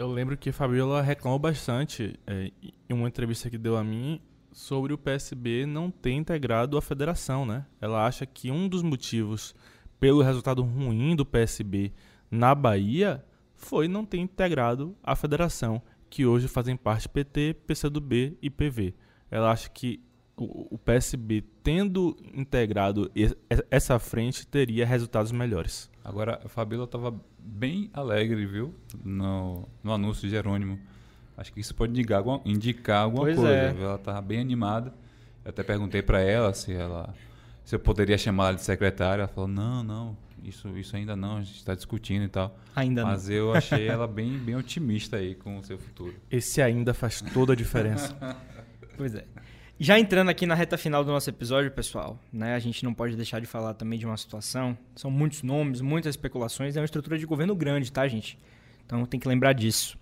Eu 0.00 0.10
lembro 0.10 0.34
que 0.34 0.50
Fabiola 0.50 1.02
reclamou 1.02 1.38
bastante 1.38 2.18
é, 2.26 2.50
em 2.88 2.94
uma 2.94 3.06
entrevista 3.06 3.50
que 3.50 3.58
deu 3.58 3.76
a 3.76 3.84
mim 3.84 4.18
sobre 4.50 4.94
o 4.94 4.98
PSB 4.98 5.66
não 5.66 5.90
ter 5.90 6.12
integrado 6.12 6.78
a 6.78 6.80
federação, 6.80 7.44
né? 7.44 7.66
Ela 7.82 8.06
acha 8.06 8.24
que 8.24 8.50
um 8.50 8.66
dos 8.66 8.82
motivos 8.82 9.54
pelo 10.00 10.22
resultado 10.22 10.62
ruim 10.62 11.14
do 11.14 11.26
PSB 11.26 11.92
na 12.30 12.54
Bahia 12.54 13.22
foi 13.54 13.88
não 13.88 14.06
ter 14.06 14.16
integrado 14.16 14.96
a 15.02 15.14
federação, 15.14 15.82
que 16.08 16.24
hoje 16.24 16.48
fazem 16.48 16.78
parte 16.78 17.06
PT, 17.06 17.56
PCdoB 17.66 18.38
e 18.40 18.48
PV. 18.48 18.94
Ela 19.30 19.50
acha 19.50 19.68
que 19.68 20.00
o, 20.34 20.78
PSB, 20.78 21.44
tendo 21.62 22.16
integrado 22.32 23.12
essa 23.70 23.98
frente, 23.98 24.46
teria 24.46 24.86
resultados 24.86 25.30
melhores. 25.30 25.89
Agora, 26.04 26.40
a 26.44 26.48
Fabíola 26.48 26.84
estava 26.84 27.14
bem 27.38 27.90
alegre, 27.92 28.46
viu? 28.46 28.74
No, 29.04 29.68
no 29.82 29.92
anúncio 29.92 30.22
de 30.22 30.30
Jerônimo. 30.30 30.78
Acho 31.36 31.52
que 31.52 31.60
isso 31.60 31.74
pode 31.74 31.92
indicar 31.92 32.18
alguma, 32.18 32.40
indicar 32.44 33.02
alguma 33.04 33.24
coisa. 33.24 33.48
É. 33.48 33.74
Ela 33.78 33.96
estava 33.96 34.20
bem 34.20 34.40
animada. 34.40 34.92
Eu 35.44 35.50
até 35.50 35.62
perguntei 35.62 36.02
para 36.02 36.20
ela 36.20 36.52
se 36.52 36.72
ela 36.72 37.14
se 37.64 37.74
eu 37.74 37.78
poderia 37.78 38.18
chamar 38.18 38.48
ela 38.48 38.56
de 38.56 38.62
secretária. 38.62 39.22
Ela 39.22 39.28
falou: 39.28 39.48
não, 39.48 39.82
não, 39.82 40.16
isso, 40.42 40.68
isso 40.76 40.96
ainda 40.96 41.14
não, 41.14 41.36
a 41.38 41.42
gente 41.42 41.56
está 41.56 41.74
discutindo 41.74 42.24
e 42.24 42.28
tal. 42.28 42.58
Ainda 42.74 43.04
Mas 43.04 43.28
não. 43.28 43.34
eu 43.34 43.54
achei 43.54 43.86
ela 43.88 44.06
bem, 44.06 44.38
bem 44.38 44.56
otimista 44.56 45.16
aí 45.16 45.34
com 45.34 45.58
o 45.58 45.64
seu 45.64 45.78
futuro. 45.78 46.14
Esse 46.30 46.60
ainda 46.62 46.92
faz 46.94 47.20
toda 47.20 47.52
a 47.52 47.56
diferença. 47.56 48.16
pois 48.96 49.14
é. 49.14 49.24
Já 49.82 49.98
entrando 49.98 50.28
aqui 50.28 50.44
na 50.44 50.54
reta 50.54 50.76
final 50.76 51.02
do 51.02 51.10
nosso 51.10 51.30
episódio, 51.30 51.70
pessoal, 51.70 52.20
né, 52.30 52.54
a 52.54 52.58
gente 52.58 52.84
não 52.84 52.92
pode 52.92 53.16
deixar 53.16 53.40
de 53.40 53.46
falar 53.46 53.72
também 53.72 53.98
de 53.98 54.04
uma 54.04 54.16
situação. 54.18 54.76
São 54.94 55.10
muitos 55.10 55.42
nomes, 55.42 55.80
muitas 55.80 56.12
especulações, 56.12 56.76
é 56.76 56.80
uma 56.80 56.84
estrutura 56.84 57.16
de 57.16 57.24
governo 57.24 57.56
grande, 57.56 57.90
tá, 57.90 58.06
gente? 58.06 58.38
Então 58.84 59.06
tem 59.06 59.18
que 59.18 59.26
lembrar 59.26 59.54
disso. 59.54 59.96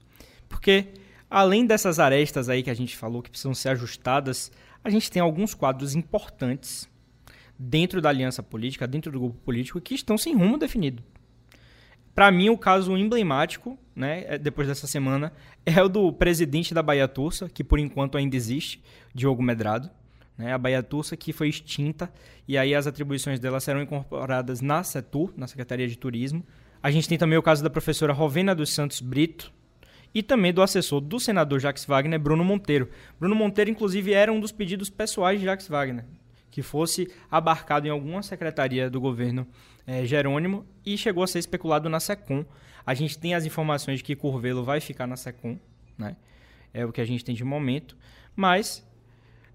Porque, 0.49 0.88
além 1.31 1.64
dessas 1.64 2.01
arestas 2.01 2.49
aí 2.49 2.61
que 2.64 2.71
a 2.71 2.75
gente 2.75 2.97
falou 2.97 3.23
que 3.23 3.31
precisam 3.31 3.55
ser 3.55 3.69
ajustadas, 3.69 4.51
a 4.83 4.91
gente 4.91 5.12
tem 5.12 5.23
alguns 5.23 5.55
quadros 5.55 5.95
importantes 5.95 6.91
dentro 7.57 8.01
da 8.01 8.09
aliança 8.09 8.43
política, 8.43 8.85
dentro 8.85 9.12
do 9.12 9.21
grupo 9.21 9.38
político, 9.45 9.81
que 9.81 9.95
estão 9.95 10.19
sem 10.19 10.35
rumo 10.35 10.59
definido. 10.59 11.05
Para 12.17 12.33
mim, 12.33 12.49
o 12.49 12.59
caso 12.59 12.97
emblemático, 12.97 13.79
né, 13.98 14.24
é, 14.28 14.38
depois 14.38 14.68
dessa 14.68 14.87
semana, 14.87 15.32
é 15.66 15.82
o 15.82 15.88
do 15.88 16.12
presidente 16.12 16.72
da 16.72 16.82
Bahia 16.82 17.08
Tursa, 17.08 17.48
que 17.48 17.64
por 17.64 17.80
enquanto 17.80 18.16
ainda 18.16 18.37
existe, 18.37 18.80
Diogo 19.12 19.42
Medrado. 19.42 19.90
Né, 20.37 20.52
a 20.52 20.58
Bahia 20.58 20.82
Tursa 20.84 21.16
que 21.16 21.32
foi 21.32 21.48
extinta 21.48 22.12
e 22.46 22.56
aí 22.56 22.72
as 22.72 22.87
atribuições 22.87 23.40
dela 23.40 23.58
serão 23.58 23.82
incorporadas 23.82 24.61
na 24.61 24.84
Setur, 24.84 25.34
na 25.37 25.48
Secretaria 25.48 25.88
de 25.88 25.98
Turismo. 25.98 26.46
A 26.80 26.92
gente 26.92 27.08
tem 27.08 27.18
também 27.18 27.37
o 27.37 27.42
caso 27.42 27.61
da 27.61 27.68
professora 27.68 28.12
Rovena 28.12 28.54
dos 28.54 28.70
Santos 28.70 29.00
Brito 29.00 29.52
e 30.14 30.22
também 30.22 30.52
do 30.52 30.62
assessor 30.62 31.00
do 31.00 31.18
senador 31.18 31.58
Jacques 31.58 31.84
Wagner, 31.84 32.20
Bruno 32.20 32.44
Monteiro. 32.44 32.88
Bruno 33.18 33.34
Monteiro, 33.34 33.68
inclusive, 33.68 34.12
era 34.12 34.32
um 34.32 34.38
dos 34.38 34.52
pedidos 34.52 34.88
pessoais 34.88 35.40
de 35.40 35.44
Jacques 35.44 35.66
Wagner 35.66 36.04
que 36.50 36.62
fosse 36.62 37.08
abarcado 37.30 37.87
em 37.87 37.90
alguma 37.90 38.22
secretaria 38.22 38.90
do 38.90 39.00
governo 39.00 39.46
é, 39.87 40.05
Jerônimo 40.05 40.66
e 40.84 40.96
chegou 40.96 41.22
a 41.22 41.26
ser 41.26 41.38
especulado 41.38 41.88
na 41.88 42.01
SECOM. 42.01 42.44
A 42.89 42.95
gente 42.95 43.18
tem 43.18 43.34
as 43.34 43.45
informações 43.45 43.99
de 43.99 44.03
que 44.03 44.16
Curvelo 44.16 44.64
vai 44.64 44.80
ficar 44.80 45.07
na 45.07 45.14
SECOM, 45.14 45.59
né? 45.99 46.16
É 46.72 46.86
o 46.86 46.91
que 46.91 47.03
a 47.03 47.05
gente 47.05 47.22
tem 47.22 47.34
de 47.34 47.45
momento, 47.45 47.95
mas 48.34 48.82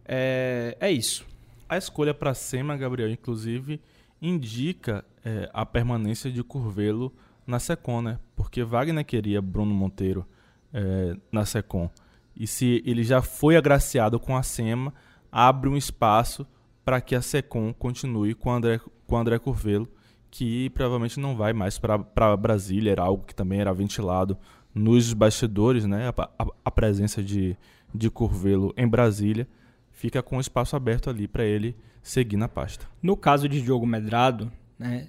é, 0.05 0.77
é 0.79 0.91
isso. 0.91 1.25
A 1.67 1.75
escolha 1.75 2.13
para 2.13 2.36
SEMA, 2.36 2.77
Gabriel, 2.77 3.09
inclusive, 3.09 3.81
indica 4.21 5.03
é, 5.25 5.49
a 5.51 5.65
permanência 5.65 6.31
de 6.31 6.43
Curvelo 6.43 7.11
na 7.47 7.57
SECOM, 7.57 8.03
né? 8.03 8.19
Porque 8.36 8.63
Wagner 8.63 9.03
queria 9.03 9.41
Bruno 9.41 9.73
Monteiro 9.73 10.27
é, 10.71 11.15
na 11.31 11.43
SECOM. 11.43 11.89
E 12.36 12.45
se 12.45 12.84
ele 12.86 13.03
já 13.03 13.23
foi 13.23 13.57
agraciado 13.57 14.19
com 14.19 14.38
a 14.38 14.43
SEMA, 14.43 14.93
abre 15.31 15.67
um 15.71 15.75
espaço 15.75 16.45
para 16.86 17.01
que 17.01 17.15
a 17.15 17.21
SECOM 17.23 17.73
continue 17.73 18.36
com 18.36 18.51
André, 18.51 18.79
com 19.07 19.17
André 19.17 19.39
Curvelo, 19.39 19.89
que 20.34 20.71
provavelmente 20.71 21.19
não 21.19 21.36
vai 21.36 21.53
mais 21.53 21.77
para 21.77 22.36
Brasília, 22.36 22.93
era 22.93 23.03
algo 23.03 23.23
que 23.23 23.36
também 23.36 23.59
era 23.59 23.71
ventilado 23.71 24.36
nos 24.73 25.13
bastidores, 25.13 25.86
né, 25.86 26.09
a, 26.09 26.23
a, 26.39 26.47
a 26.65 26.71
presença 26.71 27.21
de, 27.21 27.55
de 27.93 28.09
Curvelo 28.09 28.73
em 28.75 28.88
Brasília, 28.88 29.47
fica 29.91 30.23
com 30.23 30.39
espaço 30.39 30.75
aberto 30.75 31.07
ali 31.07 31.27
para 31.27 31.45
ele 31.45 31.75
seguir 32.01 32.36
na 32.36 32.47
pasta. 32.47 32.88
No 32.99 33.15
caso 33.15 33.47
de 33.47 33.61
Diogo 33.61 33.86
Medrado, 33.86 34.51
né, 34.79 35.07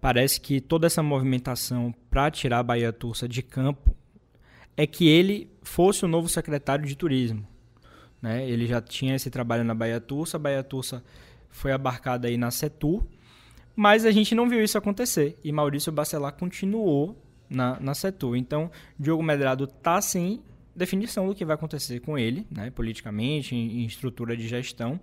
parece 0.00 0.40
que 0.40 0.62
toda 0.62 0.86
essa 0.86 1.02
movimentação 1.02 1.94
para 2.08 2.30
tirar 2.30 2.60
a 2.60 2.62
Bahia 2.62 2.90
Tursa 2.90 3.28
de 3.28 3.42
campo 3.42 3.94
é 4.78 4.86
que 4.86 5.06
ele 5.06 5.50
fosse 5.62 6.06
o 6.06 6.08
novo 6.08 6.26
secretário 6.26 6.86
de 6.86 6.96
turismo. 6.96 7.46
Né? 8.22 8.48
Ele 8.48 8.66
já 8.66 8.80
tinha 8.80 9.14
esse 9.14 9.28
trabalho 9.28 9.62
na 9.62 9.74
Bahia 9.74 10.00
Tursa, 10.00 10.38
a 10.38 10.40
Bahia 10.40 10.62
Tursa 10.62 11.04
foi 11.50 11.70
abarcada 11.70 12.28
aí 12.28 12.38
na 12.38 12.50
Setur, 12.50 13.06
mas 13.76 14.04
a 14.04 14.10
gente 14.10 14.34
não 14.34 14.48
viu 14.48 14.62
isso 14.62 14.78
acontecer 14.78 15.38
e 15.42 15.50
Maurício 15.50 15.92
Bacelar 15.92 16.32
continuou 16.34 17.20
na, 17.48 17.78
na 17.80 17.94
Setur. 17.94 18.36
Então, 18.36 18.70
Diogo 18.98 19.22
Medrado 19.22 19.64
está 19.64 20.00
sem 20.00 20.42
definição 20.74 21.28
do 21.28 21.34
que 21.34 21.44
vai 21.44 21.54
acontecer 21.54 22.00
com 22.00 22.18
ele, 22.18 22.46
né, 22.50 22.70
politicamente, 22.70 23.54
em, 23.54 23.82
em, 23.82 23.86
estrutura 23.86 24.36
de 24.36 24.46
gestão. 24.48 24.98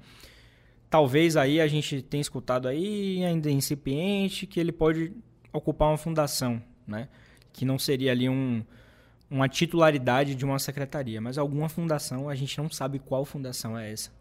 Talvez 0.89 1.37
aí 1.37 1.61
a 1.61 1.67
gente 1.67 2.01
tenha 2.01 2.21
escutado 2.21 2.67
aí, 2.67 3.23
ainda 3.23 3.49
incipiente, 3.49 4.45
que 4.45 4.59
ele 4.59 4.71
pode 4.71 5.13
ocupar 5.53 5.89
uma 5.89 5.97
fundação, 5.97 6.61
né, 6.85 7.07
que 7.53 7.63
não 7.63 7.79
seria 7.79 8.11
ali 8.11 8.27
um, 8.27 8.63
uma 9.29 9.47
titularidade 9.47 10.35
de 10.35 10.43
uma 10.43 10.59
secretaria, 10.59 11.21
mas 11.21 11.37
alguma 11.37 11.69
fundação, 11.69 12.27
a 12.27 12.35
gente 12.35 12.57
não 12.57 12.69
sabe 12.69 12.99
qual 12.99 13.23
fundação 13.23 13.77
é 13.77 13.91
essa 13.91 14.11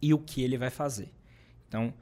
e 0.00 0.12
o 0.12 0.18
que 0.18 0.42
ele 0.42 0.58
vai 0.58 0.68
fazer. 0.70 1.08
Então, 1.66 1.92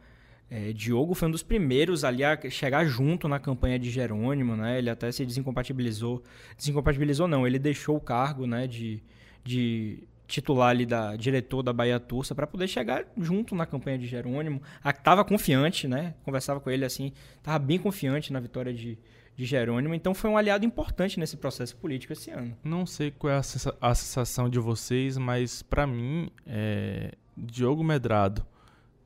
é, 0.51 0.73
Diogo 0.73 1.15
foi 1.15 1.29
um 1.29 1.31
dos 1.31 1.43
primeiros 1.43 2.05
ali 2.05 2.23
a 2.23 2.39
chegar 2.51 2.85
junto 2.85 3.27
na 3.27 3.39
campanha 3.39 3.79
de 3.79 3.91
Jerônimo, 3.91 4.57
né? 4.57 4.79
Ele 4.79 4.91
até 4.91 5.11
se 5.11 5.25
desincompatibilizou. 5.25 6.23
Desincompatibilizou 6.57 7.27
não, 7.27 7.47
ele 7.47 7.59
deixou 7.59 7.97
o 7.97 8.01
cargo, 8.01 8.47
né, 8.47 8.67
de, 8.67 9.03
de 9.43 10.05
titular 10.27 10.71
ali 10.71 10.87
da 10.87 11.17
diretor 11.17 11.63
da 11.63 11.73
Bahia 11.73 11.99
Tursa 11.99 12.35
para 12.35 12.47
poder 12.47 12.69
chegar 12.69 13.05
junto 13.17 13.55
na 13.55 13.67
campanha 13.67 13.99
de 13.99 14.07
Jerônimo. 14.07 14.63
Estava 14.85 15.25
confiante, 15.25 15.89
né? 15.89 16.15
Conversava 16.25 16.61
com 16.61 16.71
ele 16.71 16.85
assim, 16.85 17.13
estava 17.37 17.59
bem 17.59 17.79
confiante 17.79 18.33
na 18.33 18.41
vitória 18.41 18.73
de, 18.73 18.99
de 19.37 19.45
Jerônimo, 19.45 19.95
então 19.95 20.15
foi 20.15 20.31
um 20.31 20.37
aliado 20.37 20.65
importante 20.65 21.19
nesse 21.19 21.37
processo 21.37 21.77
político 21.77 22.13
esse 22.13 22.31
ano. 22.31 22.57
Não 22.63 22.87
sei 22.87 23.11
qual 23.11 23.33
é 23.33 23.37
a, 23.81 23.95
sensação 23.95 24.49
de 24.49 24.59
vocês, 24.59 25.19
mas 25.19 25.63
para 25.63 25.87
mim, 25.87 26.29
é, 26.47 27.13
Diogo 27.37 27.83
Medrado 27.83 28.47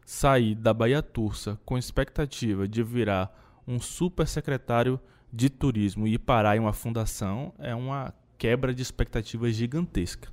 sair 0.08 0.54
da 0.54 0.72
Bahia 0.72 1.02
Tursa 1.02 1.60
com 1.66 1.76
expectativa 1.76 2.66
de 2.66 2.82
virar 2.82 3.30
um 3.66 3.78
super 3.78 4.26
secretário 4.26 4.98
de 5.30 5.50
turismo 5.50 6.08
e 6.08 6.18
parar 6.18 6.56
em 6.56 6.60
uma 6.60 6.72
fundação 6.72 7.52
é 7.58 7.74
uma 7.74 8.14
quebra 8.38 8.72
de 8.72 8.80
expectativas 8.80 9.54
gigantesca. 9.54 10.32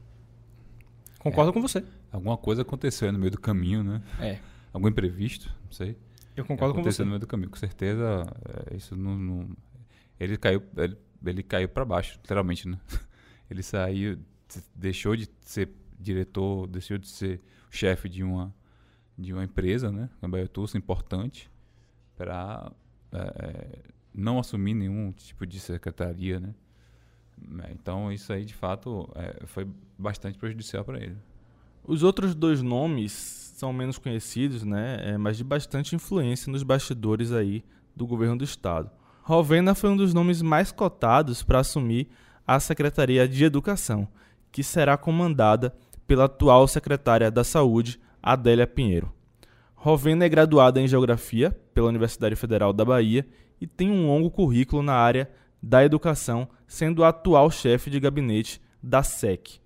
Concordo 1.19 1.49
é, 1.49 1.53
com 1.53 1.61
você. 1.61 1.83
Alguma 2.09 2.37
coisa 2.37 2.61
aconteceu 2.61 3.11
no 3.11 3.19
meio 3.19 3.31
do 3.31 3.37
caminho, 3.37 3.83
né? 3.83 4.01
É. 4.21 4.39
Algum 4.71 4.87
imprevisto, 4.87 5.53
não 5.65 5.71
sei. 5.73 5.97
Eu 6.37 6.45
concordo 6.45 6.73
com 6.73 6.79
você. 6.79 7.01
Aconteceu 7.01 7.05
no 7.05 7.09
meio 7.11 7.19
do 7.19 7.27
caminho, 7.27 7.49
com 7.49 7.57
certeza. 7.57 8.25
É, 8.71 8.77
isso 8.77 8.95
não, 8.95 9.17
não, 9.17 9.49
ele 10.17 10.37
caiu, 10.37 10.63
ele, 10.77 10.97
ele 11.25 11.43
caiu 11.43 11.67
para 11.67 11.83
baixo, 11.83 12.17
literalmente, 12.21 12.65
né? 12.65 12.79
Ele 13.47 13.61
saiu, 13.61 14.17
deixou 14.73 15.15
de 15.15 15.29
ser 15.41 15.69
diretor, 15.99 16.65
deixou 16.65 16.97
de 16.97 17.07
ser 17.07 17.41
chefe 17.69 18.09
de 18.09 18.23
uma 18.23 18.51
de 19.17 19.33
uma 19.33 19.43
empresa, 19.43 19.91
né, 19.91 20.09
a 20.21 20.27
Biotursa, 20.27 20.77
importante, 20.77 21.49
para 22.17 22.71
é, 23.11 23.17
é, 23.17 23.79
não 24.13 24.39
assumir 24.39 24.73
nenhum 24.73 25.11
tipo 25.11 25.45
de 25.45 25.59
secretaria, 25.59 26.39
né. 26.39 26.53
É, 27.63 27.71
então 27.71 28.11
isso 28.11 28.31
aí 28.31 28.45
de 28.45 28.53
fato 28.53 29.09
é, 29.15 29.45
foi 29.45 29.67
bastante 29.97 30.37
prejudicial 30.37 30.83
para 30.85 30.99
ele. 30.99 31.17
Os 31.83 32.01
outros 32.01 32.33
dois 32.33 32.61
nomes 32.61 33.11
são 33.11 33.71
menos 33.71 33.97
conhecidos, 33.97 34.63
né, 34.63 34.97
é, 35.01 35.17
mas 35.17 35.37
de 35.37 35.43
bastante 35.43 35.95
influência 35.95 36.51
nos 36.51 36.63
bastidores 36.63 37.31
aí 37.31 37.63
do 37.95 38.05
governo 38.05 38.37
do 38.37 38.43
estado. 38.43 38.89
Rovena 39.21 39.73
foi 39.73 39.89
um 39.89 39.97
dos 39.97 40.13
nomes 40.13 40.41
mais 40.41 40.71
cotados 40.71 41.41
para 41.41 41.59
assumir 41.59 42.09
a 42.45 42.59
Secretaria 42.59 43.27
de 43.27 43.43
Educação, 43.43 44.07
que 44.51 44.63
será 44.63 44.97
comandada 44.97 45.75
pela 46.05 46.25
atual 46.25 46.67
secretária 46.67 47.31
da 47.31 47.43
Saúde, 47.43 47.99
Adélia 48.25 48.65
Pinheiro. 48.65 49.13
Rovena 49.75 50.25
é 50.25 50.29
graduada 50.29 50.81
em 50.81 50.87
Geografia 50.87 51.55
pela 51.75 51.89
Universidade 51.89 52.35
Federal 52.35 52.73
da 52.73 52.83
Bahia 52.83 53.23
e 53.61 53.67
tem 53.67 53.91
um 53.91 54.07
longo 54.07 54.31
currículo 54.31 54.81
na 54.81 54.95
área 54.95 55.29
da 55.61 55.85
educação, 55.85 56.49
sendo 56.67 57.03
a 57.03 57.09
atual 57.09 57.51
chefe 57.51 57.91
de 57.91 57.99
gabinete 57.99 58.59
da 58.81 59.03
SEC. 59.03 59.59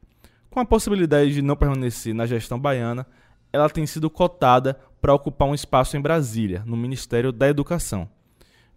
Com 0.49 0.59
a 0.59 0.65
possibilidade 0.65 1.33
de 1.33 1.41
não 1.41 1.55
permanecer 1.55 2.13
na 2.13 2.25
gestão 2.25 2.59
baiana, 2.59 3.07
ela 3.53 3.69
tem 3.69 3.85
sido 3.85 4.09
cotada 4.09 4.77
para 5.01 5.13
ocupar 5.13 5.47
um 5.47 5.55
espaço 5.55 5.95
em 5.95 6.01
Brasília, 6.01 6.61
no 6.65 6.75
Ministério 6.75 7.31
da 7.31 7.47
Educação, 7.47 8.09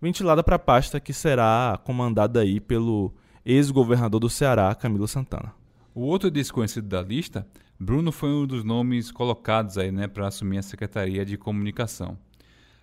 ventilada 0.01 0.45
para 0.45 0.55
a 0.55 0.61
pasta 0.61 1.01
que 1.01 1.13
será 1.13 1.77
comandada 1.83 2.39
aí 2.39 2.61
pelo 2.61 3.13
ex-governador 3.45 4.21
do 4.21 4.31
Ceará, 4.31 4.73
Camilo 4.77 5.09
Santana. 5.09 5.53
O 5.93 6.03
outro 6.03 6.31
desconhecido 6.31 6.87
da 6.87 7.03
lista 7.03 7.45
Bruno 7.83 8.13
foi 8.13 8.31
um 8.31 8.47
dos 8.47 8.63
nomes 8.63 9.11
colocados 9.11 9.77
aí, 9.77 9.91
né, 9.91 10.07
para 10.07 10.29
assumir 10.29 10.59
a 10.59 10.63
Secretaria 10.63 11.25
de 11.25 11.37
Comunicação. 11.37 12.17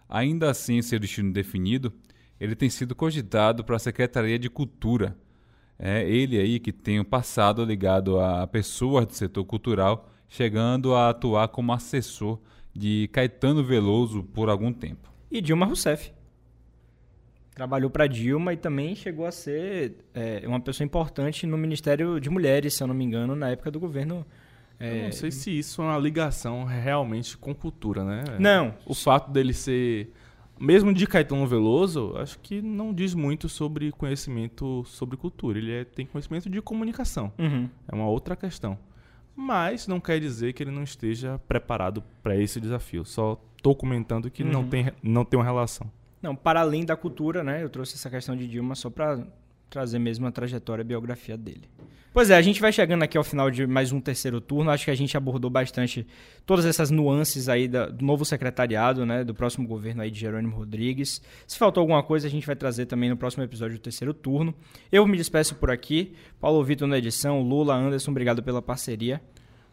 Ainda 0.09 0.49
assim, 0.49 0.81
seu 0.81 0.99
destino 0.99 1.31
definido, 1.31 1.93
ele 2.37 2.53
tem 2.53 2.69
sido 2.69 2.93
cogitado 2.93 3.63
para 3.63 3.77
a 3.77 3.79
Secretaria 3.79 4.37
de 4.37 4.49
Cultura. 4.49 5.15
É 5.77 6.05
ele 6.05 6.37
aí 6.37 6.59
que 6.59 6.73
tem 6.73 6.99
o 6.99 7.03
um 7.03 7.05
passado 7.05 7.63
ligado 7.63 8.19
a 8.19 8.45
pessoas 8.45 9.05
do 9.05 9.13
setor 9.13 9.45
cultural, 9.45 10.09
chegando 10.27 10.93
a 10.93 11.11
atuar 11.11 11.47
como 11.47 11.71
assessor 11.71 12.37
de 12.75 13.09
Caetano 13.13 13.63
Veloso 13.63 14.23
por 14.23 14.49
algum 14.49 14.73
tempo. 14.73 15.09
E 15.31 15.39
Dilma 15.39 15.65
Rousseff. 15.65 16.11
Trabalhou 17.55 17.89
para 17.89 18.05
Dilma 18.05 18.51
e 18.51 18.57
também 18.57 18.95
chegou 18.95 19.25
a 19.25 19.31
ser 19.31 19.95
é, 20.13 20.43
uma 20.45 20.59
pessoa 20.59 20.85
importante 20.85 21.47
no 21.47 21.57
Ministério 21.57 22.19
de 22.19 22.29
Mulheres, 22.29 22.73
se 22.73 22.83
eu 22.83 22.87
não 22.87 22.93
me 22.93 23.05
engano, 23.05 23.33
na 23.33 23.49
época 23.49 23.71
do 23.71 23.79
governo 23.79 24.25
é... 24.79 24.99
Eu 24.99 25.03
não 25.05 25.11
sei 25.11 25.29
se 25.31 25.57
isso 25.57 25.81
é 25.81 25.85
uma 25.85 25.97
ligação 25.97 26.63
realmente 26.63 27.37
com 27.37 27.53
cultura, 27.53 28.03
né? 28.03 28.23
Não. 28.39 28.73
O 28.85 28.93
fato 28.93 29.29
dele 29.29 29.53
ser. 29.53 30.11
Mesmo 30.59 30.93
de 30.93 31.07
Caetano 31.07 31.47
Veloso, 31.47 32.13
acho 32.17 32.37
que 32.39 32.61
não 32.61 32.93
diz 32.93 33.13
muito 33.13 33.47
sobre 33.47 33.91
conhecimento 33.91 34.83
sobre 34.85 35.15
cultura. 35.15 35.57
Ele 35.57 35.71
é, 35.71 35.85
tem 35.85 36.05
conhecimento 36.05 36.49
de 36.49 36.61
comunicação. 36.61 37.31
Uhum. 37.37 37.69
É 37.87 37.95
uma 37.95 38.07
outra 38.07 38.35
questão. 38.35 38.77
Mas 39.33 39.87
não 39.87 40.01
quer 40.01 40.19
dizer 40.19 40.51
que 40.51 40.61
ele 40.61 40.71
não 40.71 40.83
esteja 40.83 41.39
preparado 41.47 42.03
para 42.21 42.35
esse 42.35 42.59
desafio. 42.59 43.05
Só 43.05 43.41
estou 43.55 43.73
comentando 43.73 44.29
que 44.29 44.43
uhum. 44.43 44.51
não, 44.51 44.67
tem, 44.67 44.91
não 45.01 45.23
tem 45.23 45.39
uma 45.39 45.45
relação. 45.45 45.89
Não, 46.21 46.35
para 46.35 46.59
além 46.59 46.83
da 46.83 46.97
cultura, 46.97 47.41
né? 47.41 47.63
Eu 47.63 47.69
trouxe 47.69 47.95
essa 47.95 48.09
questão 48.09 48.35
de 48.35 48.45
Dilma 48.45 48.75
só 48.75 48.89
para 48.89 49.25
trazer 49.69 49.99
mesmo 49.99 50.25
a 50.27 50.31
trajetória, 50.31 50.81
a 50.81 50.85
biografia 50.85 51.37
dele. 51.37 51.69
Pois 52.11 52.31
é, 52.31 52.35
a 52.35 52.41
gente 52.41 52.59
vai 52.59 52.71
chegando 52.73 53.03
aqui 53.03 53.17
ao 53.17 53.23
final 53.23 53.51
de 53.51 53.67
mais 53.67 53.91
um 53.91 54.01
terceiro 54.01 54.41
turno. 54.41 54.71
Acho 54.71 54.85
que 54.85 54.91
a 54.91 54.95
gente 54.95 55.15
abordou 55.15 55.49
bastante 55.49 56.07
todas 56.43 56.65
essas 56.65 56.89
nuances 56.89 57.47
aí 57.47 57.67
do 57.67 58.03
novo 58.03 58.25
secretariado, 58.25 59.05
né, 59.05 59.23
do 59.23 59.33
próximo 59.35 59.67
governo 59.67 60.01
aí 60.01 60.09
de 60.09 60.19
Jerônimo 60.19 60.55
Rodrigues. 60.55 61.21
Se 61.45 61.55
faltou 61.55 61.81
alguma 61.81 62.01
coisa, 62.01 62.25
a 62.25 62.29
gente 62.29 62.47
vai 62.47 62.55
trazer 62.55 62.87
também 62.87 63.11
no 63.11 63.15
próximo 63.15 63.43
episódio 63.43 63.77
do 63.77 63.81
terceiro 63.81 64.11
turno. 64.11 64.55
Eu 64.91 65.05
me 65.05 65.17
despeço 65.17 65.53
por 65.53 65.69
aqui. 65.69 66.13
Paulo 66.39 66.63
Vitor 66.63 66.87
na 66.87 66.97
edição, 66.97 67.43
Lula, 67.43 67.75
Anderson, 67.75 68.09
obrigado 68.09 68.41
pela 68.41 68.61
parceria. 68.61 69.21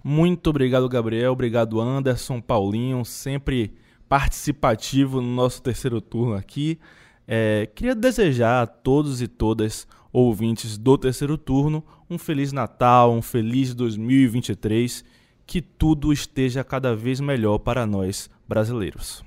Muito 0.05 0.51
obrigado, 0.51 0.87
Gabriel. 0.91 1.33
Obrigado, 1.33 1.81
Anderson, 1.81 2.41
Paulinho, 2.41 3.03
sempre 3.03 3.73
participativo 4.09 5.23
no 5.23 5.35
nosso 5.35 5.63
terceiro 5.63 6.03
turno 6.03 6.35
aqui. 6.35 6.79
É, 7.27 7.69
queria 7.75 7.95
desejar 7.95 8.63
a 8.63 8.67
todos 8.67 9.21
e 9.21 9.27
todas 9.27 9.87
ouvintes 10.13 10.79
do 10.79 10.97
terceiro 10.97 11.37
turno 11.37 11.85
um 12.09 12.17
feliz 12.19 12.53
Natal, 12.53 13.13
um 13.13 13.21
feliz 13.21 13.75
2023, 13.75 15.05
que 15.45 15.61
tudo 15.61 16.13
esteja 16.13 16.63
cada 16.63 16.95
vez 16.95 17.21
melhor 17.21 17.59
para 17.59 17.85
nós 17.85 18.31
brasileiros. 18.49 19.25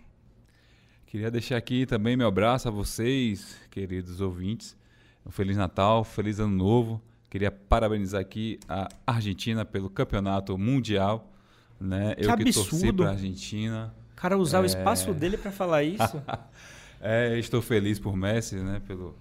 Queria 1.05 1.29
deixar 1.29 1.57
aqui 1.57 1.85
também 1.85 2.15
meu 2.15 2.27
abraço 2.27 2.67
a 2.67 2.71
vocês, 2.71 3.57
queridos 3.69 4.21
ouvintes. 4.21 4.77
Um 5.25 5.31
feliz 5.31 5.57
Natal, 5.57 6.03
feliz 6.03 6.39
Ano 6.39 6.55
Novo. 6.55 7.01
Queria 7.29 7.51
parabenizar 7.51 8.21
aqui 8.21 8.59
a 8.67 8.87
Argentina 9.05 9.65
pelo 9.65 9.89
campeonato 9.89 10.57
mundial. 10.57 11.31
Né? 11.79 12.15
Que 12.15 12.25
Eu 12.25 12.31
absurdo. 12.31 12.45
que 12.45 12.53
torci 12.53 12.93
para 12.93 13.07
a 13.07 13.11
Argentina. 13.11 13.93
O 14.13 14.15
cara 14.15 14.37
usar 14.37 14.59
é... 14.59 14.61
o 14.61 14.65
espaço 14.65 15.13
dele 15.13 15.37
para 15.37 15.51
falar 15.51 15.83
isso. 15.83 16.21
é, 17.01 17.37
estou 17.37 17.61
feliz 17.61 17.99
por 17.99 18.15
Messi, 18.15 18.55
né? 18.55 18.81
Pelo 18.85 19.15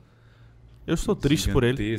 Eu 0.87 0.97
sou 0.97 1.15
triste 1.15 1.51
por 1.51 1.65
ele. 1.65 1.99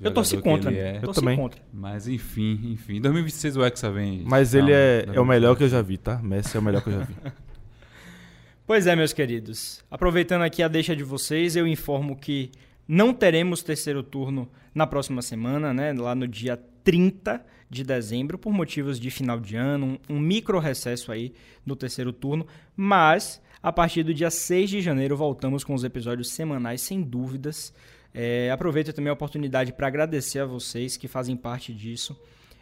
Eu 0.00 0.12
torci 0.12 0.36
contra. 0.38 0.72
É. 0.72 1.00
Eu 1.02 1.12
também. 1.12 1.36
Contra. 1.36 1.60
Mas 1.72 2.06
enfim, 2.06 2.60
enfim. 2.72 3.00
2026 3.00 3.56
o 3.56 3.64
Hexa 3.64 3.90
vem. 3.90 4.24
Mas 4.26 4.54
ele 4.54 4.72
é, 4.72 5.06
é 5.12 5.20
o 5.20 5.24
melhor 5.24 5.56
que 5.56 5.64
eu 5.64 5.68
já 5.68 5.80
vi, 5.80 5.96
tá? 5.96 6.18
Messi 6.22 6.56
é 6.56 6.60
o 6.60 6.62
melhor 6.62 6.82
que 6.82 6.90
eu 6.90 6.92
já 6.92 7.04
vi. 7.04 7.14
pois 8.66 8.86
é, 8.86 8.94
meus 8.94 9.12
queridos. 9.12 9.82
Aproveitando 9.90 10.42
aqui 10.42 10.62
a 10.62 10.68
deixa 10.68 10.94
de 10.94 11.02
vocês, 11.02 11.56
eu 11.56 11.66
informo 11.66 12.16
que 12.16 12.50
Não 12.86 13.12
teremos 13.12 13.62
terceiro 13.62 14.02
turno 14.02 14.48
na 14.74 14.86
próxima 14.86 15.22
semana, 15.22 15.72
né? 15.72 15.92
Lá 15.92 16.14
no 16.14 16.28
dia 16.28 16.60
30 16.84 17.44
de 17.68 17.82
dezembro, 17.82 18.38
por 18.38 18.52
motivos 18.52 19.00
de 19.00 19.10
final 19.10 19.40
de 19.40 19.56
ano, 19.56 19.98
um, 20.08 20.16
um 20.16 20.20
micro 20.20 20.58
recesso 20.58 21.10
aí 21.10 21.32
no 21.64 21.74
terceiro 21.74 22.12
turno, 22.12 22.46
mas 22.76 23.40
a 23.62 23.72
partir 23.72 24.02
do 24.02 24.14
dia 24.14 24.30
6 24.30 24.70
de 24.70 24.80
janeiro 24.80 25.16
voltamos 25.16 25.64
com 25.64 25.74
os 25.74 25.84
episódios 25.84 26.30
semanais, 26.30 26.80
sem 26.80 27.02
dúvidas. 27.02 27.72
É, 28.12 28.50
aproveito 28.50 28.92
também 28.92 29.10
a 29.10 29.14
oportunidade 29.14 29.72
para 29.72 29.86
agradecer 29.86 30.38
a 30.38 30.46
vocês 30.46 30.96
que 30.96 31.08
fazem 31.08 31.36
parte 31.36 31.72
disso. 31.74 32.18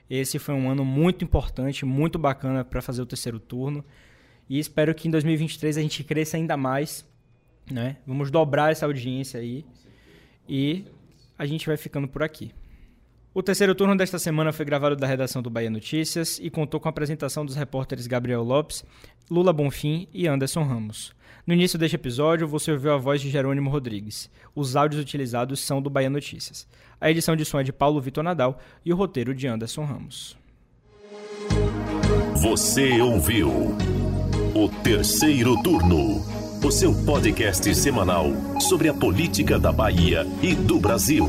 Esse 0.09 0.39
foi 0.39 0.55
um 0.55 0.69
ano 0.69 0.85
muito 0.85 1.25
importante, 1.25 1.85
muito 1.85 2.19
bacana 2.19 2.65
para 2.65 2.83
fazer 2.83 3.03
o 3.03 3.07
terceiro 3.07 3.39
turno. 3.39 3.85
E 4.49 4.59
espero 4.59 4.95
que 4.95 5.09
em 5.09 5.11
2023 5.11 5.79
a 5.79 5.81
gente 5.81 6.05
cresça 6.05 6.37
ainda 6.37 6.57
mais. 6.57 7.07
Né? 7.71 7.97
Vamos 8.07 8.31
dobrar 8.31 8.73
essa 8.73 8.85
audiência 8.85 9.41
aí. 9.41 9.65
E 10.49 10.85
a 11.39 11.47
gente 11.47 11.67
vai 11.67 11.77
ficando 11.77 12.07
por 12.07 12.23
aqui. 12.23 12.53
O 13.37 13.43
terceiro 13.43 13.74
turno 13.74 13.97
desta 13.97 14.16
semana 14.16 14.53
foi 14.53 14.64
gravado 14.64 14.95
da 14.95 15.09
redação 15.09 15.43
do 15.43 15.51
Bahia 15.51 15.68
Notícias 15.68 16.39
e 16.41 16.49
contou 16.49 16.78
com 16.78 16.87
a 16.87 16.91
apresentação 16.91 17.45
dos 17.45 17.57
repórteres 17.57 18.07
Gabriel 18.07 18.45
Lopes, 18.45 18.85
Lula 19.28 19.53
Bonfim 19.53 20.07
e 20.14 20.28
Anderson 20.28 20.62
Ramos. 20.62 21.12
No 21.45 21.53
início 21.53 21.76
deste 21.76 21.97
episódio, 21.97 22.47
você 22.47 22.70
ouviu 22.70 22.95
a 22.95 22.97
voz 22.97 23.20
de 23.20 23.28
Jerônimo 23.28 23.68
Rodrigues. 23.70 24.30
Os 24.55 24.76
áudios 24.76 25.03
utilizados 25.03 25.59
são 25.59 25.82
do 25.82 25.91
Bahia 25.91 26.09
Notícias. 26.09 26.64
A 27.01 27.11
edição 27.11 27.35
de 27.35 27.45
som 27.45 27.59
é 27.59 27.64
de 27.64 27.72
Paulo 27.72 28.01
Vitor 28.01 28.22
Nadal 28.22 28.57
e 28.85 28.93
o 28.93 28.97
roteiro 28.97 29.35
de 29.35 29.49
Anderson 29.49 29.85
Ramos. 29.85 30.39
Você 32.37 33.01
ouviu 33.01 33.51
o 34.55 34.68
terceiro 34.85 35.61
turno, 35.61 36.24
o 36.64 36.70
seu 36.70 36.95
podcast 37.05 37.74
semanal 37.74 38.26
sobre 38.61 38.89
a 38.89 38.95
política 38.95 39.59
da 39.59 39.72
Bahia 39.72 40.24
e 40.41 40.55
do 40.55 40.78
Brasil. 40.78 41.28